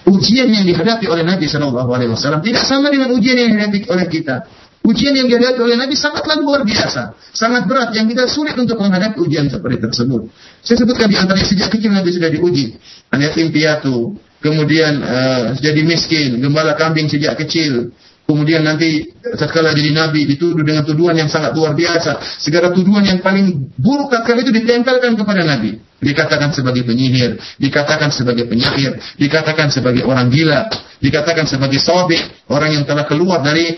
ujian 0.10 0.50
yang 0.50 0.66
dihadapi 0.66 1.06
oleh 1.10 1.26
Nabi 1.26 1.46
Shallallahu 1.50 1.90
Alaihi 1.90 2.14
Wasallam 2.14 2.42
tidak 2.46 2.66
sama 2.66 2.90
dengan 2.90 3.14
ujian 3.14 3.38
yang 3.38 3.50
dihadapi 3.58 3.90
oleh 3.90 4.06
kita. 4.10 4.46
Ujian 4.82 5.14
yang 5.14 5.30
dihadapi 5.30 5.62
oleh 5.62 5.78
Nabi 5.78 5.94
sangatlah 5.94 6.42
luar 6.42 6.66
biasa, 6.66 7.14
sangat 7.38 7.70
berat 7.70 7.94
yang 7.94 8.10
kita 8.10 8.26
sulit 8.26 8.58
untuk 8.58 8.82
menghadapi 8.82 9.22
ujian 9.22 9.46
seperti 9.46 9.78
tersebut. 9.78 10.34
Saya 10.66 10.82
sebutkan 10.82 11.06
di 11.06 11.22
antara 11.22 11.38
sejak 11.38 11.70
kecil 11.70 11.94
Nabi 11.94 12.10
sudah 12.10 12.34
diuji, 12.34 12.82
yatim 13.14 13.54
piatu, 13.54 14.18
kemudian 14.42 14.98
uh, 15.06 15.54
jadi 15.54 15.86
miskin, 15.86 16.42
gembala 16.42 16.74
kambing 16.74 17.06
sejak 17.14 17.38
kecil, 17.38 17.94
kemudian 18.26 18.66
nanti 18.66 19.14
tatkala 19.38 19.70
jadi 19.78 19.94
nabi 19.94 20.26
dituduh 20.26 20.66
dengan 20.66 20.82
tuduhan 20.82 21.14
yang 21.14 21.30
sangat 21.30 21.54
luar 21.54 21.78
biasa, 21.78 22.42
segala 22.42 22.74
tuduhan 22.74 23.06
yang 23.06 23.20
paling 23.22 23.70
buruk 23.78 24.10
tatkala 24.10 24.42
itu 24.42 24.50
ditempelkan 24.50 25.14
kepada 25.14 25.46
nabi. 25.46 25.78
Dikatakan 26.02 26.50
sebagai 26.50 26.82
penyihir, 26.82 27.38
dikatakan 27.62 28.10
sebagai 28.10 28.50
penyihir, 28.50 28.98
dikatakan 29.22 29.70
sebagai 29.70 30.02
orang 30.02 30.34
gila, 30.34 30.66
dikatakan 30.98 31.46
sebagai 31.46 31.78
sobek, 31.78 32.50
orang 32.50 32.74
yang 32.74 32.84
telah 32.90 33.06
keluar 33.06 33.46
dari 33.46 33.78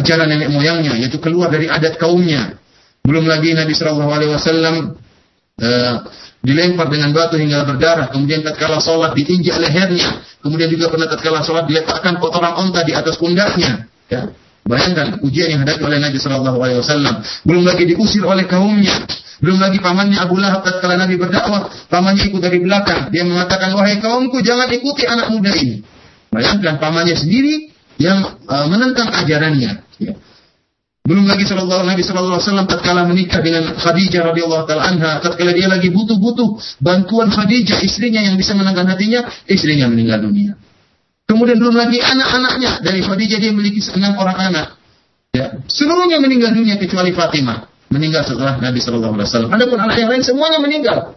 ajaran 0.00 0.24
nenek 0.24 0.48
moyangnya, 0.48 0.96
yaitu 0.96 1.20
keluar 1.20 1.52
dari 1.52 1.68
adat 1.68 2.00
kaumnya. 2.00 2.56
Belum 3.04 3.28
lagi 3.28 3.52
Nabi 3.52 3.76
Shallallahu 3.76 4.08
Alaihi 4.08 4.32
Wasallam 4.32 4.74
uh, 5.60 5.94
dilempar 6.42 6.88
dengan 6.88 7.12
batu 7.12 7.36
hingga 7.36 7.64
berdarah. 7.64 8.08
Kemudian 8.12 8.44
tatkala 8.44 8.80
sholat 8.80 9.12
diinjak 9.16 9.56
lehernya. 9.60 10.24
Kemudian 10.40 10.68
juga 10.72 10.88
pernah 10.92 11.08
tatkala 11.08 11.40
sholat 11.44 11.68
diletakkan 11.68 12.16
kotoran 12.20 12.56
onta 12.56 12.84
di 12.84 12.92
atas 12.92 13.16
pundaknya. 13.16 13.88
Ya. 14.08 14.32
Bayangkan 14.68 15.24
ujian 15.24 15.48
yang 15.48 15.60
hadapi 15.64 15.80
oleh 15.80 15.96
Nabi 15.96 16.20
Shallallahu 16.20 16.60
Alaihi. 16.60 16.84
Belum 17.48 17.64
lagi 17.64 17.88
diusir 17.88 18.20
oleh 18.28 18.44
kaumnya. 18.44 18.92
Belum 19.40 19.56
lagi 19.56 19.80
pamannya 19.80 20.20
Abu 20.20 20.36
Lahab 20.36 20.60
tatkala 20.60 21.00
Nabi 21.00 21.16
berdakwah, 21.16 21.72
pamannya 21.88 22.28
ikut 22.28 22.42
dari 22.42 22.60
belakang. 22.60 23.08
Dia 23.08 23.24
mengatakan, 23.24 23.72
wahai 23.72 23.96
kaumku 23.96 24.44
jangan 24.44 24.68
ikuti 24.68 25.08
anak 25.08 25.32
muda 25.32 25.56
ini. 25.56 25.80
Bayangkan 26.28 26.76
pamannya 26.76 27.16
sendiri 27.16 27.72
yang 27.96 28.44
uh, 28.44 28.66
menentang 28.68 29.08
ajarannya. 29.08 29.88
Ya. 29.96 30.12
Belum 31.08 31.24
lagi 31.24 31.48
sallallahu 31.48 31.88
Nabi 31.88 32.04
sallallahu 32.04 32.36
alaihi 32.36 32.46
wasallam 32.52 32.68
tatkala 32.68 33.08
menikah 33.08 33.40
dengan 33.40 33.72
Khadijah 33.72 34.28
radhiyallahu 34.28 34.68
taala 34.68 34.92
anha, 34.92 35.24
tatkala 35.24 35.56
dia 35.56 35.64
lagi 35.64 35.88
butuh-butuh 35.88 36.60
bantuan 36.84 37.32
Khadijah 37.32 37.80
istrinya 37.80 38.20
yang 38.20 38.36
bisa 38.36 38.52
menangkan 38.52 38.84
hatinya, 38.92 39.24
istrinya 39.48 39.88
meninggal 39.88 40.28
dunia. 40.28 40.60
Kemudian 41.28 41.60
belum 41.60 41.76
lagi 41.76 42.00
anak-anaknya 42.00 42.80
dari 42.80 43.04
Khadijah 43.04 43.38
dia 43.38 43.52
memiliki 43.52 43.84
enam 43.92 44.16
orang 44.16 44.36
anak. 44.48 44.66
Ya, 45.36 45.60
seluruhnya 45.68 46.24
meninggal 46.24 46.56
dunia 46.56 46.80
kecuali 46.80 47.12
Fatimah 47.12 47.68
meninggal 47.92 48.24
setelah 48.24 48.56
Nabi 48.60 48.80
sallallahu 48.80 49.14
alaihi 49.16 49.28
wasallam. 49.28 49.50
Adapun 49.52 49.78
anak 49.80 49.96
yang 50.00 50.08
lain 50.12 50.24
semuanya 50.24 50.58
meninggal. 50.60 51.16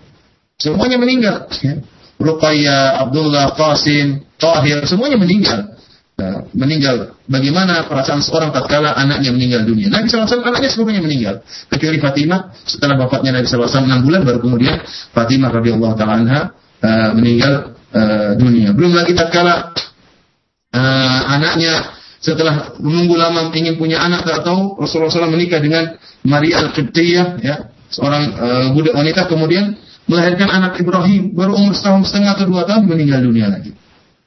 Semuanya 0.60 0.98
meninggal. 1.00 1.36
Ya. 1.64 1.80
Ruqayyah, 2.22 3.02
Abdullah, 3.02 3.58
Qasim, 3.58 4.22
Tahir, 4.38 4.86
semuanya 4.86 5.18
meninggal. 5.18 5.74
Nah, 6.22 6.46
meninggal. 6.54 7.18
Bagaimana 7.26 7.90
perasaan 7.90 8.22
seorang 8.22 8.54
tatkala 8.54 8.94
anaknya 8.94 9.34
meninggal 9.34 9.66
dunia? 9.66 9.90
Nabi 9.90 10.06
SAW 10.06 10.46
anaknya 10.46 10.70
seluruhnya 10.70 11.02
meninggal, 11.02 11.42
kecuali 11.72 11.98
Fatimah 11.98 12.54
setelah 12.62 12.94
wafatnya 13.00 13.42
Nabi 13.42 13.50
SAW 13.50 13.90
enam 13.90 14.06
bulan 14.06 14.22
baru 14.22 14.38
kemudian 14.38 14.86
Fatimah 15.16 15.50
radhiyallahu 15.50 15.96
taala 15.98 16.54
uh, 16.84 17.10
meninggal 17.18 17.74
uh, 17.90 18.32
dunia. 18.38 18.70
Belum 18.78 18.94
lagi 18.94 19.18
tatkala 19.18 19.74
uh, 20.76 21.20
anaknya 21.32 21.96
setelah 22.22 22.78
menunggu 22.78 23.18
lama 23.18 23.50
ingin 23.56 23.82
punya 23.82 23.98
anak 23.98 24.24
tak 24.24 24.46
tahu 24.46 24.78
Rasulullah 24.78 25.10
SAW 25.10 25.34
menikah 25.34 25.58
dengan 25.58 25.98
Maria 26.22 26.62
al-Qibtiyah 26.68 27.28
ya 27.42 27.56
seorang 27.90 28.24
uh, 28.38 28.68
budak 28.78 28.94
wanita 28.94 29.26
kemudian 29.26 29.76
melahirkan 30.06 30.50
anak 30.50 30.78
Ibrahim 30.80 31.34
baru 31.34 31.58
umur 31.58 31.74
setahun 31.74 32.10
setengah 32.10 32.38
atau 32.38 32.46
dua 32.48 32.64
tahun 32.68 32.88
meninggal 32.88 33.24
dunia 33.26 33.48
lagi. 33.48 33.72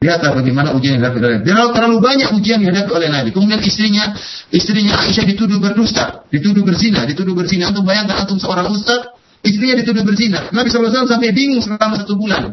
Lihatlah 0.05 0.37
bagaimana 0.37 0.77
ujian 0.77 1.01
yang 1.01 1.01
dihadapi 1.01 1.21
oleh 1.25 1.37
Nabi. 1.41 1.47
Terlalu, 1.49 1.97
banyak 1.97 2.29
ujian 2.37 2.59
yang 2.61 2.73
dihadapi 2.77 2.93
oleh 2.93 3.09
Nabi. 3.09 3.29
Kemudian 3.33 3.61
istrinya, 3.65 4.13
istrinya 4.53 5.01
Aisyah 5.01 5.25
dituduh 5.25 5.57
berdusta, 5.57 6.29
dituduh 6.29 6.61
berzina, 6.61 7.09
dituduh 7.09 7.33
berzina. 7.33 7.73
Untuk 7.73 7.89
bayangkan 7.89 8.21
antum 8.21 8.37
seorang 8.37 8.69
ustaz, 8.69 9.17
istrinya 9.41 9.81
dituduh 9.81 10.05
berzina. 10.05 10.53
Nabi 10.53 10.69
SAW 10.69 11.09
sampai 11.09 11.33
bingung 11.33 11.65
selama 11.65 11.97
satu 11.97 12.21
bulan. 12.21 12.53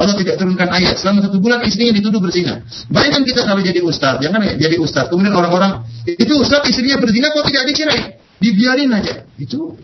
Allah 0.00 0.16
tidak 0.18 0.34
turunkan 0.40 0.68
ayat. 0.72 0.96
Selama 0.98 1.24
satu 1.28 1.38
bulan 1.38 1.62
istrinya 1.62 1.94
dituduh 1.94 2.18
berzina. 2.18 2.64
Bayangkan 2.88 3.22
kita 3.22 3.40
kalau 3.44 3.60
jadi 3.60 3.80
ustaz, 3.84 4.18
jangan 4.18 4.40
ya, 4.42 4.54
jadi 4.56 4.76
ustaz. 4.80 5.06
Kemudian 5.12 5.36
orang-orang, 5.36 5.84
itu 6.08 6.32
ustaz 6.40 6.64
istrinya 6.66 6.98
berzina 6.98 7.30
kok 7.30 7.44
tidak 7.46 7.68
dicerai? 7.68 8.00
Dibiarin 8.42 8.90
aja. 8.90 9.28
Itu 9.38 9.78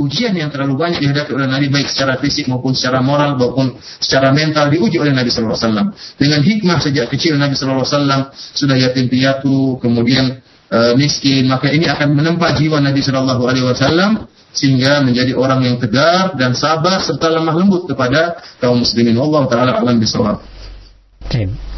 ujian 0.00 0.32
yang 0.32 0.48
terlalu 0.48 0.80
banyak 0.80 1.04
dihadapi 1.04 1.30
oleh 1.36 1.44
Nabi 1.44 1.68
baik 1.68 1.92
secara 1.92 2.16
fisik 2.16 2.48
maupun 2.48 2.72
secara 2.72 3.04
moral 3.04 3.36
maupun 3.36 3.76
secara 4.00 4.32
mental 4.32 4.72
diuji 4.72 4.96
oleh 4.96 5.12
Nabi 5.12 5.28
Sallallahu 5.28 5.52
Alaihi 5.52 5.66
Wasallam. 5.68 5.88
Dengan 6.16 6.40
hikmah 6.40 6.78
sejak 6.80 7.06
kecil 7.12 7.36
Nabi 7.36 7.52
Sallallahu 7.52 7.84
Alaihi 7.84 7.94
Wasallam 8.00 8.20
sudah 8.32 8.76
yatim 8.80 9.06
piatu, 9.12 9.76
kemudian 9.76 10.40
uh, 10.72 10.96
miskin, 10.96 11.44
maka 11.52 11.68
ini 11.68 11.84
akan 11.84 12.16
menempa 12.16 12.56
jiwa 12.56 12.80
Nabi 12.80 13.04
Shallallahu 13.04 13.42
Alaihi 13.44 13.66
Wasallam 13.68 14.29
sehingga 14.50 15.02
menjadi 15.06 15.32
orang 15.38 15.62
yang 15.62 15.76
tegar 15.78 16.34
dan 16.34 16.58
sabar 16.58 16.98
serta 16.98 17.30
lemah 17.30 17.54
lembut 17.54 17.86
kepada 17.86 18.42
kaum 18.58 18.82
muslimin. 18.82 19.18
Allah 19.18 19.42
taala 19.46 19.72
alam 19.78 19.98
bisawab. 19.98 20.42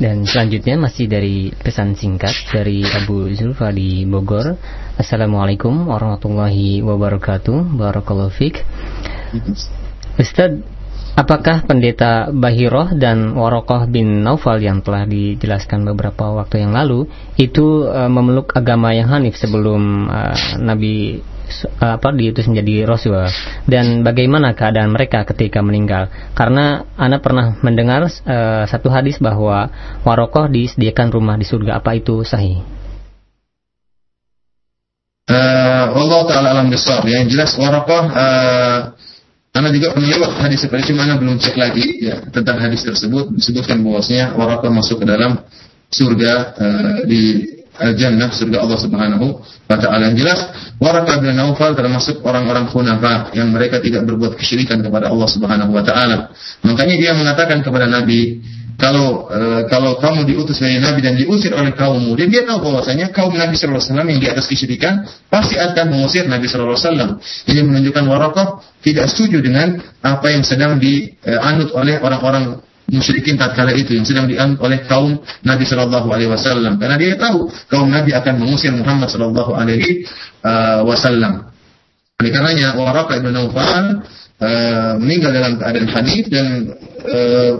Dan 0.00 0.24
selanjutnya 0.24 0.80
masih 0.80 1.12
dari 1.12 1.52
pesan 1.52 1.92
singkat 1.92 2.32
dari 2.48 2.88
Abu 2.88 3.28
Zulfa 3.36 3.68
di 3.68 4.08
Bogor. 4.08 4.56
Assalamualaikum 4.96 5.92
warahmatullahi 5.92 6.80
wabarakatuh. 6.80 7.76
Barakallahu 7.76 8.32
fiqh. 8.32 8.64
Ustaz, 10.16 10.56
apakah 11.20 11.68
pendeta 11.68 12.32
Bahiroh 12.32 12.96
dan 12.96 13.36
Warokoh 13.36 13.84
bin 13.92 14.24
Naufal 14.24 14.64
yang 14.64 14.80
telah 14.80 15.04
dijelaskan 15.04 15.84
beberapa 15.84 16.32
waktu 16.32 16.64
yang 16.64 16.72
lalu 16.72 17.04
itu 17.36 17.84
uh, 17.84 18.08
memeluk 18.08 18.56
agama 18.56 18.96
yang 18.96 19.12
hanif 19.12 19.36
sebelum 19.36 20.08
uh, 20.08 20.36
Nabi 20.64 21.20
apa 21.78 22.08
diutus 22.14 22.48
menjadi 22.48 22.88
rasul. 22.88 23.16
Dan 23.68 24.02
bagaimana 24.02 24.54
keadaan 24.56 24.90
mereka 24.92 25.22
ketika 25.28 25.62
meninggal? 25.62 26.08
Karena 26.34 26.88
anda 26.98 27.22
pernah 27.22 27.58
mendengar 27.60 28.06
uh, 28.06 28.64
satu 28.66 28.88
hadis 28.90 29.18
bahwa 29.22 29.70
warokoh 30.02 30.50
disediakan 30.50 31.12
rumah 31.14 31.36
di 31.38 31.46
surga. 31.46 31.78
Apa 31.78 31.98
itu 31.98 32.24
sahih? 32.26 32.62
Uh, 35.30 35.86
Allah 35.94 36.20
taala 36.26 36.48
alam 36.58 36.68
besar. 36.68 37.06
Yang 37.06 37.38
jelas 37.38 37.50
warokoh 37.54 38.02
uh, 38.10 38.78
anda 39.52 39.68
juga 39.68 39.92
pernah 39.92 40.48
hadis 40.48 40.64
seperti 40.64 40.96
cuma 40.96 41.04
belum 41.12 41.36
cek 41.36 41.56
lagi 41.60 42.00
ya 42.00 42.24
tentang 42.32 42.56
hadis 42.58 42.82
tersebut. 42.88 43.36
Disebutkan 43.36 43.84
bahwasanya 43.84 44.34
warokoh 44.34 44.72
masuk 44.72 45.04
ke 45.04 45.06
dalam 45.06 45.44
surga 45.92 46.32
uh, 46.56 46.96
di 47.04 47.44
jannah 47.96 48.28
surga 48.28 48.60
Allah 48.60 48.78
Subhanahu 48.78 49.26
wa 49.68 49.76
taala. 49.80 50.12
Yang 50.12 50.16
jelas 50.24 50.40
Waraqah 50.76 51.16
bin 51.24 51.32
Naufal 51.32 51.72
termasuk 51.72 52.20
orang-orang 52.26 52.68
khunafa 52.68 53.32
yang 53.32 53.48
mereka 53.48 53.80
tidak 53.80 54.04
berbuat 54.04 54.36
kesyirikan 54.36 54.84
kepada 54.84 55.08
Allah 55.08 55.28
Subhanahu 55.30 55.72
wa 55.72 55.80
taala. 55.80 56.34
Makanya 56.66 56.94
dia 57.00 57.12
mengatakan 57.16 57.64
kepada 57.64 57.88
Nabi, 57.88 58.44
kalau 58.76 59.30
e, 59.30 59.70
kalau 59.70 59.96
kamu 60.02 60.26
diutus 60.26 60.58
dari 60.58 60.82
Nabi 60.82 61.00
dan 61.00 61.14
diusir 61.14 61.54
oleh 61.54 61.72
kaummu, 61.72 62.18
dan 62.18 62.28
dia 62.28 62.42
tahu 62.42 62.66
bahwasanya 62.66 63.14
kaum 63.14 63.30
Nabi 63.30 63.54
sallallahu 63.54 63.78
alaihi 63.78 63.92
wasallam 63.94 64.08
yang 64.10 64.20
di 64.20 64.28
atas 64.28 64.46
kesyirikan 64.50 65.06
pasti 65.30 65.54
akan 65.56 65.86
mengusir 65.92 66.26
Nabi 66.26 66.50
sallallahu 66.50 66.76
alaihi 66.76 66.88
wasallam. 66.88 67.10
Ini 67.46 67.60
menunjukkan 67.62 68.04
Waraqah 68.04 68.46
tidak 68.82 69.06
setuju 69.12 69.38
dengan 69.38 69.78
apa 70.02 70.26
yang 70.28 70.42
sedang 70.42 70.82
dianut 70.82 71.70
oleh 71.78 72.02
orang-orang 72.02 72.58
musyrikin 72.92 73.40
tatkala 73.40 73.72
itu 73.72 73.96
yang 73.96 74.04
sedang 74.04 74.28
dianggap 74.28 74.60
oleh 74.60 74.78
kaum 74.84 75.16
Nabi 75.42 75.64
Shallallahu 75.64 76.08
Alaihi 76.12 76.28
Wasallam 76.28 76.76
karena 76.76 76.96
dia 77.00 77.16
tahu 77.16 77.48
kaum 77.72 77.88
Nabi 77.88 78.12
akan 78.12 78.34
mengusir 78.38 78.70
Muhammad 78.70 79.08
Shallallahu 79.08 79.52
Alaihi 79.56 80.04
uh, 80.44 80.84
Wasallam. 80.84 81.48
Oleh 82.20 82.30
karenanya 82.30 82.76
Waraka 82.78 83.18
ibn 83.18 83.32
Naufal 83.32 84.04
uh, 84.38 84.92
meninggal 85.00 85.32
dalam 85.32 85.58
keadaan 85.58 85.88
hanif 85.88 86.24
dan 86.28 86.46
uh, 87.08 87.52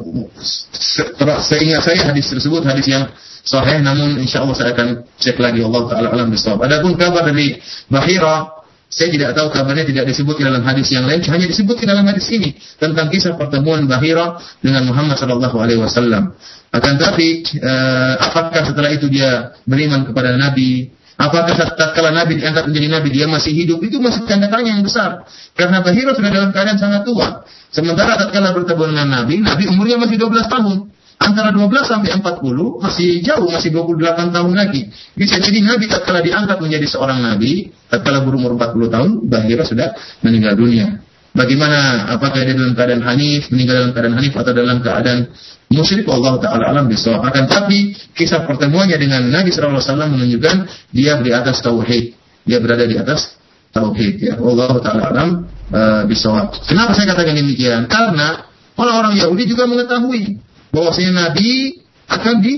seingat 1.42 1.80
saya 1.82 2.12
hadis 2.12 2.30
tersebut 2.30 2.62
hadis 2.62 2.86
yang 2.86 3.08
sahih 3.42 3.82
namun 3.82 4.22
insya 4.22 4.46
Allah 4.46 4.54
saya 4.54 4.70
akan 4.70 5.02
cek 5.18 5.40
lagi 5.42 5.64
Allah 5.66 5.82
Taala 5.90 6.08
alam 6.14 6.30
bisawab. 6.30 6.62
Adapun 6.62 6.94
kabar 6.94 7.26
dari 7.26 7.58
Bahira 7.90 8.61
saya 8.92 9.08
tidak 9.08 9.32
tahu 9.32 9.48
kabarnya 9.48 9.88
tidak 9.88 10.04
disebut 10.04 10.36
di 10.36 10.44
dalam 10.44 10.60
hadis 10.60 10.92
yang 10.92 11.08
lain, 11.08 11.24
hanya 11.24 11.46
disebut 11.48 11.80
di 11.80 11.88
dalam 11.88 12.04
hadis 12.04 12.28
ini 12.28 12.52
tentang 12.76 13.08
kisah 13.08 13.40
pertemuan 13.40 13.88
Bahira 13.88 14.36
dengan 14.60 14.84
Muhammad 14.84 15.16
Shallallahu 15.16 15.56
Alaihi 15.56 15.80
Wasallam. 15.80 16.36
Akan 16.68 17.00
tetapi, 17.00 17.56
eh, 17.56 18.14
apakah 18.20 18.68
setelah 18.68 18.92
itu 18.92 19.08
dia 19.08 19.56
beriman 19.64 20.04
kepada 20.04 20.36
Nabi? 20.36 20.92
Apakah 21.16 21.56
tatkala 21.72 22.12
Nabi 22.12 22.36
diangkat 22.36 22.68
menjadi 22.68 22.88
Nabi 22.92 23.08
dia 23.08 23.26
masih 23.28 23.52
hidup? 23.56 23.80
Itu 23.80 23.96
masih 23.96 24.28
tanda 24.28 24.52
tanya 24.52 24.76
yang 24.76 24.84
besar. 24.84 25.24
Karena 25.56 25.80
Bahira 25.80 26.12
sudah 26.12 26.28
dalam 26.28 26.52
keadaan 26.52 26.76
sangat 26.76 27.08
tua. 27.08 27.48
Sementara 27.72 28.20
tatkala 28.20 28.52
bertemu 28.52 28.92
dengan 28.92 29.08
Nabi, 29.08 29.40
Nabi 29.40 29.72
umurnya 29.72 29.96
masih 29.96 30.20
12 30.20 30.52
tahun 30.52 30.92
antara 31.22 31.54
12 31.54 31.70
sampai 31.86 32.10
40 32.18 32.82
masih 32.82 33.22
jauh, 33.22 33.46
masih 33.46 33.70
28 33.70 34.34
tahun 34.34 34.52
lagi. 34.52 34.90
Bisa 35.14 35.38
jadi 35.38 35.62
Nabi 35.62 35.86
tatkala 35.86 36.20
diangkat 36.20 36.58
menjadi 36.58 36.86
seorang 36.90 37.22
Nabi, 37.22 37.70
tatkala 37.86 38.26
berumur 38.26 38.58
40 38.58 38.90
tahun, 38.90 39.10
Bahira 39.30 39.62
sudah 39.62 39.94
meninggal 40.26 40.58
dunia. 40.58 40.98
Bagaimana, 41.32 42.12
apakah 42.12 42.44
dia 42.44 42.52
dalam 42.52 42.76
keadaan 42.76 43.00
hanif, 43.08 43.48
meninggal 43.48 43.80
dalam 43.80 43.92
keadaan 43.96 44.14
hanif 44.20 44.36
atau 44.36 44.52
dalam 44.52 44.84
keadaan 44.84 45.32
musyrik, 45.72 46.04
Allah 46.12 46.36
Ta'ala 46.36 46.64
alam 46.76 46.84
bisa. 46.92 47.16
Akan 47.24 47.48
tapi, 47.48 47.96
kisah 48.12 48.44
pertemuannya 48.44 49.00
dengan 49.00 49.32
Nabi 49.32 49.48
SAW 49.48 49.80
menunjukkan 50.12 50.56
dia 50.92 51.16
di 51.24 51.32
atas 51.32 51.64
tauhid. 51.64 52.12
Dia 52.44 52.60
berada 52.60 52.84
di 52.84 53.00
atas 53.00 53.40
tauhid. 53.72 54.14
Ya. 54.20 54.36
Allah 54.36 54.76
Ta'ala 54.84 55.02
alam 55.08 55.28
uh, 55.72 56.04
bisa. 56.04 56.52
Kenapa 56.68 56.92
saya 56.92 57.16
katakan 57.16 57.32
demikian? 57.32 57.88
Karena 57.88 58.44
orang-orang 58.76 59.16
Yahudi 59.16 59.48
juga 59.48 59.64
mengetahui 59.64 60.36
bahwasanya 60.72 61.30
Nabi 61.30 61.78
akan 62.08 62.34
di 62.40 62.54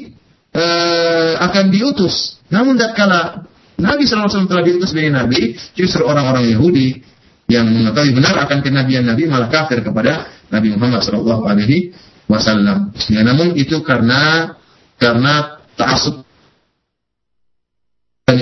uh, 0.55 1.33
akan 1.45 1.65
diutus. 1.69 2.39
Namun 2.49 2.79
tatkala 2.79 3.45
Nabi 3.75 4.07
SAW 4.07 4.47
telah 4.47 4.63
diutus 4.63 4.95
dari 4.95 5.11
Nabi, 5.11 5.59
justru 5.75 6.07
orang-orang 6.07 6.47
Yahudi 6.55 7.03
yang 7.51 7.69
mengetahui 7.69 8.15
benar 8.17 8.39
akan 8.47 8.65
kenabian 8.65 9.05
Nabi 9.05 9.29
malah 9.29 9.51
kafir 9.51 9.83
kepada 9.85 10.31
Nabi 10.49 10.73
Muhammad 10.73 11.03
SAW. 11.03 11.45
Alaihi 11.45 11.93
Wasallam. 12.31 12.95
Ya, 13.13 13.21
namun 13.21 13.53
itu 13.59 13.85
karena 13.85 14.55
karena 14.97 15.61
taasub 15.77 16.25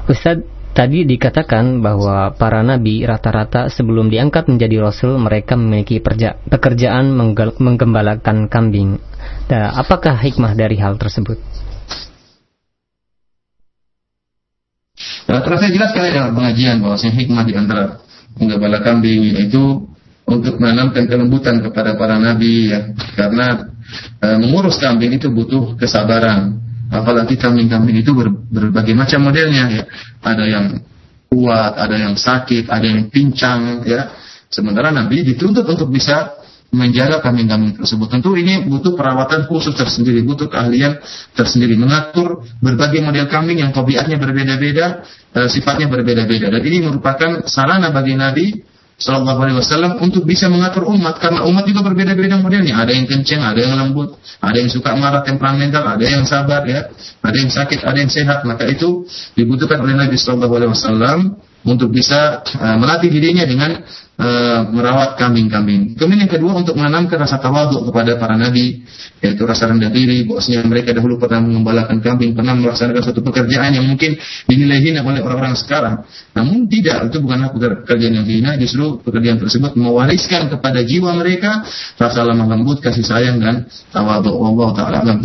Ustadz, 0.06 0.46
tadi 0.70 1.02
dikatakan 1.02 1.82
bahwa 1.82 2.30
para 2.38 2.62
nabi 2.62 3.02
rata-rata 3.02 3.66
sebelum 3.66 4.14
diangkat 4.14 4.46
menjadi 4.46 4.78
rasul 4.78 5.18
mereka 5.18 5.58
memiliki 5.58 5.98
pekerjaan 6.46 7.18
menggembalakan 7.58 8.46
kambing. 8.46 9.02
Nah, 9.50 9.74
apakah 9.74 10.14
hikmah 10.14 10.54
dari 10.54 10.78
hal 10.78 11.02
tersebut? 11.02 11.34
Nah, 15.26 15.42
terus 15.42 15.58
saya 15.66 15.72
jelaskan 15.74 16.14
dalam 16.14 16.30
pengajian 16.38 16.78
bahwa 16.78 16.94
hikmah 16.94 17.42
di 17.42 17.54
antara 17.58 17.98
menggembala 18.38 18.86
kambing 18.86 19.34
itu 19.50 19.82
untuk 20.30 20.62
menanamkan 20.62 21.10
kelembutan 21.10 21.58
kepada 21.58 21.98
para 21.98 22.22
nabi 22.22 22.70
ya 22.70 22.94
karena 23.18 23.73
e, 24.20 24.26
mengurus 24.40 24.76
kambing 24.80 25.14
itu 25.16 25.30
butuh 25.30 25.78
kesabaran 25.78 26.60
apalagi 26.92 27.34
kambing-kambing 27.40 28.00
itu 28.00 28.12
ber, 28.12 28.30
berbagai 28.30 28.94
macam 28.94 29.30
modelnya 29.30 29.64
ya 29.72 29.82
ada 30.22 30.44
yang 30.46 30.66
kuat 31.32 31.74
ada 31.74 31.96
yang 31.98 32.14
sakit 32.14 32.70
ada 32.70 32.86
yang 32.86 33.10
pincang 33.10 33.82
ya 33.82 34.14
sementara 34.52 34.94
nabi 34.94 35.26
dituntut 35.26 35.66
untuk 35.66 35.90
bisa 35.90 36.44
menjaga 36.74 37.22
kambing-kambing 37.22 37.78
tersebut. 37.78 38.10
Tentu 38.10 38.34
ini 38.34 38.66
butuh 38.66 38.98
perawatan 38.98 39.46
khusus 39.46 39.72
tersendiri, 39.78 40.26
butuh 40.26 40.50
keahlian 40.50 40.98
tersendiri 41.32 41.78
mengatur 41.78 42.42
berbagai 42.58 42.98
model 43.00 43.30
kambing 43.30 43.62
yang 43.62 43.70
tabiatnya 43.70 44.18
berbeda-beda, 44.18 45.06
e, 45.30 45.40
sifatnya 45.46 45.86
berbeda-beda. 45.86 46.50
Dan 46.50 46.62
ini 46.66 46.82
merupakan 46.82 47.46
sarana 47.46 47.94
bagi 47.94 48.18
Nabi 48.18 48.46
Sallallahu 48.94 49.40
Alaihi 49.42 49.58
Wasallam 49.58 49.98
untuk 49.98 50.22
bisa 50.22 50.46
mengatur 50.46 50.86
umat 50.86 51.18
karena 51.18 51.42
umat 51.50 51.66
juga 51.66 51.82
berbeda-beda 51.82 52.38
modelnya. 52.38 52.78
Ada 52.78 52.94
yang 52.94 53.10
kenceng, 53.10 53.42
ada 53.42 53.58
yang 53.58 53.74
lembut, 53.74 54.14
ada 54.38 54.54
yang 54.54 54.70
suka 54.70 54.94
marah 54.94 55.26
temperamental, 55.26 55.82
ada 55.82 56.06
yang 56.06 56.22
sabar 56.22 56.62
ya, 56.62 56.94
ada 57.18 57.36
yang 57.36 57.50
sakit, 57.50 57.82
ada 57.82 57.98
yang 57.98 58.06
sehat. 58.06 58.46
Maka 58.46 58.70
itu 58.70 59.02
dibutuhkan 59.34 59.82
oleh 59.82 59.98
Nabi 59.98 60.14
Sallallahu 60.14 60.54
Alaihi 60.54 60.70
Wasallam 60.70 61.18
untuk 61.66 61.90
bisa 61.90 62.44
uh, 62.44 62.76
melatih 62.78 63.10
dirinya 63.10 63.42
dengan 63.42 63.82
uh, 64.18 64.70
merawat 64.70 65.18
kambing-kambing. 65.18 65.98
Kemudian 65.98 66.26
yang 66.26 66.32
kedua 66.32 66.52
untuk 66.54 66.78
menanamkan 66.78 67.18
rasa 67.18 67.38
tawaduk 67.42 67.90
kepada 67.90 68.18
para 68.18 68.38
nabi, 68.38 68.82
yaitu 69.22 69.42
rasa 69.46 69.70
rendah 69.70 69.90
diri, 69.90 70.26
bahwasanya 70.26 70.66
mereka 70.66 70.94
dahulu 70.94 71.18
pernah 71.18 71.42
mengembalakan 71.42 71.98
kambing, 71.98 72.34
pernah 72.34 72.54
melaksanakan 72.54 73.02
suatu 73.02 73.22
pekerjaan 73.22 73.74
yang 73.74 73.86
mungkin 73.86 74.18
dinilai 74.46 74.80
hina 74.82 75.00
oleh 75.02 75.20
orang-orang 75.22 75.54
sekarang. 75.58 76.06
Namun 76.34 76.66
tidak, 76.70 77.10
itu 77.10 77.18
bukanlah 77.22 77.50
pekerjaan 77.54 78.14
yang 78.22 78.26
hina, 78.26 78.54
justru 78.58 79.02
pekerjaan 79.02 79.38
tersebut 79.40 79.74
mewariskan 79.74 80.50
kepada 80.50 80.82
jiwa 80.82 81.14
mereka 81.16 81.66
rasa 81.98 82.22
lemah 82.22 82.46
lembut, 82.50 82.78
kasih 82.82 83.04
sayang 83.04 83.42
dan 83.42 83.66
tawaduk. 83.90 84.34
Allah 84.34 84.68
taala 84.74 84.96
alam 85.02 85.18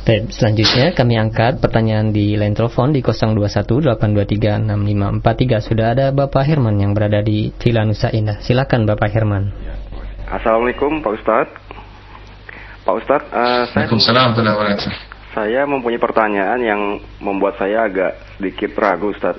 Baik, 0.00 0.32
selanjutnya 0.32 0.96
kami 0.96 1.20
angkat 1.20 1.60
pertanyaan 1.60 2.08
di 2.08 2.32
line 2.32 2.56
telepon 2.56 2.88
di 2.88 3.04
0218236543. 3.04 5.60
Sudah 5.60 5.92
ada 5.92 6.08
Bapak 6.08 6.48
Herman 6.48 6.80
yang 6.80 6.96
berada 6.96 7.20
di 7.20 7.52
Villa 7.60 7.84
Nusa 7.84 8.08
Indah. 8.08 8.40
Silakan 8.40 8.88
Bapak 8.88 9.12
Herman. 9.12 9.52
Assalamualaikum 10.24 11.04
Pak 11.04 11.12
Ustadz. 11.20 11.52
Pak 12.80 12.94
Ustadz, 12.96 13.28
uh, 13.28 13.68
saya, 13.76 13.92
saya 15.36 15.68
mempunyai 15.68 16.00
pertanyaan 16.00 16.64
yang 16.64 16.96
membuat 17.20 17.60
saya 17.60 17.84
agak 17.84 18.40
sedikit 18.40 18.72
ragu 18.80 19.12
Ustadz. 19.12 19.36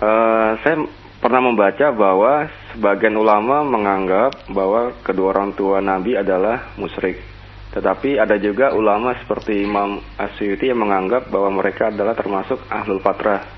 Uh, 0.00 0.56
saya 0.64 0.88
pernah 1.20 1.44
membaca 1.44 1.92
bahwa 1.92 2.48
sebagian 2.72 3.12
ulama 3.12 3.60
menganggap 3.60 4.40
bahwa 4.48 4.96
kedua 5.04 5.36
orang 5.36 5.52
tua 5.52 5.84
Nabi 5.84 6.16
adalah 6.16 6.72
musyrik. 6.80 7.31
Tetapi 7.72 8.20
ada 8.20 8.36
juga 8.36 8.76
ulama 8.76 9.16
seperti 9.16 9.64
Imam 9.64 9.96
Asyuti 10.20 10.68
yang 10.68 10.84
menganggap 10.84 11.32
bahwa 11.32 11.64
mereka 11.64 11.88
adalah 11.88 12.12
termasuk 12.12 12.60
ahlul 12.68 13.00
fatrah, 13.00 13.48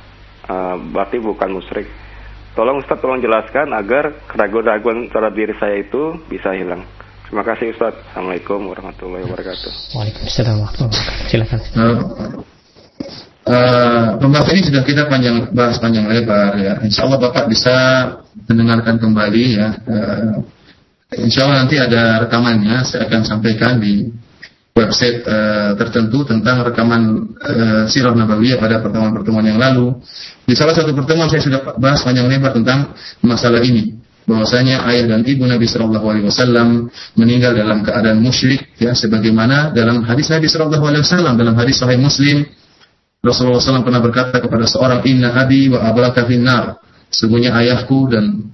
uh, 0.46 0.78
berarti 0.78 1.18
bukan 1.18 1.50
musyrik. 1.50 1.90
Tolong 2.54 2.78
Ustaz 2.78 3.02
tolong 3.02 3.18
jelaskan 3.18 3.74
agar 3.74 4.30
keraguan-keraguan 4.30 5.10
terhadap 5.10 5.34
diri 5.34 5.54
saya 5.58 5.82
itu 5.82 6.22
bisa 6.30 6.54
hilang. 6.54 6.86
Terima 7.26 7.42
kasih 7.42 7.74
Ustaz. 7.74 7.98
Assalamualaikum 8.14 8.62
warahmatullahi 8.70 9.26
wabarakatuh. 9.26 9.98
Waalaikumsalam 9.98 10.62
warahmatullahi 10.62 10.94
wabarakatuh. 10.94 11.30
Silakan. 11.34 11.60
Uh, 11.74 11.98
uh, 13.50 14.04
pembahasan 14.22 14.54
ini 14.54 14.62
sudah 14.70 14.82
kita 14.86 15.02
panjang 15.10 15.36
bahas 15.50 15.82
panjang 15.82 16.06
lebar 16.06 16.54
ya. 16.62 16.78
Insya 16.86 17.10
Allah 17.10 17.18
Bapak 17.18 17.50
bisa 17.50 17.74
mendengarkan 18.46 19.02
kembali 19.02 19.44
ya. 19.58 19.68
Uh, 19.82 20.46
Insya 21.20 21.46
Allah 21.46 21.66
nanti 21.66 21.76
ada 21.78 22.24
rekamannya, 22.26 22.82
saya 22.82 23.06
akan 23.06 23.20
sampaikan 23.22 23.78
di 23.78 24.08
website 24.74 25.22
uh, 25.22 25.78
tertentu 25.78 26.26
tentang 26.26 26.66
rekaman 26.66 27.30
uh, 27.38 27.82
Sirah 27.86 28.10
Nabawiyah 28.10 28.58
pada 28.58 28.82
pertemuan-pertemuan 28.82 29.46
yang 29.46 29.58
lalu. 29.62 29.94
Di 30.42 30.58
salah 30.58 30.74
satu 30.74 30.90
pertemuan 30.90 31.30
saya 31.30 31.40
sudah 31.46 31.78
bahas 31.78 32.02
panjang 32.02 32.26
lebar 32.26 32.50
tentang 32.52 32.90
masalah 33.22 33.62
ini. 33.62 33.94
Bahwasanya 34.24 34.88
ayah 34.88 35.14
dan 35.14 35.20
ibu 35.22 35.44
Nabi 35.44 35.68
Shallallahu 35.68 36.06
Alaihi 36.08 36.26
Wasallam 36.26 36.88
meninggal 37.14 37.52
dalam 37.54 37.84
keadaan 37.84 38.24
musyrik 38.24 38.72
ya 38.80 38.96
sebagaimana 38.96 39.70
dalam 39.76 40.00
hadis 40.02 40.32
Nabi 40.32 40.48
Shallallahu 40.48 40.80
Alaihi 40.80 41.04
Wasallam 41.04 41.36
dalam 41.36 41.54
hadis 41.54 41.76
Sahih 41.76 42.00
Muslim 42.00 42.48
Rasulullah 43.24 43.56
SAW 43.56 43.84
pernah 43.84 44.04
berkata 44.04 44.36
kepada 44.36 44.68
seorang 44.68 45.00
Inna 45.08 45.32
abi 45.32 45.72
wa 45.72 45.80
abaka 45.80 46.28
finnar 46.28 46.76
sungguhnya 47.08 47.56
ayahku 47.56 48.08
dan 48.12 48.52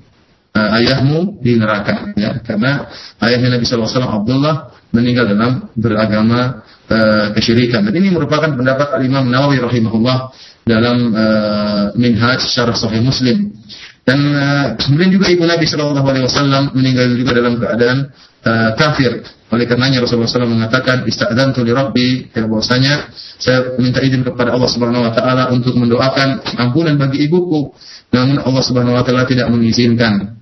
uh, 0.55 0.70
ayahmu 0.80 1.38
di 1.42 1.57
neraka 1.59 2.14
ya. 2.18 2.40
Karena 2.42 2.88
ayahnya 3.22 3.59
Nabi 3.59 3.64
SAW 3.66 3.86
Abdullah 4.07 4.74
meninggal 4.90 5.30
dalam 5.30 5.70
beragama 5.78 6.62
uh, 6.90 7.26
kesyirikan. 7.34 7.86
Dan 7.86 7.94
ini 7.98 8.11
merupakan 8.11 8.51
pendapat 8.51 8.98
Imam 9.07 9.30
Nawawi 9.30 9.62
rahimahullah 9.62 10.18
dalam 10.66 10.96
uh, 11.14 11.84
Minhaj 11.94 12.42
Syarah 12.46 12.74
Sahih 12.74 13.03
Muslim. 13.03 13.55
Dan 14.03 14.18
uh, 14.34 14.66
kemudian 14.80 15.11
juga 15.14 15.30
ibu 15.30 15.46
Nabi 15.46 15.68
Shallallahu 15.68 16.09
Alaihi 16.09 16.26
Wasallam 16.26 16.74
meninggal 16.74 17.14
juga 17.14 17.32
dalam 17.36 17.55
keadaan 17.61 17.98
uh, 18.42 18.70
kafir. 18.74 19.22
Oleh 19.51 19.66
karenanya 19.66 20.07
Rasulullah 20.07 20.30
SAW 20.30 20.46
mengatakan 20.46 21.11
istadzantu 21.11 21.66
li 21.66 21.74
Rabbi 21.74 22.30
ya 22.30 22.46
bahwasanya 22.46 23.11
saya 23.34 23.74
minta 23.82 23.98
izin 23.98 24.22
kepada 24.22 24.55
Allah 24.55 24.70
Subhanahu 24.70 25.03
wa 25.03 25.11
taala 25.11 25.51
untuk 25.51 25.74
mendoakan 25.74 26.38
ampunan 26.55 26.94
bagi 26.94 27.26
ibuku. 27.26 27.74
Namun 28.14 28.38
Allah 28.46 28.62
Subhanahu 28.62 28.94
wa 28.94 29.03
taala 29.03 29.26
tidak 29.26 29.51
mengizinkan 29.51 30.39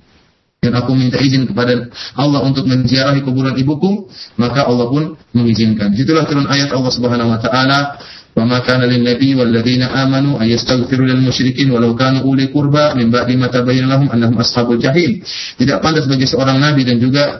dan 0.58 0.74
aku 0.74 0.90
minta 0.90 1.22
izin 1.22 1.46
kepada 1.46 1.86
Allah 2.18 2.42
untuk 2.42 2.66
menziarahi 2.66 3.22
kuburan 3.22 3.54
ibuku, 3.54 4.10
maka 4.42 4.66
Allah 4.66 4.90
pun 4.90 5.14
mengizinkan. 5.30 5.94
Itulah 5.94 6.26
turun 6.26 6.50
ayat 6.50 6.74
Allah 6.74 6.90
Subhanahu 6.90 7.30
wa 7.30 7.38
taala, 7.38 7.94
"Wa 8.34 8.42
ma 8.42 8.58
kana 8.66 8.90
lin 8.90 9.06
nabi 9.06 9.38
wal 9.38 9.54
ladzina 9.54 9.86
amanu 9.94 10.34
ay 10.42 10.58
yastaghfiru 10.58 11.06
lil 11.06 11.22
musyrikin 11.22 11.70
walau 11.70 11.94
kanu 11.94 12.26
uli 12.26 12.50
qurba 12.50 12.98
min 12.98 13.06
ba'di 13.06 13.38
ma 13.38 13.46
tabayyana 13.46 13.86
lahum 13.86 14.10
annahum 14.10 14.34
ashabul 14.42 14.82
jahim." 14.82 15.22
Tidak 15.62 15.78
pantas 15.78 16.10
bagi 16.10 16.26
seorang 16.26 16.58
nabi 16.58 16.82
dan 16.82 16.98
juga 16.98 17.38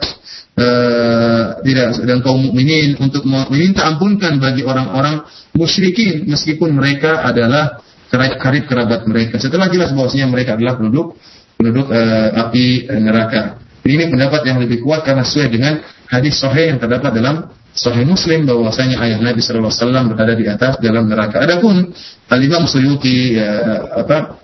uh, 0.55 1.59
tidak 1.59 1.99
dan 2.07 2.23
kaum 2.23 2.39
mukminin 2.39 2.95
untuk 3.03 3.27
meminta 3.27 3.83
ampunkan 3.83 4.39
bagi 4.39 4.63
orang-orang 4.63 5.27
musyrikin 5.59 6.23
meskipun 6.23 6.71
mereka 6.71 7.19
adalah 7.27 7.83
karib 8.15 8.63
kerabat 8.63 9.03
mereka. 9.05 9.35
Setelah 9.43 9.67
jelas 9.67 9.91
bahwasanya 9.91 10.31
mereka 10.31 10.55
adalah 10.55 10.79
penduduk 10.79 11.19
penduduk 11.59 11.91
uh, 11.91 12.31
api 12.47 12.87
uh, 12.87 12.95
neraka. 13.03 13.59
Ini 13.83 14.07
pendapat 14.07 14.47
yang 14.47 14.63
lebih 14.63 14.79
kuat 14.79 15.03
karena 15.03 15.27
sesuai 15.27 15.51
dengan 15.51 15.83
hadis 16.07 16.39
sahih 16.39 16.71
yang 16.71 16.79
terdapat 16.79 17.11
dalam 17.11 17.51
Sahih 17.69 18.01
Muslim 18.07 18.49
bahwasanya 18.49 18.97
ayah 19.03 19.19
Nabi 19.21 19.43
Wasallam 19.45 20.09
berada 20.09 20.33
di 20.33 20.47
atas 20.47 20.81
dalam 20.81 21.05
neraka. 21.05 21.37
Adapun 21.43 21.93
Al 22.31 22.41
Imam 22.41 22.65
Suyuti 22.65 23.37
ya, 23.37 23.45
apa 23.93 24.41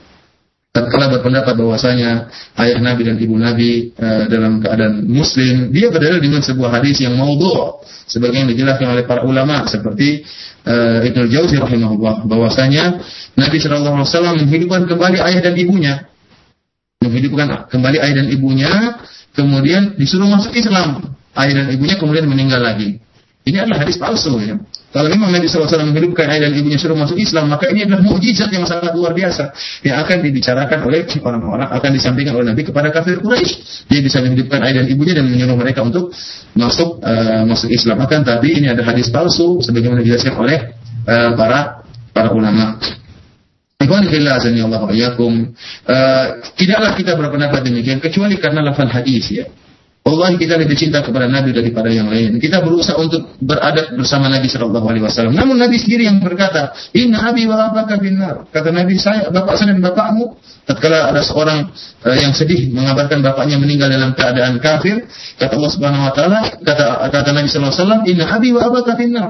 tatkala 0.69 1.09
berpendapat 1.09 1.55
bahwasanya 1.55 2.29
ayah 2.61 2.79
Nabi 2.83 3.01
dan 3.07 3.15
ibu 3.15 3.33
Nabi 3.39 3.95
uh, 3.95 4.27
dalam 4.27 4.59
keadaan 4.59 5.07
Muslim, 5.07 5.71
dia 5.71 5.87
berdalil 5.87 6.19
dengan 6.19 6.43
sebuah 6.43 6.79
hadis 6.79 6.99
yang 6.99 7.15
maudhu, 7.15 7.79
sebagai 8.05 8.43
yang 8.43 8.51
dijelaskan 8.51 8.91
oleh 8.91 9.07
para 9.07 9.23
ulama 9.23 9.63
seperti 9.71 10.27
uh, 10.67 10.99
Ibnu 10.99 11.31
Jauzi 11.31 11.55
rahimahullah 11.63 12.27
bahwasanya 12.27 12.99
Nabi 13.39 13.57
Wasallam 13.63 14.43
menghidupkan 14.43 14.83
kembali 14.83 15.17
ayah 15.23 15.39
dan 15.39 15.55
ibunya 15.55 16.11
menghidupkan 17.03 17.67
kembali 17.67 17.97
ayah 17.99 18.15
dan 18.23 18.27
ibunya, 18.31 18.71
kemudian 19.35 19.99
disuruh 19.99 20.27
masuk 20.29 20.55
Islam. 20.55 21.15
Ayah 21.35 21.63
dan 21.63 21.67
ibunya 21.75 21.99
kemudian 21.99 22.25
meninggal 22.27 22.63
lagi. 22.63 23.03
Ini 23.45 23.61
adalah 23.61 23.85
hadis 23.85 24.01
palsu 24.01 24.41
ya. 24.41 24.57
Kalau 24.89 25.11
memang 25.11 25.27
Nabi 25.27 25.51
SAW 25.51 25.91
menghidupkan 25.91 26.23
ayah 26.31 26.47
dan 26.47 26.55
ibunya 26.55 26.79
suruh 26.79 26.95
masuk 26.95 27.19
Islam, 27.19 27.51
maka 27.51 27.67
ini 27.67 27.83
adalah 27.83 27.99
mukjizat 27.99 28.47
yang 28.47 28.63
sangat 28.63 28.95
luar 28.95 29.11
biasa 29.11 29.51
yang 29.83 29.99
akan 29.99 30.23
dibicarakan 30.23 30.87
oleh 30.87 31.03
orang-orang, 31.19 31.67
akan 31.67 31.91
disampaikan 31.91 32.31
oleh 32.39 32.55
Nabi 32.55 32.63
kepada 32.63 32.95
kafir 32.95 33.19
Quraisy. 33.19 33.85
Dia 33.91 33.99
bisa 33.99 34.23
menghidupkan 34.23 34.63
ayah 34.63 34.81
dan 34.81 34.87
ibunya 34.87 35.13
dan 35.19 35.27
menyuruh 35.27 35.59
mereka 35.59 35.83
untuk 35.83 36.15
masuk 36.55 37.03
uh, 37.03 37.43
masuk 37.43 37.75
Islam. 37.75 37.99
Akan 38.07 38.23
tapi 38.23 38.55
ini 38.55 38.71
ada 38.71 38.87
hadis 38.87 39.11
palsu 39.11 39.59
sebagaimana 39.59 39.99
dijelaskan 39.99 40.39
oleh 40.39 40.79
uh, 41.03 41.35
para 41.35 41.85
para 42.15 42.31
ulama. 42.31 42.79
Ikhwan 43.85 44.09
fillah 44.09 44.41
Allah 44.41 44.81
ayakum. 44.89 45.53
Uh, 45.85 46.25
tidaklah 46.57 46.97
kita 46.97 47.13
berpendapat 47.13 47.61
demikian 47.61 48.01
kecuali 48.01 48.35
karena 48.41 48.65
lafal 48.65 48.89
hadis 48.89 49.29
ya. 49.29 49.45
Allah 50.05 50.37
kita 50.37 50.53
lebih 50.61 50.77
cinta 50.77 51.01
kepada 51.01 51.25
Nabi 51.25 51.49
daripada 51.49 51.89
yang 51.89 52.05
lain. 52.05 52.37
Kita 52.37 52.61
berusaha 52.61 52.93
untuk 53.01 53.25
beradab 53.41 53.97
bersama 53.97 54.29
Nabi 54.29 54.45
Shallallahu 54.45 54.85
Alaihi 54.85 55.01
Wasallam. 55.01 55.33
Namun 55.33 55.57
Nabi 55.57 55.81
sendiri 55.81 56.05
yang 56.05 56.21
berkata, 56.21 56.77
Inna 56.93 57.33
Abi 57.33 57.49
wa 57.49 57.73
abaka 57.73 57.97
binar. 57.97 58.45
Kata 58.53 58.69
Nabi 58.69 59.01
saya, 59.01 59.33
bapak 59.33 59.57
saya 59.57 59.73
dan 59.73 59.81
bapakmu. 59.81 60.37
Tatkala 60.69 61.09
ada 61.09 61.25
seorang 61.25 61.73
uh, 62.05 62.17
yang 62.21 62.37
sedih 62.37 62.69
mengabarkan 62.69 63.25
bapaknya 63.25 63.57
meninggal 63.57 63.89
dalam 63.89 64.13
keadaan 64.13 64.61
kafir, 64.61 65.09
kata 65.41 65.57
Allah 65.57 65.71
Subhanahu 65.73 66.05
Wa 66.05 66.13
Taala, 66.13 66.39
kata 66.53 66.85
kata 67.09 67.29
Nabi 67.33 67.47
Shallallahu 67.49 67.73
Alaihi 67.73 67.81
Wasallam, 67.81 68.01
Inna 68.05 68.25
Abi 68.29 68.49
wa 68.53 68.61
abaka 68.61 68.93
binar. 68.93 69.29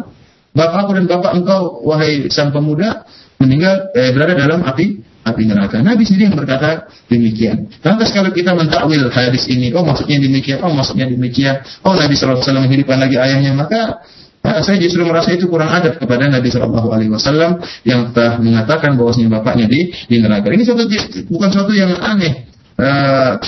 Bapakku 0.56 0.92
dan 0.92 1.08
bapak 1.08 1.32
engkau, 1.40 1.88
wahai 1.88 2.28
sang 2.32 2.52
pemuda, 2.52 3.08
meninggal 3.46 3.94
eh, 3.94 4.12
berada 4.12 4.34
dalam 4.34 4.66
api 4.66 5.06
api 5.26 5.42
neraka. 5.50 5.82
Nabi 5.82 6.06
sendiri 6.06 6.30
yang 6.30 6.38
berkata 6.38 6.86
demikian. 7.10 7.66
Lantas 7.82 8.14
kalau 8.14 8.30
kita 8.30 8.54
mentakwil 8.54 9.10
hadis 9.10 9.50
ini, 9.50 9.74
oh 9.74 9.82
maksudnya 9.82 10.22
demikian, 10.22 10.62
oh 10.62 10.70
maksudnya 10.70 11.10
demikian, 11.10 11.66
oh 11.82 11.98
Nabi 11.98 12.14
SAW 12.14 12.46
menghidupkan 12.62 13.02
lagi 13.02 13.18
ayahnya, 13.18 13.58
maka 13.58 14.06
nah, 14.46 14.62
saya 14.62 14.78
justru 14.78 15.02
merasa 15.02 15.34
itu 15.34 15.50
kurang 15.50 15.74
adab 15.74 15.98
kepada 15.98 16.30
Nabi 16.30 16.54
Shallallahu 16.54 16.94
Alaihi 16.94 17.10
Wasallam 17.10 17.58
yang 17.82 18.14
telah 18.14 18.38
mengatakan 18.38 18.94
bahwasanya 18.94 19.42
bapaknya 19.42 19.66
di 19.66 19.90
di 20.06 20.22
neraka. 20.22 20.54
Ini 20.54 20.62
suatu 20.62 20.86
bukan 21.26 21.50
suatu 21.50 21.74
yang 21.74 21.98
aneh. 21.98 22.46
Uh, 22.78 23.42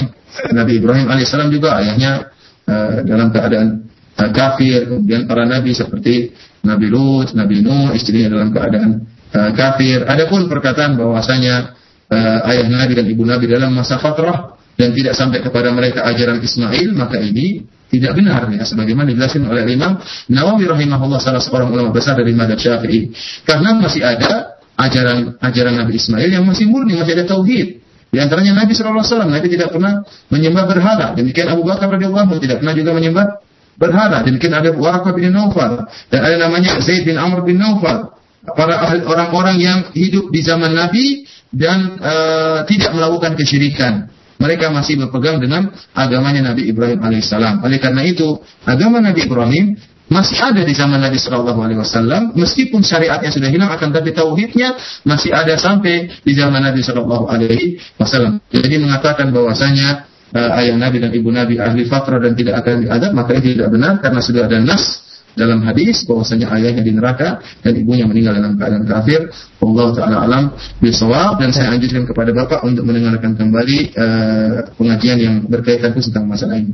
Nabi 0.53 0.79
Ibrahim 0.79 1.09
alaihissalam 1.09 1.49
juga 1.51 1.77
ayahnya 1.81 2.31
uh, 2.63 3.03
dalam 3.03 3.29
keadaan 3.29 3.89
uh, 4.17 4.29
kafir, 4.31 4.87
kemudian 4.87 5.27
para 5.27 5.43
nabi 5.43 5.75
seperti 5.75 6.31
Nabi 6.63 6.87
Lut, 6.87 7.35
Nabi 7.35 7.59
Nuh, 7.59 7.91
istrinya 7.91 8.33
dalam 8.39 8.55
keadaan 8.55 9.16
uh, 9.34 9.51
kafir. 9.55 10.05
Adapun 10.05 10.47
perkataan 10.47 10.95
bahwasanya 10.95 11.75
uh, 12.11 12.49
ayah 12.53 12.67
Nabi 12.67 12.93
dan 12.95 13.05
ibu 13.07 13.23
Nabi 13.23 13.45
dalam 13.49 13.73
masa 13.75 13.99
fatrah 13.99 14.55
dan 14.78 14.93
tidak 14.93 15.17
sampai 15.17 15.41
kepada 15.41 15.73
mereka 15.73 16.05
ajaran 16.05 16.38
Ismail, 16.38 16.93
maka 16.93 17.17
ini 17.17 17.65
tidak 17.88 18.19
benar 18.19 18.51
ya 18.51 18.67
sebagaimana 18.67 19.09
dijelaskan 19.15 19.47
oleh 19.47 19.63
Imam 19.63 19.95
Nawawi 20.28 20.67
rahimahullah 20.67 21.23
salah 21.23 21.39
seorang 21.39 21.71
ulama 21.71 21.95
besar 21.95 22.19
dari 22.19 22.36
madhab 22.36 22.59
Syafi'i. 22.59 23.09
Karena 23.47 23.80
masih 23.80 24.03
ada 24.03 24.59
ajaran 24.75 25.39
ajaran 25.39 25.73
Nabi 25.82 25.97
Ismail 25.97 26.30
yang 26.30 26.45
masih 26.45 26.67
murni, 26.67 26.99
masih 26.99 27.15
ada 27.17 27.25
tauhid. 27.25 27.88
Di 28.07 28.23
antaranya 28.23 28.63
Nabi 28.63 28.71
SAW, 28.71 29.03
Nabi 29.28 29.47
tidak 29.51 29.75
pernah 29.75 29.99
menyembah 30.32 30.63
berhala. 30.63 31.11
Demikian 31.11 31.51
Abu 31.51 31.67
Bakar 31.67 31.91
radhiyallahu 31.91 32.39
tidak 32.39 32.63
pernah 32.63 32.75
juga 32.75 32.95
menyembah 32.95 33.43
berhala. 33.75 34.23
Demikian 34.23 34.57
ada 34.57 34.71
Warqah 34.73 35.11
bin 35.13 35.30
Naufal 35.32 35.86
dan 36.09 36.19
ada 36.23 36.36
namanya 36.39 36.80
Zaid 36.82 37.03
bin 37.03 37.15
Amr 37.15 37.43
bin 37.43 37.59
Naufal. 37.61 38.16
Para 38.47 39.03
orang-orang 39.03 39.57
yang 39.59 39.79
hidup 39.91 40.31
di 40.31 40.39
zaman 40.39 40.71
Nabi 40.71 41.27
dan 41.51 41.99
uh, 41.99 42.59
tidak 42.63 42.95
melakukan 42.95 43.35
kesyirikan. 43.35 44.07
Mereka 44.37 44.69
masih 44.69 45.01
berpegang 45.01 45.41
dengan 45.41 45.73
agamanya 45.97 46.53
Nabi 46.53 46.69
Ibrahim 46.69 47.01
alaihissalam. 47.01 47.65
Oleh 47.65 47.81
karena 47.81 48.05
itu, 48.05 48.37
agama 48.63 49.01
Nabi 49.01 49.25
Ibrahim 49.25 49.75
masih 50.07 50.39
ada 50.39 50.63
di 50.63 50.71
zaman 50.71 51.03
Nabi 51.03 51.19
Shallallahu 51.19 51.59
Alaihi 51.59 51.79
Wasallam, 51.83 52.31
meskipun 52.39 52.79
syariatnya 52.79 53.27
sudah 53.27 53.49
hilang, 53.51 53.67
akan 53.67 53.91
tapi 53.91 54.15
tauhidnya 54.15 54.79
masih 55.03 55.35
ada 55.35 55.59
sampai 55.59 56.07
di 56.23 56.31
zaman 56.31 56.63
Nabi 56.63 56.79
Shallallahu 56.79 57.27
Alaihi 57.27 57.81
Wasallam. 57.99 58.39
Jadi 58.47 58.79
mengatakan 58.79 59.35
bahwasanya 59.35 60.07
uh, 60.31 60.59
ayah 60.63 60.79
Nabi 60.79 61.03
dan 61.03 61.11
ibu 61.11 61.27
Nabi 61.27 61.59
ahli 61.59 61.83
fatrah 61.83 62.23
dan 62.23 62.39
tidak 62.39 62.63
akan 62.63 62.87
diadab, 62.87 63.11
maka 63.11 63.31
itu 63.35 63.59
tidak 63.59 63.69
benar 63.75 63.99
karena 63.99 64.19
sudah 64.23 64.47
ada 64.47 64.57
nas 64.63 65.06
dalam 65.38 65.61
hadis 65.61 66.01
bahwasanya 66.09 66.49
ayahnya 66.57 66.81
di 66.81 66.91
neraka 66.91 67.39
dan 67.61 67.77
ibunya 67.77 68.09
meninggal 68.09 68.33
dalam 68.35 68.57
keadaan 68.57 68.85
kafir. 68.89 69.29
Allah 69.61 69.88
taala 69.93 70.17
alam 70.25 70.43
bisawab 70.81 71.38
dan 71.38 71.53
saya 71.53 71.77
anjurkan 71.77 72.09
kepada 72.09 72.33
Bapak 72.33 72.65
untuk 72.65 72.83
mendengarkan 72.83 73.38
kembali 73.38 73.77
uh, 73.93 74.49
pengajian 74.73 75.17
yang 75.21 75.35
berkaitan 75.45 75.93
tentang 75.93 76.25
masalah 76.25 76.57
ini. 76.57 76.73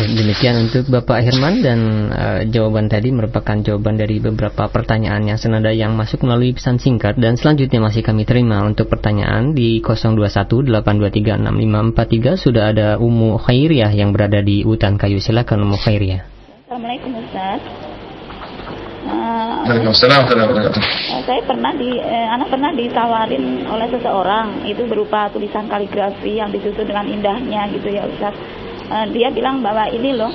Demikian 0.00 0.66
untuk 0.66 0.88
Bapak 0.88 1.20
Herman 1.20 1.60
dan 1.60 2.08
uh, 2.08 2.40
jawaban 2.48 2.88
tadi 2.88 3.12
merupakan 3.12 3.60
jawaban 3.60 4.00
dari 4.00 4.16
beberapa 4.16 4.64
pertanyaan 4.72 5.28
yang 5.28 5.36
senada 5.36 5.68
yang 5.76 5.92
masuk 5.92 6.24
melalui 6.24 6.56
pesan 6.56 6.80
singkat 6.80 7.20
dan 7.20 7.36
selanjutnya 7.36 7.84
masih 7.84 8.00
kami 8.00 8.24
terima 8.24 8.64
untuk 8.64 8.88
pertanyaan 8.88 9.52
di 9.52 9.84
0218236543 9.84 12.40
sudah 12.40 12.72
ada 12.72 12.96
Umu 12.96 13.36
Khairiyah 13.36 13.92
yang 13.92 14.16
berada 14.16 14.40
di 14.40 14.64
Hutan 14.64 14.96
Kayu. 14.96 15.20
Silakan 15.20 15.68
Umu 15.68 15.76
Khairiyah. 15.76 16.39
Assalamualaikum 16.70 17.18
Ustaz. 17.18 17.58
Uh, 19.02 19.66
Waalaikumsalam 19.66 20.22
uh, 20.22 20.70
Saya 21.26 21.42
pernah 21.42 21.74
di 21.74 21.98
eh, 21.98 22.28
anak 22.30 22.46
pernah 22.46 22.70
ditawarin 22.70 23.66
oleh 23.66 23.90
seseorang 23.90 24.62
itu 24.70 24.86
berupa 24.86 25.26
tulisan 25.34 25.66
kaligrafi 25.66 26.38
yang 26.38 26.54
disusun 26.54 26.86
dengan 26.86 27.10
indahnya 27.10 27.66
gitu 27.74 27.90
ya 27.90 28.06
Ustaz 28.06 28.38
uh, 28.86 29.02
dia 29.10 29.34
bilang 29.34 29.66
bahwa 29.66 29.90
ini 29.90 30.14
loh 30.14 30.30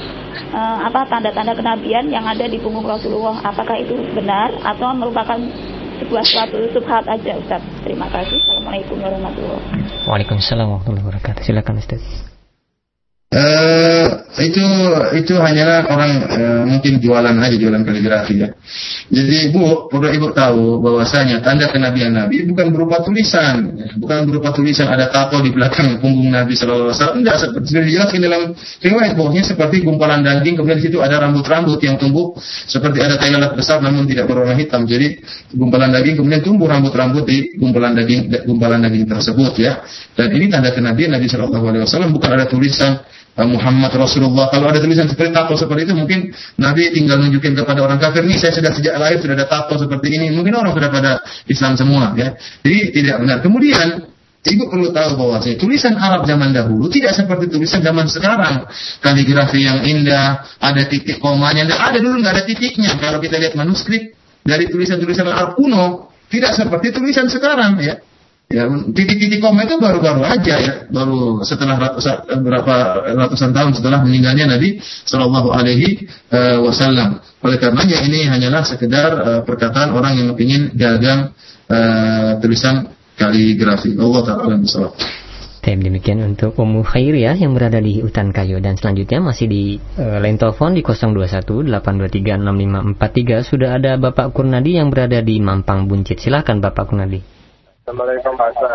uh, 0.51 0.77
apa 0.83 1.07
tanda-tanda 1.07 1.55
kenabian 1.55 2.11
yang 2.11 2.27
ada 2.27 2.51
di 2.51 2.59
punggung 2.59 2.83
Rasulullah. 2.83 3.39
Apakah 3.39 3.79
itu 3.79 3.95
benar 4.11 4.51
atau 4.59 4.91
merupakan 4.91 5.39
sebuah 6.03 6.23
suatu 6.27 6.59
subhat 6.75 7.07
aja 7.07 7.31
Ustaz? 7.39 7.63
Terima 7.87 8.11
kasih. 8.11 8.35
Assalamualaikum 8.43 8.99
warahmatullahi 8.99 9.55
wabarakatuh. 9.55 10.03
Waalaikumsalam 10.11 10.67
warahmatullahi 10.67 11.05
wabarakatuh. 11.07 11.41
Silakan 11.47 11.79
Ustaz. 11.79 12.34
Uh, 13.25 14.21
itu 14.37 14.63
itu 15.17 15.33
hanyalah 15.35 15.89
orang 15.89 16.11
uh, 16.29 16.63
mungkin 16.63 17.01
jualan 17.01 17.35
aja 17.35 17.57
jualan 17.57 17.81
kaligrafi 17.81 18.37
ya. 18.37 18.53
Jadi 19.09 19.49
bu 19.49 19.89
perlu 19.89 20.13
ibu 20.13 20.29
tahu 20.29 20.79
bahwasanya 20.79 21.41
tanda 21.41 21.67
kenabian 21.67 22.13
Nabi 22.13 22.45
bukan 22.45 22.69
berupa 22.69 23.01
tulisan, 23.01 23.75
bukan 23.97 24.29
berupa 24.29 24.53
tulisan 24.53 24.87
ada 24.87 25.09
tato 25.09 25.41
di 25.41 25.49
belakang 25.51 25.97
punggung 25.99 26.31
Nabi 26.31 26.53
Shallallahu 26.53 26.93
Alaihi 26.93 26.99
Wasallam. 27.01 27.17
Tidak 27.25 27.37
seperti 27.41 27.65
sudah 27.73 27.83
dijelaskan 27.83 28.19
dalam 28.23 28.41
riwayat 28.55 29.13
bahwasanya 29.17 29.43
seperti 29.51 29.75
gumpalan 29.83 30.21
daging 30.21 30.55
kemudian 30.55 30.79
di 30.79 30.85
situ 30.85 30.97
ada 31.01 31.15
rambut-rambut 31.25 31.81
yang 31.81 31.97
tumbuh 31.97 32.37
seperti 32.69 33.03
ada 33.03 33.17
tai 33.17 33.35
besar 33.57 33.81
namun 33.81 34.05
tidak 34.05 34.29
berwarna 34.29 34.53
hitam. 34.53 34.85
Jadi 34.85 35.17
gumpalan 35.51 35.91
daging 35.91 36.21
kemudian 36.21 36.45
tumbuh 36.45 36.69
rambut-rambut 36.69 37.25
di 37.25 37.57
gumpalan 37.57 37.97
daging 37.97 38.31
gumpalan 38.47 38.85
daging 38.85 39.09
tersebut 39.09 39.59
ya. 39.59 39.81
Dan 40.13 40.29
ini 40.31 40.47
tanda 40.47 40.71
kenabian 40.71 41.11
Nabi 41.11 41.25
Shallallahu 41.27 41.65
Alaihi 41.73 41.83
Wasallam 41.83 42.15
bukan 42.15 42.29
ada 42.31 42.47
tulisan 42.47 43.01
Muhammad 43.43 43.91
Rasulullah. 43.91 44.47
Kalau 44.47 44.71
ada 44.71 44.79
tulisan 44.79 45.11
seperti 45.11 45.35
tato 45.35 45.59
seperti 45.59 45.91
itu, 45.91 45.93
mungkin 45.99 46.31
Nabi 46.55 46.95
tinggal 46.95 47.19
nunjukin 47.19 47.51
kepada 47.51 47.83
orang 47.83 47.99
kafir, 47.99 48.23
nih 48.23 48.39
saya 48.39 48.55
sudah 48.55 48.71
sejak 48.71 48.95
lahir 48.95 49.19
sudah 49.19 49.35
ada 49.35 49.43
tato 49.51 49.75
seperti 49.75 50.15
ini. 50.15 50.31
Mungkin 50.31 50.55
orang 50.55 50.71
sudah 50.71 50.87
pada 50.87 51.11
Islam 51.51 51.75
semua, 51.75 52.15
ya. 52.15 52.31
Jadi 52.63 52.95
tidak 52.95 53.15
benar. 53.19 53.37
Kemudian 53.43 54.15
Ibu 54.45 54.69
perlu 54.69 54.93
tahu 54.93 55.17
bahwa 55.17 55.41
tulisan 55.41 55.97
Arab 55.97 56.29
zaman 56.29 56.53
dahulu 56.53 56.85
tidak 56.85 57.17
seperti 57.17 57.49
tulisan 57.49 57.81
zaman 57.81 58.05
sekarang. 58.05 58.69
Kaligrafi 59.01 59.65
yang 59.65 59.81
indah, 59.81 60.45
ada 60.61 60.85
titik 60.85 61.17
komanya, 61.17 61.65
tidak 61.65 61.81
ada 61.81 61.97
dulu 61.97 62.21
nggak 62.21 62.33
ada 62.37 62.43
titiknya. 62.45 62.93
Kalau 63.01 63.17
kita 63.17 63.41
lihat 63.41 63.57
manuskrip 63.57 64.13
dari 64.45 64.69
tulisan-tulisan 64.69 65.25
Arab 65.25 65.57
kuno, 65.57 66.13
tidak 66.29 66.53
seperti 66.53 66.93
tulisan 66.93 67.25
sekarang 67.25 67.81
ya. 67.81 67.97
Ya, 68.45 68.69
titik-titik 68.69 69.41
koma 69.41 69.65
itu 69.65 69.81
baru-baru 69.81 70.21
aja 70.21 70.55
ya, 70.61 70.73
baru 70.93 71.41
setelah 71.41 71.81
ratusan, 71.81 72.45
berapa 72.45 72.73
ratusan 73.17 73.57
tahun 73.57 73.73
setelah 73.73 74.05
meninggalnya 74.05 74.45
Nabi 74.45 74.77
Shallallahu 75.09 75.49
Alaihi 75.49 76.05
eh, 76.29 76.57
Wasallam. 76.61 77.25
Oleh 77.41 77.57
karenanya 77.57 78.05
ini 78.05 78.25
hanyalah 78.25 78.65
sekedar 78.65 79.09
uh, 79.21 79.41
perkataan 79.45 79.93
orang 79.93 80.17
yang 80.17 80.29
ingin 80.33 80.73
dagang 80.73 81.29
uh, 81.69 82.41
tulisan 82.41 82.89
kaligrafi. 83.17 83.97
Allah 83.97 84.21
Taala 84.25 84.57
Tem 85.65 85.81
demikian 85.81 86.21
untuk 86.21 86.53
Ummu 86.61 86.85
ya 87.17 87.33
yang 87.33 87.57
berada 87.57 87.81
di 87.81 87.97
hutan 87.97 88.29
kayu 88.29 88.61
dan 88.61 88.77
selanjutnya 88.77 89.17
masih 89.17 89.49
di 89.49 89.81
uh, 89.97 90.21
line 90.21 90.37
telepon 90.37 90.77
di 90.77 90.85
0218236543 90.85 93.49
sudah 93.49 93.81
ada 93.81 93.97
Bapak 93.97 94.29
Kurnadi 94.33 94.77
yang 94.77 94.93
berada 94.93 95.21
di 95.25 95.41
Mampang 95.41 95.89
Buncit. 95.89 96.21
Silahkan 96.21 96.61
Bapak 96.61 96.93
Kurnadi. 96.93 97.34
Assalamualaikum 97.85 98.33
Pak 98.33 98.49
Ustaz. 98.57 98.73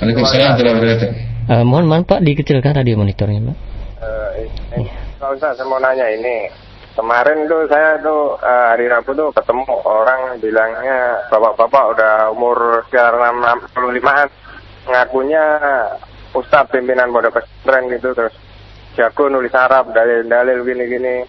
Waalaikumsalam 0.00 0.56
warahmatullahi 0.56 1.08
uh, 1.52 1.64
Mohon 1.68 1.86
maaf 1.92 2.08
Pak 2.08 2.24
dikecilkan 2.24 2.72
radio 2.72 2.96
monitornya 2.96 3.44
Pak. 3.44 3.56
Uh, 4.00 4.28
ini, 4.48 4.88
Pak 5.20 5.28
Ustaz 5.36 5.60
saya 5.60 5.68
mau 5.68 5.76
nanya 5.76 6.08
ini. 6.08 6.48
Kemarin 6.96 7.44
tuh 7.44 7.68
saya 7.68 8.00
tuh 8.00 8.40
uh, 8.40 8.72
hari 8.72 8.88
Rabu 8.88 9.12
tuh 9.12 9.28
ketemu 9.36 9.68
orang 9.84 10.40
bilangnya 10.40 11.20
bapak-bapak 11.28 11.84
udah 11.92 12.14
umur 12.32 12.88
sekitar 12.88 13.12
65-an 13.12 14.28
ngakunya 14.88 15.44
Ustadz 16.32 16.72
pimpinan 16.72 17.12
pondok 17.12 17.36
pesantren 17.36 17.92
gitu 17.92 18.16
terus 18.16 18.32
jago 18.96 19.28
nulis 19.28 19.52
Arab 19.52 19.92
dalil-dalil 19.92 20.64
gini-gini 20.64 21.28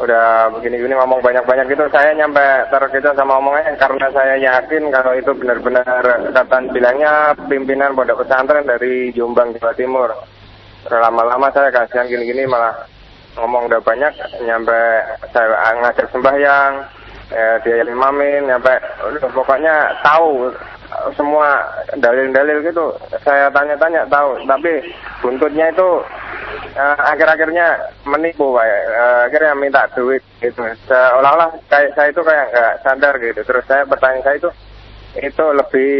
udah 0.00 0.50
begini-gini 0.56 0.96
ngomong 0.96 1.20
banyak-banyak 1.20 1.68
gitu. 1.68 1.84
Saya 1.92 2.16
nyampe 2.16 2.42
terkejut 2.72 3.14
sama 3.14 3.36
omongannya 3.38 3.76
karena 3.76 4.06
saya 4.10 4.34
yakin 4.40 4.88
kalau 4.88 5.12
itu 5.14 5.30
benar-benar 5.36 6.04
kata 6.32 6.58
bilangnya 6.72 7.36
pimpinan 7.48 7.92
pondok 7.92 8.24
pesantren 8.24 8.64
dari 8.64 9.12
Jombang 9.12 9.52
Jawa 9.56 9.72
Timur. 9.76 10.10
Lama-lama 10.88 11.52
saya 11.52 11.68
kasihan 11.68 12.08
gini-gini 12.08 12.48
malah 12.48 12.72
ngomong 13.36 13.70
udah 13.70 13.80
banyak 13.84 14.10
nyampe 14.42 14.80
saya 15.30 15.76
ngajak 15.78 16.08
sembahyang 16.10 16.72
eh, 17.30 17.56
dia 17.62 17.86
imamin 17.86 18.50
nyampe 18.50 18.74
udah 19.06 19.30
pokoknya 19.30 19.74
tahu 20.02 20.50
semua 21.16 21.62
dalil-dalil 21.96 22.66
gitu. 22.66 22.92
Saya 23.22 23.48
tanya-tanya 23.54 24.06
tahu 24.10 24.42
tapi 24.44 24.82
buntutnya 25.22 25.70
itu 25.70 25.88
uh, 26.76 26.96
akhir-akhirnya 27.14 27.78
menipu 28.04 28.52
pak. 28.52 28.66
Uh, 28.66 29.20
akhirnya 29.30 29.52
minta 29.56 29.82
duit 29.94 30.22
gitu. 30.42 30.60
Seolah-olah 30.90 31.50
kayak 31.70 31.94
saya 31.94 32.08
itu 32.10 32.22
kayak 32.22 32.46
nggak 32.52 32.74
sadar 32.82 33.14
gitu. 33.22 33.40
Terus 33.46 33.64
saya 33.66 33.82
bertanya 33.86 34.20
saya 34.26 34.36
itu 34.36 34.50
itu 35.10 35.42
lebih 35.42 35.92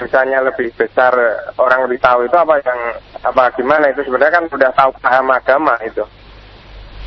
dosanya 0.00 0.40
lebih 0.40 0.72
besar 0.72 1.12
orang 1.60 1.84
lebih 1.84 2.00
tahu 2.00 2.24
itu 2.24 2.36
apa 2.36 2.60
yang 2.64 2.80
apa 3.24 3.44
gimana? 3.56 3.92
Itu 3.92 4.04
sebenarnya 4.06 4.40
kan 4.40 4.44
sudah 4.48 4.70
tahu 4.76 4.90
paham 5.00 5.28
agama 5.32 5.76
itu 5.84 6.04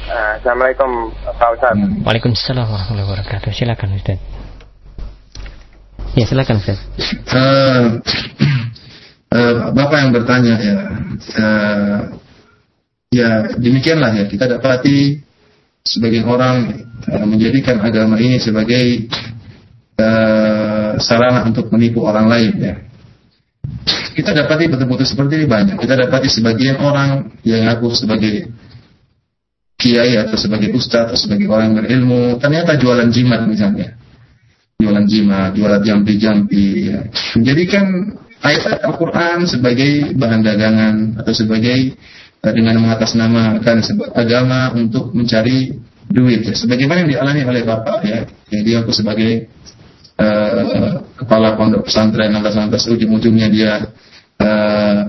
Assalamualaikum 0.05 1.09
Pak 1.17 1.49
Ustaz. 1.57 1.73
Waalaikumsalam 2.05 2.65
warahmatullahi 2.69 3.07
wabarakatuh. 3.09 3.49
Silakan 3.49 3.89
Ustaz. 3.97 4.21
Ya 6.13 6.25
silakan 6.29 6.61
Ustaz. 6.61 6.77
Uh, 7.33 7.97
uh, 9.33 9.53
Bapak 9.73 9.97
yang 10.05 10.11
bertanya 10.13 10.55
ya. 10.61 10.77
Uh, 11.41 11.99
Ya 13.15 13.47
demikianlah 13.55 14.11
ya. 14.11 14.25
Kita 14.27 14.43
dapati 14.43 15.23
sebagian 15.87 16.27
orang 16.27 16.83
uh, 17.07 17.23
menjadikan 17.23 17.79
agama 17.79 18.19
ini 18.19 18.43
sebagai 18.43 19.07
uh, 19.95 20.99
sarana 20.99 21.47
untuk 21.47 21.71
menipu 21.71 22.03
orang 22.03 22.27
lain 22.27 22.53
ya. 22.59 22.75
Kita 24.19 24.35
dapati 24.35 24.67
betul-betul 24.67 25.07
seperti 25.07 25.33
ini 25.43 25.47
banyak. 25.47 25.79
Kita 25.79 25.95
dapati 25.95 26.27
sebagian 26.27 26.83
orang 26.83 27.39
yang 27.47 27.71
aku 27.71 27.95
sebagai 27.95 28.51
kiai 29.85 30.17
atau 30.17 30.33
sebagai 30.33 30.73
ustadz 30.73 31.13
atau 31.13 31.19
sebagai 31.21 31.45
orang 31.45 31.77
berilmu 31.77 32.41
ternyata 32.41 32.73
jualan 32.73 33.05
jimat 33.13 33.45
misalnya 33.45 33.93
jualan 34.75 35.05
jimat, 35.07 35.55
jualan 35.55 35.81
jampi-jampi 35.85 36.91
ya. 36.91 37.07
menjadikan 37.39 38.11
ayat 38.43 38.83
Al-Quran 38.83 39.47
sebagai 39.47 40.11
bahan 40.19 40.41
dagangan 40.43 40.95
atau 41.21 41.31
sebagai 41.31 41.95
dengan 42.45 42.77
mengatasnamakan 42.83 43.81
agama 44.13 44.75
untuk 44.75 45.15
mencari 45.15 45.73
duit 46.11 46.45
ya. 46.45 46.53
sebagaimana 46.53 47.05
yang 47.05 47.11
dialami 47.17 47.41
oleh 47.47 47.61
bapak 47.63 47.97
ya 48.05 48.19
jadi 48.51 48.83
aku 48.83 48.91
sebagai 48.93 49.49
uh, 50.19 51.01
kepala 51.17 51.57
pondok 51.57 51.87
pesantren 51.87 52.29
lantas-lantas 52.35 52.85
ujung-ujungnya 52.85 53.47
dia 53.49 53.89
uh, 54.43 54.99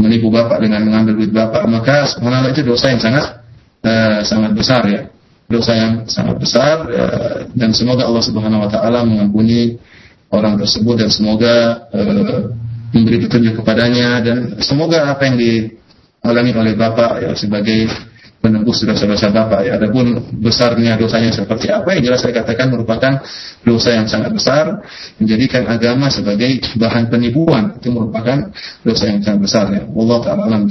menipu 0.00 0.32
bapak 0.32 0.62
dengan 0.62 0.88
mengambil 0.88 1.20
duit 1.20 1.34
bapak 1.34 1.66
maka 1.68 2.08
subhanallah 2.08 2.54
itu 2.54 2.64
dosa 2.64 2.88
yang 2.88 3.02
sangat 3.02 3.41
uh, 3.82 4.20
sangat 4.24 4.52
besar 4.56 4.82
ya 4.88 5.00
dosa 5.50 5.72
yang 5.76 5.92
sangat 6.08 6.36
besar 6.40 6.88
uh, 6.88 7.36
dan 7.52 7.70
semoga 7.76 8.08
Allah 8.08 8.24
Subhanahu 8.24 8.64
wa 8.64 8.70
taala 8.72 9.04
mengampuni 9.04 9.76
orang 10.32 10.56
tersebut 10.56 11.04
dan 11.04 11.10
semoga 11.12 11.86
uh, 11.92 12.48
memberi 12.96 13.20
petunjuk 13.26 13.60
kepadanya 13.60 14.24
dan 14.24 14.36
semoga 14.64 15.12
apa 15.12 15.28
yang 15.28 15.36
dialami 15.36 16.50
oleh 16.56 16.74
bapak 16.76 17.12
ya 17.20 17.30
sebagai 17.36 17.90
menembus 18.42 18.82
dosa-dosa 18.82 19.30
Bapak. 19.30 19.62
Ya, 19.62 19.78
adapun 19.78 20.18
besarnya 20.42 20.98
dosanya 20.98 21.30
seperti 21.30 21.70
apa 21.70 21.94
yang 21.94 22.10
jelas 22.10 22.26
saya 22.26 22.42
katakan 22.42 22.74
merupakan 22.74 23.22
dosa 23.62 23.94
yang 23.94 24.10
sangat 24.10 24.34
besar, 24.34 24.82
menjadikan 25.22 25.70
agama 25.70 26.10
sebagai 26.10 26.58
bahan 26.74 27.06
penipuan 27.06 27.78
itu 27.78 27.94
merupakan 27.94 28.50
dosa 28.82 29.04
yang 29.14 29.22
sangat 29.22 29.40
besar 29.46 29.64
ya. 29.70 29.86
Allah 29.86 30.18
taala 30.26 30.42
alam 30.50 30.66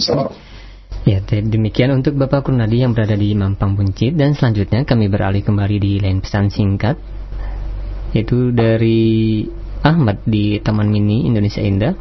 Ya, 1.02 1.18
demikian 1.26 1.90
untuk 1.98 2.14
Bapak 2.14 2.46
Kurnadi 2.46 2.86
yang 2.86 2.94
berada 2.94 3.18
di 3.18 3.34
Mampang 3.34 3.74
Buncit 3.74 4.14
dan 4.14 4.38
selanjutnya 4.38 4.86
kami 4.86 5.10
beralih 5.10 5.42
kembali 5.42 5.78
di 5.82 5.98
lain 5.98 6.22
pesan 6.22 6.54
singkat 6.54 6.94
yaitu 8.14 8.54
dari 8.54 9.50
Ahmad 9.82 10.22
di 10.30 10.62
Taman 10.62 10.94
Mini 10.94 11.26
Indonesia 11.26 11.58
Indah. 11.58 11.98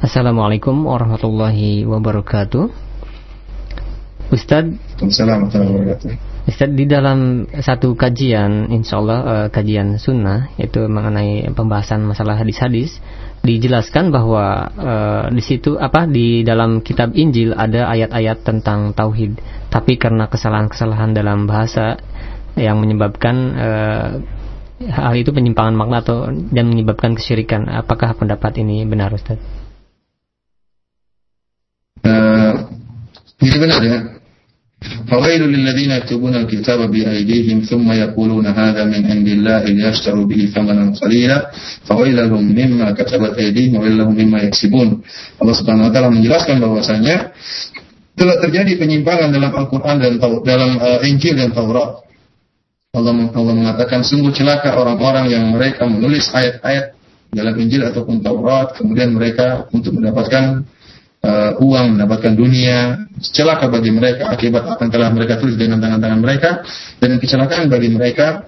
Assalamualaikum 0.00 0.88
warahmatullahi 0.88 1.84
wabarakatuh. 1.84 2.64
Ustaz 4.32 4.72
Ustaz 6.48 6.70
di 6.72 6.84
dalam 6.88 7.44
satu 7.52 7.92
kajian 7.92 8.72
insya 8.72 9.04
Allah 9.04 9.20
uh, 9.20 9.46
kajian 9.52 10.00
sunnah 10.00 10.48
itu 10.56 10.80
mengenai 10.88 11.52
pembahasan 11.52 12.00
masalah 12.08 12.40
hadis-hadis 12.40 13.04
dijelaskan 13.44 14.08
bahwa 14.08 14.72
uh, 14.72 15.24
di 15.28 15.42
situ 15.44 15.76
apa 15.76 16.08
di 16.08 16.40
dalam 16.40 16.80
kitab 16.80 17.12
Injil 17.12 17.52
ada 17.52 17.92
ayat-ayat 17.92 18.40
tentang 18.40 18.96
tauhid 18.96 19.36
tapi 19.68 20.00
karena 20.00 20.32
kesalahan-kesalahan 20.32 21.12
dalam 21.12 21.44
bahasa 21.44 22.00
yang 22.56 22.80
menyebabkan 22.80 23.36
uh, 23.52 24.10
hal 24.88 25.14
itu 25.20 25.28
penyimpangan 25.30 25.76
makna 25.76 26.00
atau 26.00 26.32
dan 26.32 26.72
menyebabkan 26.72 27.12
kesyirikan 27.12 27.68
apakah 27.68 28.16
pendapat 28.16 28.64
ini 28.64 28.88
benar 28.88 29.12
Ustaz? 29.12 29.36
Uh, 32.00 32.64
ini 33.44 33.56
benar 33.60 33.80
ya 33.84 34.13
فويل 35.11 35.41
للذين 35.43 35.91
يكتبون 35.91 36.35
الكتاب 36.35 36.91
بأيديهم 36.91 37.59
ثم 37.59 37.91
يقولون 37.91 38.45
هذا 38.47 38.83
من 38.83 39.11
عند 39.11 39.27
الله 39.27 39.63
ليشتروا 39.63 40.25
به 40.25 40.51
ثمنا 40.55 40.93
قليلا 41.01 41.51
فويل 41.83 42.15
لهم 42.15 42.43
مما 42.55 42.91
كتبت 42.91 43.37
أيديهم 43.37 43.75
وويل 43.75 43.97
لهم 43.97 44.15
مما 44.15 44.39
يكسبون 44.41 44.89
Allah 45.43 45.55
Subhanahu 45.55 45.87
wa 45.87 45.91
taala 45.91 46.09
menjelaskan 46.15 46.63
bahwasanya 46.63 47.35
telah 48.15 48.35
terjadi 48.39 48.79
penyimpangan 48.79 49.31
dalam 49.35 49.51
Al-Qur'an 49.51 49.99
dan 49.99 50.19
dalam 50.43 50.75
uh, 50.79 50.99
Injil 51.07 51.39
dan 51.39 51.55
Taurat. 51.55 52.03
Allah, 52.95 53.15
Allah 53.31 53.53
mengatakan 53.55 54.03
sungguh 54.03 54.31
celaka 54.35 54.75
orang-orang 54.75 55.31
yang 55.31 55.43
mereka 55.55 55.87
menulis 55.87 56.27
ayat-ayat 56.31 56.95
dalam 57.31 57.55
Injil 57.59 57.85
ataupun 57.85 58.19
Taurat 58.23 58.75
kemudian 58.75 59.11
mereka 59.11 59.67
untuk 59.71 59.95
mendapatkan 59.95 60.63
uh, 61.24 61.52
uang, 61.64 61.96
mendapatkan 61.96 62.36
dunia, 62.36 63.08
celaka 63.32 63.72
bagi 63.72 63.90
mereka 63.90 64.28
akibat 64.28 64.76
apa 64.76 64.80
yang 64.84 64.92
telah 64.92 65.08
mereka 65.10 65.40
tulis 65.40 65.56
dengan 65.56 65.80
tangan-tangan 65.80 66.20
mereka 66.20 66.50
dan 67.00 67.16
kecelakaan 67.16 67.72
bagi 67.72 67.88
mereka 67.88 68.44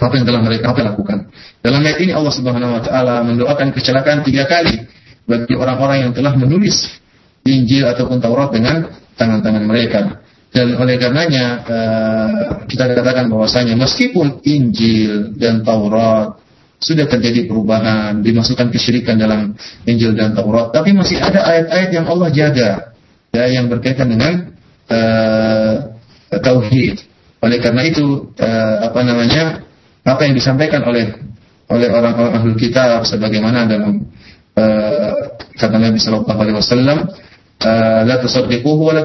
apa 0.00 0.14
yang 0.16 0.24
telah 0.24 0.40
mereka 0.40 0.72
apa 0.72 0.80
lakukan. 0.80 1.28
Dalam 1.60 1.84
ayat 1.84 1.98
ini 2.00 2.12
Allah 2.16 2.32
Subhanahu 2.32 2.72
wa 2.72 2.82
taala 2.82 3.20
mendoakan 3.20 3.68
kecelakaan 3.76 4.24
tiga 4.24 4.48
kali 4.48 4.88
bagi 5.28 5.54
orang-orang 5.54 6.08
yang 6.08 6.12
telah 6.16 6.32
menulis 6.32 6.88
Injil 7.44 7.84
ataupun 7.84 8.20
Taurat 8.20 8.48
dengan 8.52 8.88
tangan-tangan 9.16 9.64
mereka. 9.68 10.24
Dan 10.50 10.74
oleh 10.74 10.98
karenanya 10.98 11.44
uh, 11.62 12.30
kita 12.66 12.90
katakan 12.90 13.30
bahwasanya 13.30 13.78
meskipun 13.78 14.42
Injil 14.42 15.36
dan 15.38 15.62
Taurat 15.62 16.40
sudah 16.80 17.04
terjadi 17.04 17.44
perubahan, 17.44 18.24
dimasukkan 18.24 18.72
kesyirikan 18.72 19.20
dalam 19.20 19.52
Injil 19.84 20.16
dan 20.16 20.32
Taurat, 20.32 20.72
tapi 20.72 20.96
masih 20.96 21.20
ada 21.20 21.44
ayat-ayat 21.44 21.90
yang 21.92 22.06
Allah 22.08 22.28
jaga, 22.32 22.70
ya, 23.36 23.44
yang 23.52 23.68
berkaitan 23.68 24.08
dengan 24.08 24.56
uh, 24.88 25.74
tauhid. 26.40 27.04
Oleh 27.44 27.60
karena 27.60 27.84
itu, 27.84 28.32
uh, 28.32 28.76
apa 28.88 29.00
namanya, 29.04 29.60
apa 30.08 30.20
yang 30.24 30.32
disampaikan 30.32 30.80
oleh 30.88 31.12
oleh 31.70 31.88
orang-orang 31.92 32.32
ahli 32.40 32.56
kitab, 32.56 33.04
sebagaimana 33.04 33.68
dalam 33.68 34.08
uh, 34.56 35.12
kata 35.60 35.76
Nabi 35.76 36.00
Shallallahu 36.00 36.40
Alaihi 36.40 36.56
Wasallam, 36.56 36.98
la 38.08 38.16
tusaddiquhu 38.24 38.88
wa 38.88 39.04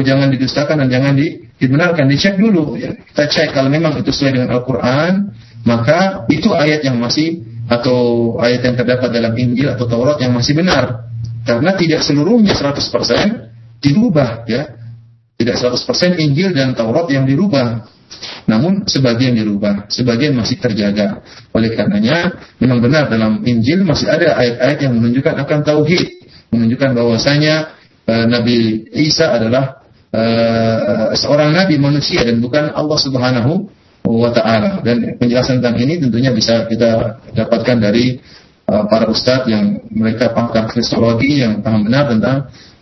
jangan 0.00 0.32
didustakan 0.32 0.80
dan 0.84 0.88
jangan 0.88 1.12
dibenarkan 1.60 2.08
dicek 2.08 2.40
dulu 2.40 2.80
ya. 2.80 2.96
kita 3.12 3.28
cek 3.28 3.48
kalau 3.52 3.68
memang 3.68 4.00
itu 4.00 4.08
sesuai 4.08 4.40
dengan 4.40 4.48
Al-Qur'an 4.56 5.36
maka 5.64 6.24
itu 6.32 6.50
ayat 6.52 6.84
yang 6.84 6.96
masih 6.96 7.44
atau 7.70 8.34
ayat 8.42 8.66
yang 8.66 8.74
terdapat 8.74 9.10
dalam 9.14 9.32
Injil 9.38 9.70
atau 9.70 9.86
Taurat 9.86 10.18
yang 10.18 10.34
masih 10.34 10.58
benar. 10.58 11.06
Karena 11.46 11.72
tidak 11.78 12.02
seluruhnya 12.02 12.56
100% 12.58 13.80
dirubah 13.80 14.44
ya. 14.50 14.76
Tidak 15.40 15.56
100% 15.56 16.20
Injil 16.20 16.52
dan 16.52 16.76
Taurat 16.76 17.08
yang 17.08 17.24
dirubah. 17.24 17.86
Namun 18.50 18.90
sebagian 18.90 19.38
dirubah 19.38 19.86
sebagian 19.86 20.34
masih 20.34 20.58
terjaga. 20.58 21.22
Oleh 21.54 21.72
karenanya 21.78 22.42
memang 22.58 22.82
benar 22.82 23.06
dalam 23.06 23.46
Injil 23.46 23.86
masih 23.86 24.10
ada 24.10 24.34
ayat-ayat 24.34 24.78
yang 24.82 24.98
menunjukkan 24.98 25.34
akan 25.46 25.58
tauhid. 25.62 26.06
Menunjukkan 26.50 26.90
bahwasanya 26.98 27.78
uh, 28.10 28.26
Nabi 28.26 28.90
Isa 28.90 29.30
adalah 29.30 29.86
uh, 30.10 31.14
seorang 31.14 31.54
nabi 31.54 31.78
manusia 31.78 32.26
dan 32.26 32.42
bukan 32.42 32.74
Allah 32.74 32.98
Subhanahu 32.98 33.70
wa 34.04 34.30
taala. 34.32 34.80
Dan 34.80 35.20
penjelasan 35.20 35.60
tentang 35.60 35.76
ini 35.80 36.00
tentunya 36.00 36.32
bisa 36.32 36.64
kita 36.66 37.20
dapatkan 37.36 37.76
dari 37.78 38.18
uh, 38.70 38.84
para 38.86 39.10
ustadz 39.10 39.50
yang 39.50 39.82
mereka 39.90 40.32
pakar 40.32 40.70
kristologi 40.70 41.42
yang 41.42 41.60
paham 41.60 41.86
benar 41.86 42.08
tentang 42.08 42.36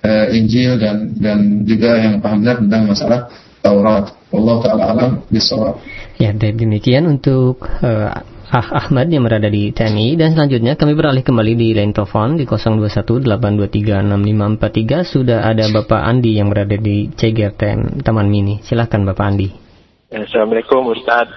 uh, 0.05 0.27
Injil 0.31 0.79
dan 0.79 1.17
dan 1.19 1.65
juga 1.65 1.99
yang 1.99 2.21
paham 2.23 2.45
benar 2.45 2.57
tentang 2.61 2.83
masalah 2.87 3.21
Taurat. 3.59 4.15
Allah 4.29 4.57
taala 4.63 4.85
alam 4.93 5.11
bisawab. 5.33 5.81
Ya, 6.21 6.31
demikian 6.35 7.11
untuk 7.11 7.65
uh, 7.83 8.23
Ah 8.49 8.89
Ahmad 8.89 9.13
yang 9.13 9.29
berada 9.29 9.45
di 9.53 9.77
TNI 9.77 10.17
dan 10.17 10.33
selanjutnya 10.33 10.73
kami 10.73 10.97
beralih 10.97 11.21
kembali 11.21 11.53
di 11.53 11.77
line 11.77 11.93
telepon 11.93 12.41
di 12.41 12.49
0218236543 12.49 15.05
sudah 15.05 15.45
ada 15.45 15.69
Bapak 15.69 16.01
Andi 16.01 16.41
yang 16.41 16.49
berada 16.49 16.81
di 16.81 17.13
Ceger 17.13 17.53
Taman 18.01 18.29
Mini. 18.33 18.65
Silahkan 18.65 19.05
Bapak 19.05 19.25
Andi. 19.29 19.68
Assalamualaikum 20.09 20.89
Ustaz. 20.97 21.29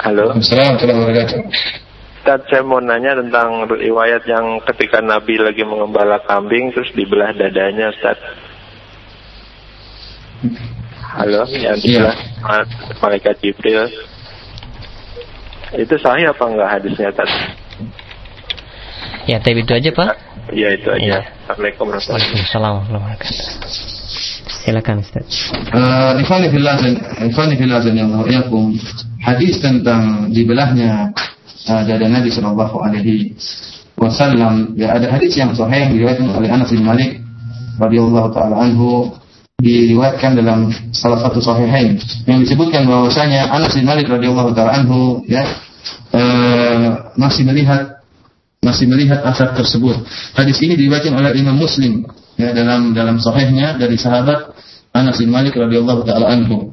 Halo. 0.00 0.32
Assalamualaikum 0.40 1.52
Ustaz, 2.16 2.40
saya 2.48 2.64
mau 2.64 2.80
nanya 2.80 3.20
tentang 3.20 3.68
riwayat 3.68 4.24
yang 4.24 4.56
ketika 4.72 5.04
Nabi 5.04 5.36
lagi 5.36 5.60
mengembala 5.68 6.24
kambing 6.24 6.72
terus 6.72 6.88
dibelah 6.96 7.36
dadanya 7.36 7.92
Ustaz. 7.92 8.16
Halo, 11.12 11.44
yang 11.52 11.76
dibelah 11.76 12.16
yeah. 12.16 12.64
malaikat 13.04 13.36
Jibril. 13.44 13.84
Itu 15.76 16.00
sahih 16.00 16.32
apa 16.32 16.44
enggak 16.48 16.70
hadisnya 16.80 17.12
tadi? 17.12 17.36
Ya, 19.28 19.36
tapi 19.44 19.60
itu 19.60 19.76
aja 19.76 19.92
Pak. 19.92 20.12
Ya, 20.56 20.72
itu 20.72 20.88
aja. 20.88 21.04
Ya. 21.04 21.18
Assalamualaikum 21.52 21.84
warahmatullahi 21.92 22.80
wabarakatuh. 22.96 24.03
Silakan 24.64 25.04
Ustaz. 25.04 25.52
Uh, 25.76 26.16
Ifani 26.24 26.48
fillah 26.48 26.80
Ifani 27.20 27.54
fillah 27.60 27.84
yakum 28.24 28.72
hadis 29.20 29.60
tentang 29.60 30.32
dibelahnya 30.32 31.12
uh, 31.68 31.82
dada 31.84 32.08
Nabi 32.08 32.32
Shallallahu 32.32 32.80
Alaihi 32.80 33.36
Wasallam. 34.00 34.72
Ya 34.80 34.96
ada 34.96 35.12
hadis 35.12 35.36
yang 35.36 35.52
sahih 35.52 35.92
diriwayatkan 35.92 36.32
oleh 36.32 36.48
Anas 36.48 36.72
bin 36.72 36.80
Malik 36.80 37.20
radhiyallahu 37.76 38.32
taala 38.32 38.64
anhu 38.64 39.12
diriwayatkan 39.60 40.32
dalam 40.32 40.72
salah 40.96 41.20
satu 41.20 41.44
sahihain 41.44 42.00
yang 42.24 42.40
disebutkan 42.40 42.88
bahwasanya 42.88 43.52
Anas 43.52 43.76
bin 43.76 43.84
Malik 43.84 44.08
radhiyallahu 44.08 44.56
taala 44.56 44.80
anhu 44.80 45.28
ya 45.28 45.44
uh, 46.16 47.12
masih 47.20 47.44
melihat 47.44 48.00
masih 48.64 48.88
melihat 48.88 49.20
asar 49.28 49.52
tersebut. 49.52 50.00
Hadis 50.32 50.56
ini 50.64 50.72
diriwayatkan 50.72 51.12
oleh 51.12 51.36
Imam 51.36 51.60
Muslim 51.60 52.08
ya 52.34 52.50
dalam 52.54 52.94
dalam 52.94 53.16
sahihnya 53.22 53.78
dari 53.78 53.98
sahabat 53.98 54.54
Anas 54.94 55.18
bin 55.18 55.30
Malik 55.34 55.58
radhiyallahu 55.58 56.06
taala 56.06 56.30
anhu. 56.30 56.70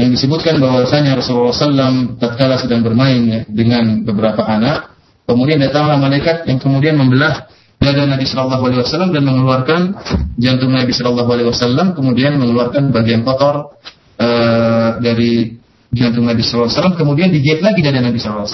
Yang 0.00 0.16
disebutkan 0.16 0.56
bahwasanya 0.56 1.12
Rasulullah 1.20 1.52
SAW 1.52 2.16
tatkala 2.16 2.56
sedang 2.56 2.80
bermain 2.80 3.20
ya, 3.20 3.40
dengan 3.44 4.00
beberapa 4.00 4.48
anak, 4.48 4.96
kemudian 5.28 5.60
datanglah 5.60 6.00
malaikat 6.00 6.48
yang 6.48 6.56
kemudian 6.56 6.96
membelah 6.96 7.52
dada 7.76 8.08
Nabi 8.08 8.24
Shallallahu 8.24 8.64
Alaihi 8.64 8.80
Wasallam 8.80 9.12
dan 9.12 9.22
mengeluarkan 9.28 9.80
jantung 10.40 10.72
Nabi 10.72 10.92
Shallallahu 10.96 11.30
Alaihi 11.36 11.48
Wasallam, 11.52 11.92
kemudian 11.92 12.40
mengeluarkan 12.40 12.92
bagian 12.96 13.28
kotor 13.28 13.76
uh, 14.16 14.96
dari 15.04 15.59
jantung 15.90 16.26
Nabi 16.26 16.42
SAW, 16.46 16.70
kemudian 16.94 17.34
dijahit 17.34 17.66
lagi 17.66 17.82
dari 17.82 17.98
Nabi 17.98 18.18
SAW. 18.22 18.46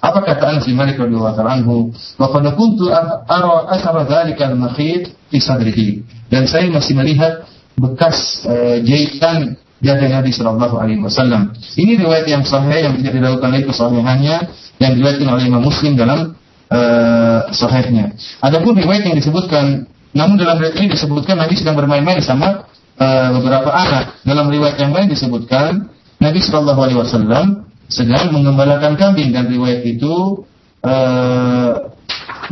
Apa 0.00 0.18
kata 0.24 0.56
Anas 0.56 0.64
bin 0.64 0.80
Malik 0.80 0.96
radhiyallahu 0.96 1.44
anhu? 1.44 1.92
Wa 2.16 2.32
qad 2.32 2.44
kuntu 2.56 2.88
ara 2.88 3.68
athara 3.68 4.08
dzalika 4.08 4.48
al-makhit 4.48 5.12
fi 5.28 5.38
sadrihi. 5.38 6.04
Dan 6.32 6.48
saya 6.48 6.72
masih 6.72 6.96
melihat 6.96 7.44
bekas 7.76 8.44
uh, 8.48 8.80
jahitan 8.80 9.60
dari 9.80 10.08
Nabi 10.12 10.32
Shallallahu 10.32 10.76
Alaihi 10.76 11.00
Wasallam. 11.00 11.56
Ini 11.56 12.00
riwayat 12.00 12.28
yang 12.28 12.44
sahih 12.44 12.84
yang 12.84 12.94
tidak 13.00 13.12
dilakukan 13.16 13.48
lagi 13.48 13.64
kesahihannya 13.68 14.36
yang 14.80 14.90
diriwayatkan 14.96 15.28
oleh 15.28 15.44
Imam 15.48 15.62
Muslim 15.64 15.96
dalam 15.96 16.36
uh, 16.68 17.40
sahihnya. 17.52 18.16
Adapun 18.44 18.76
riwayat 18.76 19.08
yang 19.08 19.16
disebutkan, 19.16 19.88
namun 20.12 20.36
dalam 20.36 20.60
riwayat 20.60 20.76
ini 20.80 20.92
disebutkan 20.92 21.40
Nabi 21.40 21.56
sedang 21.56 21.76
bermain-main 21.80 22.20
sama 22.20 22.68
uh, 23.00 23.28
beberapa 23.40 23.72
anak. 23.72 24.20
Dalam 24.24 24.52
riwayat 24.52 24.76
yang 24.76 24.92
lain 24.92 25.08
disebutkan 25.08 25.88
Nabi 26.20 26.38
Shallallahu 26.38 26.80
Alaihi 26.84 26.98
Wasallam 27.00 27.46
sedang 27.90 28.30
mengembalakan 28.30 28.94
kambing 28.94 29.32
dan 29.32 29.48
riwayat 29.50 29.82
itu 29.82 30.44
uh, 30.84 31.90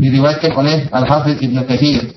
diriwayatkan 0.01 0.53
oleh 0.57 0.89
Al 0.91 1.05
Hafidh 1.07 1.39
Ibnu 1.45 1.63
Katsir 1.69 2.17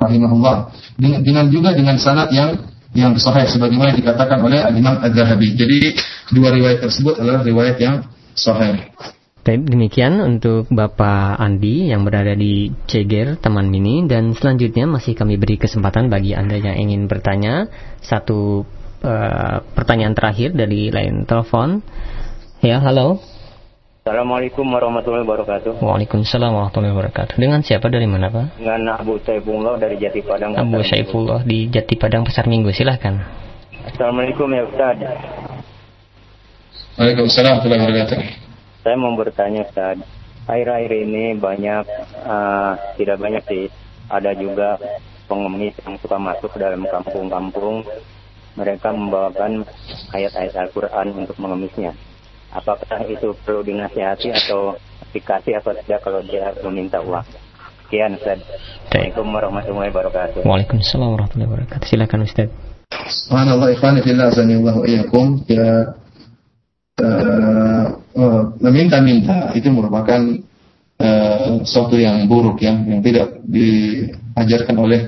rahimahullah 0.00 0.72
dengan, 0.96 1.20
dengan 1.24 1.46
juga 1.48 1.76
dengan 1.76 1.96
sanad 2.00 2.32
yang 2.32 2.56
yang 2.90 3.14
sahih 3.14 3.46
sebagaimana 3.46 3.94
dikatakan 3.94 4.42
oleh 4.42 4.66
Imam 4.74 4.98
Az-Zahabi. 4.98 5.54
Jadi 5.54 5.94
dua 6.34 6.50
riwayat 6.50 6.82
tersebut 6.82 7.22
adalah 7.22 7.46
riwayat 7.46 7.78
yang 7.78 8.02
sahih. 8.34 8.90
Demikian 9.40 10.20
untuk 10.20 10.68
Bapak 10.68 11.40
Andi 11.40 11.88
yang 11.90 12.04
berada 12.04 12.36
di 12.36 12.70
Ceger, 12.86 13.40
Taman 13.40 13.72
Mini 13.72 14.04
dan 14.04 14.36
selanjutnya 14.36 14.84
masih 14.84 15.16
kami 15.16 15.40
beri 15.40 15.56
kesempatan 15.56 16.12
bagi 16.12 16.36
Anda 16.36 16.60
yang 16.60 16.76
ingin 16.76 17.08
bertanya 17.08 17.66
satu 18.04 18.68
uh, 19.04 19.64
pertanyaan 19.74 20.14
terakhir 20.16 20.52
dari 20.56 20.92
lain 20.92 21.24
telepon. 21.24 21.84
Ya, 22.60 22.80
halo. 22.80 23.20
Assalamualaikum 24.00 24.64
warahmatullahi 24.64 25.28
wabarakatuh. 25.28 25.80
Waalaikumsalam 25.84 26.50
warahmatullahi 26.56 26.92
wabarakatuh. 26.96 27.36
Dengan 27.36 27.60
siapa 27.60 27.92
dari 27.92 28.08
mana 28.08 28.32
Pak? 28.32 28.56
Dengan 28.56 28.96
Abu 28.96 29.20
Saifullah 29.20 29.76
dari 29.76 30.00
Jati 30.00 30.24
Padang. 30.24 30.56
Abu 30.56 30.80
Saifullah 30.80 31.44
di 31.44 31.68
Jati 31.68 31.94
Padang 32.00 32.24
Pasar 32.24 32.48
Minggu, 32.48 32.72
silahkan. 32.72 33.20
Assalamualaikum 33.84 34.48
ya 34.56 34.64
Ustaz. 34.68 34.96
Waalaikumsalam 36.96 37.60
warahmatullahi 37.60 37.80
wabarakatuh. 37.80 38.18
Saya 38.80 38.96
mau 38.96 39.12
bertanya 39.12 39.68
Ustaz, 39.68 40.00
air-air 40.48 40.92
ini 41.04 41.36
banyak, 41.36 41.84
uh, 42.24 42.72
tidak 42.96 43.20
banyak 43.20 43.44
sih, 43.44 43.68
ada 44.08 44.32
juga 44.32 44.80
pengemis 45.28 45.76
yang 45.84 45.94
suka 46.00 46.16
masuk 46.18 46.50
ke 46.50 46.58
dalam 46.58 46.82
kampung-kampung, 46.88 47.86
mereka 48.58 48.90
membawakan 48.90 49.62
ayat-ayat 50.14 50.54
Al-Quran 50.56 51.14
untuk 51.14 51.36
mengemisnya. 51.38 51.94
Apakah 52.50 53.06
itu 53.06 53.30
perlu 53.46 53.62
dinasihati 53.62 54.34
atau 54.34 54.74
dikasih 55.14 55.62
atau 55.62 55.70
tidak 55.86 56.02
kalau 56.02 56.20
dia 56.26 56.50
meminta 56.66 56.98
uang? 56.98 57.22
Sekian 57.86 58.18
Ustaz. 58.18 58.42
Assalamualaikum 58.90 59.26
warahmatullahi 59.34 59.90
wabarakatuh. 59.90 60.40
Waalaikumsalam 60.46 61.08
warahmatullahi 61.14 61.50
wabarakatuh. 61.50 61.86
Silakan 61.86 62.26
Ustaz. 62.26 62.48
Subhanallah 62.90 63.70
ikhwan 63.74 64.02
fillah 64.02 64.30
azanillahu 64.34 64.82
iyyakum. 64.86 65.46
Ya 65.46 65.94
uh, 67.02 67.84
uh, 68.18 68.42
meminta-minta 68.58 69.54
itu 69.54 69.70
merupakan 69.70 70.20
uh, 70.98 71.62
suatu 71.62 71.98
yang 71.98 72.26
buruk 72.26 72.62
yang 72.62 72.82
yang 72.86 73.00
tidak 73.02 73.42
diajarkan 73.46 74.76
oleh 74.78 75.00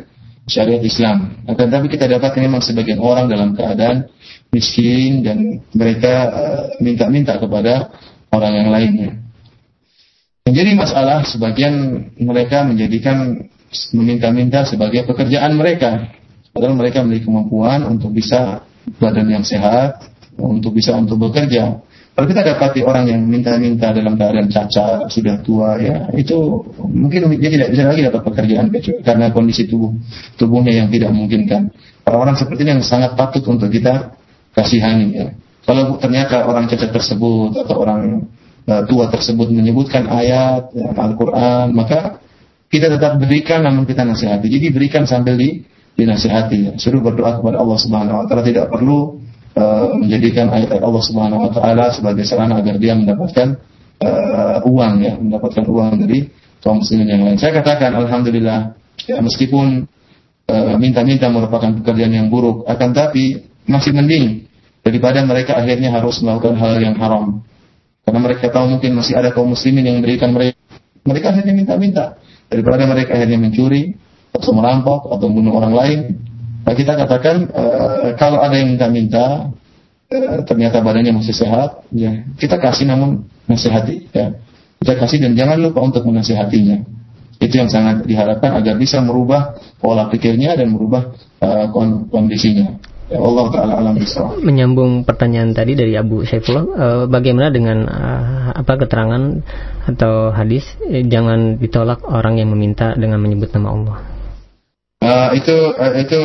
syariat 0.52 0.84
Islam. 0.84 1.40
Akan 1.48 1.72
tapi 1.72 1.88
kita 1.88 2.04
dapat 2.04 2.36
memang 2.36 2.60
sebagian 2.60 3.00
orang 3.00 3.32
dalam 3.32 3.56
keadaan 3.56 4.12
miskin 4.52 5.24
dan 5.24 5.64
mereka 5.72 6.28
minta-minta 6.76 7.36
uh, 7.36 7.40
kepada 7.40 7.88
orang 8.28 8.52
yang 8.60 8.68
lainnya. 8.68 9.10
Menjadi 10.44 10.76
masalah 10.76 11.24
sebagian 11.24 11.72
mereka 12.20 12.68
menjadikan 12.68 13.48
meminta-minta 13.96 14.68
sebagai 14.68 15.08
pekerjaan 15.08 15.56
mereka. 15.56 16.12
Padahal 16.52 16.76
mereka 16.76 17.00
memiliki 17.00 17.24
kemampuan 17.24 17.88
untuk 17.88 18.12
bisa 18.12 18.60
badan 19.00 19.32
yang 19.32 19.44
sehat, 19.46 20.04
untuk 20.36 20.76
bisa 20.76 20.92
untuk 20.92 21.16
bekerja. 21.16 21.80
Kalau 22.12 22.28
kita 22.28 22.44
dapati 22.44 22.84
orang 22.84 23.08
yang 23.08 23.24
minta-minta 23.24 23.88
dalam 23.88 24.20
keadaan 24.20 24.44
cacat, 24.52 25.08
sudah 25.08 25.40
tua, 25.40 25.80
ya 25.80 26.12
itu 26.12 26.60
mungkin 26.76 27.40
dia 27.40 27.48
tidak 27.48 27.72
bisa 27.72 27.88
lagi 27.88 28.04
dapat 28.04 28.20
pekerjaan 28.28 28.68
karena 29.00 29.32
kondisi 29.32 29.64
tubuh 29.64 29.96
tubuhnya 30.36 30.84
yang 30.84 30.92
tidak 30.92 31.08
memungkinkan. 31.08 31.72
Orang-orang 32.04 32.36
seperti 32.36 32.68
ini 32.68 32.70
yang 32.76 32.84
sangat 32.84 33.16
patut 33.16 33.40
untuk 33.48 33.72
kita 33.72 34.12
kasihani. 34.52 35.08
Ya. 35.16 35.26
Kalau 35.64 35.96
ternyata 35.96 36.44
orang 36.44 36.68
cacat 36.68 36.92
tersebut 36.92 37.56
atau 37.64 37.80
orang 37.80 38.28
uh, 38.68 38.82
tua 38.84 39.08
tersebut 39.08 39.48
menyebutkan 39.48 40.04
ayat 40.04 40.68
ya, 40.76 40.92
Al-Quran, 40.92 41.72
maka 41.72 42.20
kita 42.68 42.92
tetap 42.92 43.16
berikan 43.16 43.64
namun 43.64 43.88
kita 43.88 44.04
nasihati. 44.04 44.52
Jadi 44.52 44.68
berikan 44.68 45.08
sambil 45.08 45.40
di 45.40 45.64
dinasihati. 45.96 46.58
Ya. 46.60 46.72
Suruh 46.76 47.00
berdoa 47.00 47.40
kepada 47.40 47.56
Allah 47.56 47.78
Subhanahu 47.80 48.20
Wa 48.20 48.24
Taala 48.28 48.44
tidak 48.44 48.68
perlu 48.68 49.21
uh, 49.56 49.96
menjadikan 49.98 50.48
ayat 50.52 50.80
Allah 50.80 51.02
Subhanahu 51.02 51.40
wa 51.48 51.50
taala 51.52 51.92
sebagai 51.92 52.24
sarana 52.24 52.60
agar 52.60 52.76
dia 52.80 52.96
mendapatkan 52.96 53.58
uh, 54.02 54.58
uang 54.64 54.94
ya, 55.02 55.14
mendapatkan 55.18 55.64
uang 55.68 55.92
dari 56.02 56.28
kaum 56.62 56.80
muslimin 56.80 57.08
yang 57.08 57.22
lain. 57.26 57.36
Saya 57.36 57.52
katakan 57.58 57.92
alhamdulillah 57.98 58.78
ya 59.02 59.18
meskipun 59.18 59.82
eh, 60.46 60.74
minta-minta 60.78 61.26
uh, 61.26 61.34
merupakan 61.34 61.74
pekerjaan 61.82 62.14
yang 62.14 62.30
buruk, 62.30 62.62
akan 62.70 62.94
tapi 62.94 63.50
masih 63.66 63.90
mending 63.90 64.46
daripada 64.86 65.26
mereka 65.26 65.58
akhirnya 65.58 65.90
harus 65.90 66.22
melakukan 66.22 66.54
hal 66.54 66.78
yang 66.78 66.94
haram. 66.94 67.42
Karena 68.06 68.18
mereka 68.22 68.46
tahu 68.50 68.78
mungkin 68.78 68.98
masih 68.98 69.14
ada 69.18 69.34
kaum 69.34 69.54
muslimin 69.54 69.86
yang 69.86 69.96
memberikan 69.98 70.30
mereka 70.30 70.58
mereka 71.02 71.34
hanya 71.34 71.50
minta-minta 71.50 72.04
daripada 72.46 72.86
mereka 72.86 73.18
akhirnya 73.18 73.38
mencuri 73.42 73.98
atau 74.30 74.50
merampok 74.54 75.10
atau 75.10 75.26
bunuh 75.28 75.54
orang 75.58 75.74
lain 75.74 75.98
kita 76.70 76.94
katakan 76.94 77.50
uh, 77.50 78.14
kalau 78.14 78.38
ada 78.38 78.54
yang 78.54 78.78
minta-minta 78.78 79.50
uh, 80.14 80.40
ternyata 80.46 80.78
badannya 80.78 81.18
masih 81.18 81.34
sehat, 81.34 81.82
ya 81.90 82.22
kita 82.38 82.62
kasih 82.62 82.86
namun 82.86 83.26
nasihati, 83.50 84.06
ya 84.14 84.38
kita 84.82 84.98
kasih 84.98 85.18
dan 85.22 85.34
jangan 85.34 85.58
lupa 85.58 85.82
untuk 85.82 86.06
menasihatinya. 86.06 86.86
Itu 87.42 87.58
yang 87.58 87.66
sangat 87.66 88.06
diharapkan 88.06 88.54
agar 88.54 88.78
bisa 88.78 89.02
merubah 89.02 89.58
pola 89.82 90.06
pikirnya 90.06 90.54
dan 90.54 90.70
merubah 90.70 91.10
uh, 91.42 91.66
kondisinya. 92.06 92.78
Ya 93.10 93.18
Allah 93.18 93.46
taala 93.52 93.72
alam 93.76 93.94
bisa. 93.98 94.24
Menyambung 94.40 95.04
pertanyaan 95.04 95.52
tadi 95.52 95.76
dari 95.76 95.98
Abu 95.98 96.24
Saifullah, 96.24 96.64
uh, 96.64 97.04
bagaimana 97.10 97.50
dengan 97.50 97.84
uh, 97.84 98.56
apa 98.56 98.78
keterangan 98.78 99.42
atau 99.84 100.30
hadis 100.32 100.64
eh, 100.86 101.04
jangan 101.04 101.58
ditolak 101.58 102.00
orang 102.08 102.38
yang 102.38 102.48
meminta 102.54 102.94
dengan 102.94 103.18
menyebut 103.20 103.50
nama 103.52 103.68
Allah? 103.74 104.11
Uh, 105.02 105.34
itu 105.34 105.56
uh, 105.82 105.94
itu 105.98 106.18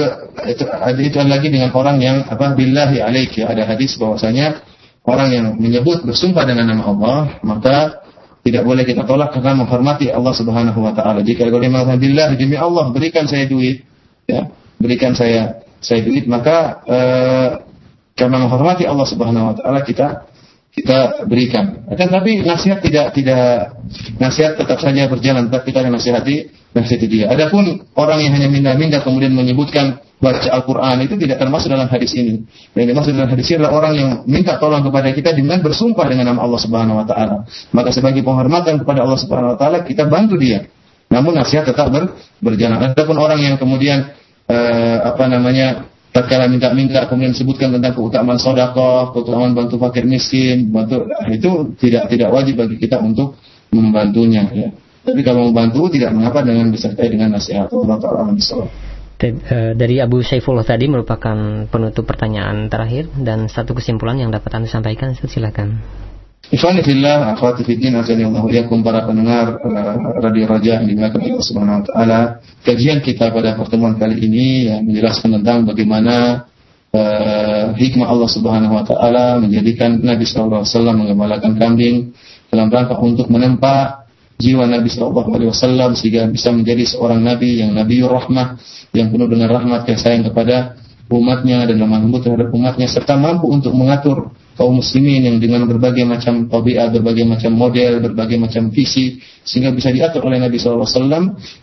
itu 0.53 0.63
itu 1.01 1.17
lagi 1.25 1.49
dengan 1.49 1.73
orang 1.73 1.97
yang 1.97 2.29
apa 2.29 2.53
billahi 2.53 3.01
alaik 3.01 3.33
ya 3.33 3.49
ada 3.49 3.65
hadis 3.65 3.97
bahwasanya 3.97 4.61
orang 5.01 5.33
yang 5.33 5.45
menyebut 5.57 6.05
bersumpah 6.05 6.45
dengan 6.45 6.69
nama 6.69 6.85
Allah 6.85 7.41
maka 7.41 8.05
tidak 8.45 8.63
boleh 8.63 8.85
kita 8.85 9.01
tolak 9.03 9.33
karena 9.33 9.65
menghormati 9.65 10.13
Allah 10.13 10.29
Subhanahu 10.31 10.79
wa 10.79 10.93
taala. 10.93 11.25
Jika 11.25 11.49
dia 11.49 11.67
mengatakan 11.67 12.37
demi 12.37 12.53
Allah 12.53 12.93
berikan 12.93 13.25
saya 13.25 13.49
duit 13.49 13.81
ya, 14.29 14.45
berikan 14.77 15.17
saya 15.17 15.65
saya 15.81 16.05
duit 16.05 16.29
maka 16.29 16.79
uh, 16.85 17.49
karena 18.13 18.37
menghormati 18.45 18.85
Allah 18.85 19.09
Subhanahu 19.09 19.45
wa 19.51 19.55
taala 19.57 19.81
kita 19.81 20.29
kita 20.77 21.25
berikan. 21.25 21.89
Akan 21.89 22.13
tapi 22.13 22.45
nasihat 22.45 22.77
tidak 22.85 23.17
tidak 23.17 23.73
nasihat 24.21 24.53
tetap 24.61 24.77
saja 24.77 25.09
berjalan, 25.09 25.49
tapi 25.49 25.73
kita 25.73 25.89
nasihati 25.89 26.53
nasihati 26.77 27.07
dia. 27.09 27.25
Adapun 27.33 27.81
orang 27.97 28.21
yang 28.21 28.37
hanya 28.37 28.45
minta-minta 28.45 29.01
kemudian 29.01 29.33
menyebutkan 29.33 29.97
baca 30.21 30.49
Al-Quran 30.53 31.01
itu 31.09 31.17
tidak 31.17 31.41
termasuk 31.41 31.73
dalam 31.73 31.89
hadis 31.89 32.13
ini. 32.13 32.45
Yang 32.77 32.93
dimaksud 32.93 33.11
dalam 33.17 33.29
hadis 33.33 33.45
ini 33.49 33.55
adalah 33.57 33.73
orang 33.73 33.93
yang 33.97 34.09
minta 34.29 34.61
tolong 34.61 34.85
kepada 34.85 35.09
kita 35.17 35.33
dengan 35.33 35.65
bersumpah 35.65 36.05
dengan 36.05 36.33
nama 36.33 36.45
Allah 36.45 36.61
Subhanahu 36.61 36.97
Wa 37.01 37.05
Taala. 37.09 37.35
Maka 37.73 37.89
sebagai 37.89 38.21
penghormatan 38.21 38.77
kepada 38.77 39.01
Allah 39.01 39.17
Subhanahu 39.17 39.53
Wa 39.55 39.57
Taala 39.57 39.77
kita 39.81 40.05
bantu 40.05 40.37
dia. 40.37 40.69
Namun 41.09 41.39
nasihat 41.39 41.65
tetap 41.65 41.89
ber, 41.89 42.13
berjalan. 42.37 42.93
Adapun 42.93 43.17
orang 43.17 43.39
yang 43.41 43.55
kemudian 43.57 44.13
uh, 44.45 44.97
apa 45.09 45.25
namanya 45.25 45.89
tatkala 46.18 46.49
minta-minta 46.49 47.06
kemudian 47.06 47.38
sebutkan 47.38 47.69
tentang 47.77 47.94
keutamaan 47.94 48.41
sodakoh, 48.41 49.14
keutamaan 49.14 49.53
bantu 49.53 49.77
fakir 49.77 50.10
miskin, 50.10 50.73
bantu 50.73 51.06
itu 51.30 51.77
tidak 51.77 52.10
tidak 52.10 52.34
wajib 52.34 52.57
bagi 52.57 52.81
kita 52.81 52.98
untuk 52.98 53.38
membantunya. 53.69 54.49
Ya. 54.49 54.69
Tapi 55.06 55.22
kalau 55.22 55.53
membantu 55.53 55.94
tidak 55.94 56.18
mengapa 56.18 56.41
dengan 56.41 56.73
disertai 56.73 57.07
dengan 57.07 57.38
nasihat 57.38 57.69
Allah 57.69 57.98
Taala 58.02 58.34
eh, 59.22 59.72
dari 59.77 60.02
Abu 60.02 60.26
Saifullah 60.26 60.65
tadi 60.65 60.89
merupakan 60.89 61.69
penutup 61.69 62.03
pertanyaan 62.10 62.68
terakhir 62.68 63.14
dan 63.22 63.45
satu 63.45 63.77
kesimpulan 63.77 64.18
yang 64.18 64.34
dapat 64.34 64.57
anda 64.57 64.68
sampaikan 64.68 65.14
silakan. 65.14 65.80
Ikhwani 66.47 66.80
fillah, 66.80 67.35
akhwati 67.35 67.68
fiddin, 67.68 67.99
azani 67.99 68.23
Allah 68.23 68.47
yakum 68.47 68.80
para 68.80 69.03
pendengar 69.03 69.59
Radio 70.23 70.47
Raja 70.47 70.80
yang 70.80 70.88
dimuliakan 70.88 71.19
Allah 71.27 71.43
Subhanahu 71.43 71.77
wa 71.81 71.85
taala. 71.91 72.19
Kajian 72.64 73.03
kita 73.03 73.35
pada 73.35 73.59
pertemuan 73.59 73.99
kali 73.99 74.15
ini 74.23 74.72
yang 74.72 74.88
menjelaskan 74.88 75.35
tentang 75.43 75.68
bagaimana 75.68 76.47
uh, 76.95 77.76
hikmah 77.76 78.07
Allah 78.07 78.30
Subhanahu 78.31 78.80
wa 78.80 78.84
taala 78.88 79.43
menjadikan 79.43 79.99
Nabi 79.99 80.23
sallallahu 80.23 80.64
alaihi 80.64 80.72
wasallam 80.72 80.95
mengembalakan 81.03 81.51
kambing 81.59 82.15
dalam 82.47 82.72
rangka 82.72 82.95
untuk 82.95 83.27
menempa 83.27 84.07
jiwa 84.39 84.64
Nabi 84.72 84.88
sallallahu 84.88 85.35
alaihi 85.35 85.51
wasallam 85.51 85.99
sehingga 85.99 86.31
bisa 86.31 86.55
menjadi 86.55 86.88
seorang 86.88 87.27
nabi 87.27 87.59
yang 87.59 87.76
nabiur 87.76 88.07
rahmah 88.07 88.55
yang 88.95 89.11
penuh 89.11 89.27
dengan 89.27 89.51
rahmat 89.51 89.84
kasih 89.84 89.99
sayang 89.99 90.23
kepada 90.31 90.80
umatnya 91.07 91.63
dan 91.63 91.79
lemah 91.79 92.03
lembut 92.03 92.27
terhadap 92.27 92.51
umatnya 92.51 92.88
serta 92.91 93.15
mampu 93.15 93.47
untuk 93.47 93.71
mengatur 93.71 94.35
kaum 94.57 94.81
muslimin 94.81 95.23
yang 95.23 95.38
dengan 95.38 95.69
berbagai 95.69 96.03
macam 96.03 96.49
tabiat, 96.49 96.89
berbagai 96.89 97.23
macam 97.23 97.53
model, 97.53 98.01
berbagai 98.01 98.41
macam 98.41 98.73
visi 98.73 99.21
sehingga 99.45 99.71
bisa 99.71 99.93
diatur 99.93 100.25
oleh 100.25 100.41
Nabi 100.41 100.57
SAW 100.57 100.84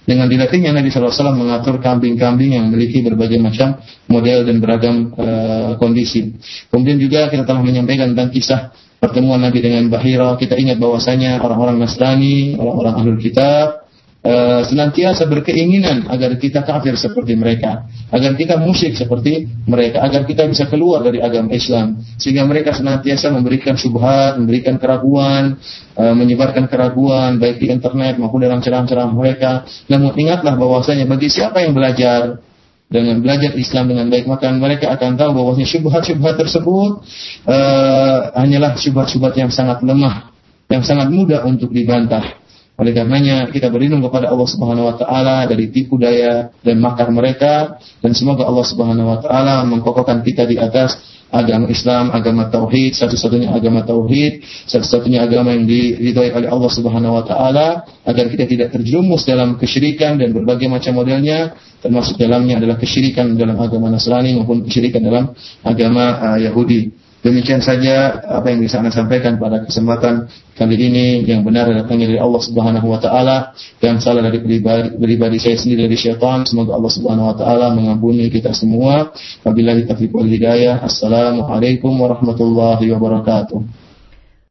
dengan 0.06 0.26
dilatihnya 0.30 0.70
Nabi 0.70 0.88
SAW 0.94 1.34
mengatur 1.34 1.82
kambing-kambing 1.82 2.54
yang 2.54 2.70
memiliki 2.70 3.02
berbagai 3.02 3.36
macam 3.42 3.82
model 4.06 4.46
dan 4.46 4.56
beragam 4.62 4.96
uh, 5.18 5.74
kondisi. 5.76 6.38
Kemudian 6.70 6.96
juga 7.02 7.28
kita 7.28 7.44
telah 7.44 7.60
menyampaikan 7.60 8.14
tentang 8.14 8.30
kisah 8.30 8.72
pertemuan 9.02 9.42
Nabi 9.42 9.60
dengan 9.60 9.90
Bahira. 9.90 10.38
Kita 10.38 10.56
ingat 10.56 10.80
bahwasanya 10.80 11.42
orang-orang 11.42 11.76
Nasrani, 11.82 12.56
orang-orang 12.56 12.94
Ahlul 13.02 13.20
Kitab 13.20 13.83
uh, 14.24 14.60
senantiasa 14.64 15.28
berkeinginan 15.28 16.08
agar 16.08 16.34
kita 16.40 16.64
kafir 16.64 16.96
seperti 16.96 17.36
mereka, 17.36 17.84
agar 18.08 18.32
kita 18.34 18.56
musyrik 18.56 18.96
seperti 18.96 19.46
mereka, 19.68 20.00
agar 20.02 20.24
kita 20.24 20.48
bisa 20.48 20.64
keluar 20.66 21.04
dari 21.04 21.20
agama 21.20 21.52
Islam, 21.52 22.00
sehingga 22.16 22.48
mereka 22.48 22.72
senantiasa 22.72 23.28
memberikan 23.30 23.76
subhat, 23.76 24.40
memberikan 24.40 24.80
keraguan, 24.80 25.60
uh, 25.94 26.14
menyebarkan 26.16 26.66
keraguan 26.66 27.36
baik 27.36 27.60
di 27.60 27.68
internet 27.70 28.16
maupun 28.16 28.42
dalam 28.42 28.64
ceramah-ceramah 28.64 29.14
mereka. 29.14 29.68
Namun 29.92 30.16
ingatlah 30.16 30.56
bahwasanya 30.56 31.04
bagi 31.04 31.28
siapa 31.28 31.60
yang 31.60 31.76
belajar 31.76 32.40
dengan 32.84 33.18
belajar 33.20 33.56
Islam 33.56 33.90
dengan 33.90 34.06
baik 34.12 34.28
maka 34.28 34.52
mereka 34.52 34.92
akan 34.92 35.16
tahu 35.16 35.30
bahwasanya 35.34 35.66
syubhat-syubhat 35.66 36.36
tersebut 36.36 36.90
uh, 37.48 38.18
hanyalah 38.38 38.76
syubhat-syubhat 38.76 39.36
yang 39.36 39.50
sangat 39.52 39.80
lemah, 39.84 40.30
yang 40.68 40.84
sangat 40.84 41.08
mudah 41.12 41.42
untuk 41.48 41.72
dibantah 41.72 42.43
oleh 42.74 42.90
karenanya 42.90 43.54
kita 43.54 43.70
berlindung 43.70 44.02
kepada 44.02 44.34
Allah 44.34 44.48
Subhanahu 44.50 44.90
wa 44.90 44.96
taala 44.98 45.46
dari 45.46 45.70
tipu 45.70 45.94
daya 45.94 46.50
dan 46.58 46.82
makar 46.82 47.06
mereka 47.14 47.78
dan 48.02 48.10
semoga 48.18 48.50
Allah 48.50 48.66
Subhanahu 48.66 49.14
wa 49.14 49.18
taala 49.22 49.62
mengkokohkan 49.62 50.26
kita 50.26 50.42
di 50.42 50.58
atas 50.58 50.98
agama 51.34 51.66
Islam, 51.66 52.14
agama 52.14 52.46
tauhid, 52.46 52.94
satu-satunya 52.94 53.50
agama 53.50 53.82
tauhid, 53.82 54.46
satu-satunya 54.70 55.26
agama 55.26 55.50
yang 55.50 55.66
diridhoi 55.66 56.30
oleh 56.30 56.48
Allah 56.50 56.70
Subhanahu 56.70 57.18
wa 57.18 57.24
taala 57.26 57.66
agar 58.06 58.30
kita 58.30 58.46
tidak 58.46 58.68
terjerumus 58.70 59.26
dalam 59.26 59.58
kesyirikan 59.58 60.14
dan 60.18 60.30
berbagai 60.30 60.70
macam 60.70 60.98
modelnya 60.98 61.58
termasuk 61.82 62.16
dalamnya 62.16 62.62
adalah 62.62 62.80
kesyirikan 62.80 63.36
dalam 63.36 63.60
agama 63.60 63.92
Nasrani 63.92 64.32
maupun 64.40 64.64
kesyirikan 64.64 65.04
dalam 65.04 65.36
agama 65.60 66.04
uh, 66.32 66.38
Yahudi. 66.40 67.03
Demikian 67.24 67.64
saja 67.64 68.20
apa 68.20 68.52
yang 68.52 68.60
bisa 68.60 68.84
Anda 68.84 68.92
sampaikan 68.92 69.40
pada 69.40 69.64
kesempatan 69.64 70.28
kali 70.52 70.76
ini 70.76 71.24
yang 71.24 71.40
benar 71.40 71.72
datangnya 71.72 72.12
dari 72.12 72.20
Allah 72.20 72.42
Subhanahu 72.44 72.84
wa 72.84 73.00
taala 73.00 73.56
yang 73.80 73.96
salah 73.96 74.20
dari 74.20 74.44
pribadi, 74.44 74.92
pribadi 74.92 75.40
saya 75.40 75.56
sendiri 75.56 75.88
dari 75.88 75.96
syaitan. 75.96 76.44
Semoga 76.44 76.76
Allah 76.76 76.92
Subhanahu 76.92 77.32
wa 77.32 77.36
taala 77.40 77.72
mengampuni 77.72 78.28
kita 78.28 78.52
semua. 78.52 79.08
Wabillahi 79.40 79.88
taufiq 79.88 80.12
wal 80.12 80.28
hidayah. 80.28 80.84
Assalamualaikum 80.84 81.96
warahmatullahi 81.96 82.92
wabarakatuh. 82.92 83.83